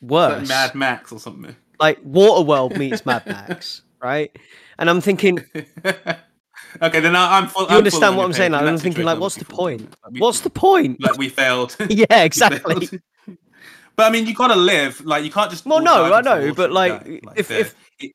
[0.00, 1.54] worse like Mad Max or something.
[1.80, 4.34] like Waterworld meets Mad Max, right?
[4.78, 5.38] And I'm thinking,
[5.84, 7.62] okay, then I, I'm full.
[7.70, 8.52] you understand what I'm saying?
[8.52, 9.94] Like, Like, I'm thinking, like, what's the point?
[10.18, 11.00] What's the point?
[11.00, 11.76] like we failed?
[11.88, 12.86] yeah, exactly.
[12.86, 13.02] failed.
[13.94, 15.00] but I mean, you gotta live.
[15.04, 15.66] Like you can't just.
[15.66, 17.20] Well, no, I know, but, like, die.
[17.36, 18.12] if- if- e-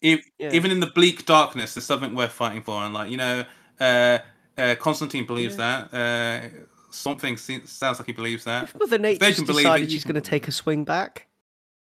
[0.00, 0.52] if- Yeah.
[0.52, 3.44] even in the bleak darkness, there's something worth fighting for, and like you know,
[3.80, 4.18] uh,
[4.56, 5.92] uh, Constantine believes that.
[5.94, 6.48] Uh,
[6.90, 8.62] something se- sounds like he believes that.
[8.90, 11.26] Nature can believe it, decided she's going to take a swing back.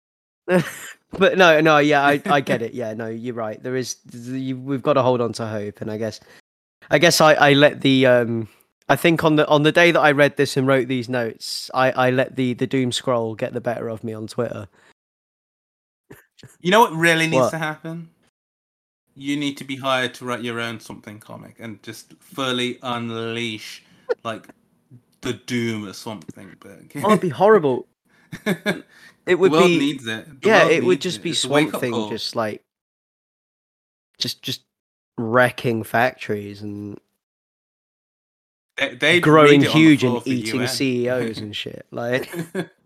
[0.47, 2.73] but no, no, yeah, I, I get it.
[2.73, 3.61] Yeah, no, you're right.
[3.61, 6.19] There is, you, we've got to hold on to hope, and I guess,
[6.89, 8.47] I guess I, I let the, um,
[8.89, 11.69] I think on the on the day that I read this and wrote these notes,
[11.73, 14.67] I, I let the the doom scroll get the better of me on Twitter.
[16.61, 17.49] You know what really needs What?
[17.51, 18.09] to happen?
[19.15, 23.83] You need to be hired to write your own something comic and just fully unleash
[24.23, 24.47] like
[25.21, 27.87] the doom of something But Oh, it'd be horrible.
[29.25, 30.41] It would world be needs it.
[30.41, 31.23] The yeah, it would just it.
[31.23, 32.09] be It's Swamp Thing, call.
[32.09, 32.63] just like,
[34.17, 34.63] just just
[35.19, 36.99] wrecking factories and
[38.77, 40.67] They, growing read it on the huge and eating.
[40.67, 41.85] CEOs and shit.
[41.91, 42.33] Like,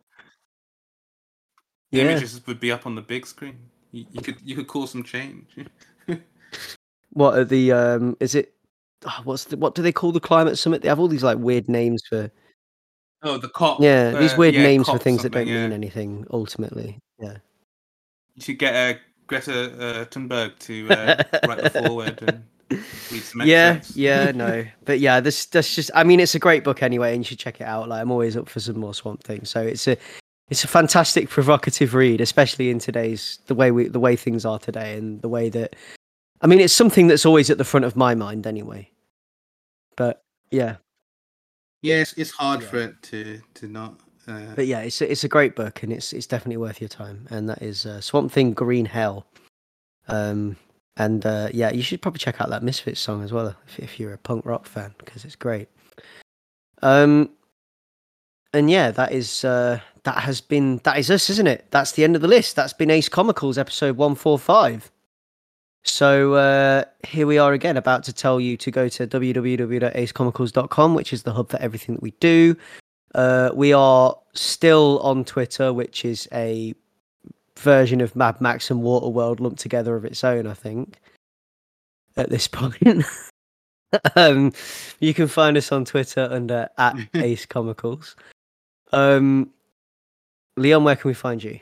[1.93, 3.55] The yeah, Images would be up on the big screen.
[3.91, 5.45] You, you could you could cause some change.
[7.11, 8.17] what are the um?
[8.19, 8.53] Is it?
[9.05, 10.81] oh, what's the what do they call the climate summit?
[10.81, 12.31] They have all these like weird names for
[13.21, 13.79] Oh, the cop.
[13.79, 15.75] yeah, these uh, weird yeah, names for things that don't something, mean yeah.
[15.75, 16.99] anything ultimately.
[17.19, 17.37] Yeah,
[18.35, 22.43] You should get a Greta uh, Thunberg to uh, write the forward and
[23.11, 25.91] read some yeah, yeah, no, but yeah, this that's just.
[25.93, 27.87] I mean, it's a great book anyway, and you should check it out.
[27.87, 29.45] Like, I'm always up for some more Swamp Thing.
[29.45, 29.95] So it's a,
[30.49, 34.59] it's a fantastic, provocative read, especially in today's the way we the way things are
[34.59, 35.75] today, and the way that.
[36.41, 38.89] I mean, it's something that's always at the front of my mind anyway.
[39.95, 40.75] But yeah,
[41.81, 42.67] Yeah, it's, it's hard Yeah.
[42.67, 43.99] for it to to not.
[44.27, 46.89] Uh, but yeah, it's a, it's a great book, and it's it's definitely worth your
[46.89, 47.27] time.
[47.29, 49.25] And that is uh, Swamp Thing Green Hell.
[50.07, 50.57] Um,
[50.97, 53.99] and uh, yeah, you should probably check out that Misfits song as well if, if
[53.99, 55.69] you're a punk rock fan because it's great.
[56.81, 57.29] Um,
[58.53, 61.67] and yeah, that is uh, that has been that is us, isn't it?
[61.71, 62.55] That's the end of the list.
[62.55, 64.91] That's been Ace Comicals episode one four five.
[65.83, 71.11] So uh, here we are again, about to tell you to go to www.acecomicals.com, which
[71.11, 72.55] is the hub for everything that we do.
[73.13, 76.73] Uh, we are still on Twitter, which is a
[77.59, 80.99] version of Mad Max and Waterworld lumped together of its own, I think.
[82.15, 83.05] At this point,
[84.15, 84.53] um,
[84.99, 88.15] you can find us on Twitter under at Ace Comicals.
[88.93, 89.49] Um,
[90.57, 91.59] Leon, where can we find you?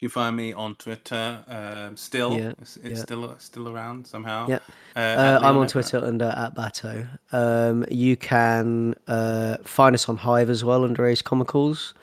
[0.00, 1.42] You find me on Twitter.
[1.48, 3.02] Um, still, Yeah, it's, it's yeah.
[3.02, 4.46] still still around somehow.
[4.48, 4.60] Yeah.
[4.94, 7.08] Uh, Uh, I'm on Twitter under at Bato.
[7.32, 11.94] Um, you can uh, find us on Hive as well under Ace Comicals.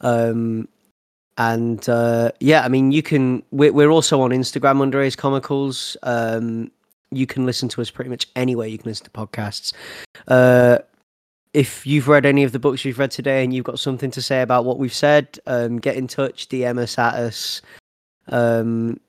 [0.00, 0.68] Um,
[1.36, 3.42] and uh, yeah, I mean, you can.
[3.50, 5.98] We're, we're also on Instagram under Ace Comicals.
[6.04, 6.70] Um,
[7.10, 9.74] you can listen to us pretty much anywhere you can listen to podcasts.
[11.54, 14.22] If you've read any of the books we've read today and you've got something to
[14.22, 17.62] say about what we've said, um, get in touch, DM us at us.
[18.28, 19.00] Um,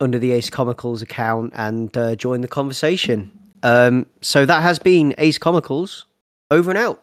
[0.00, 3.30] under the Ace Comicals account and uh, join the conversation.
[3.62, 6.04] Um, so that has been Ace Comicals.
[6.50, 7.02] Over and out.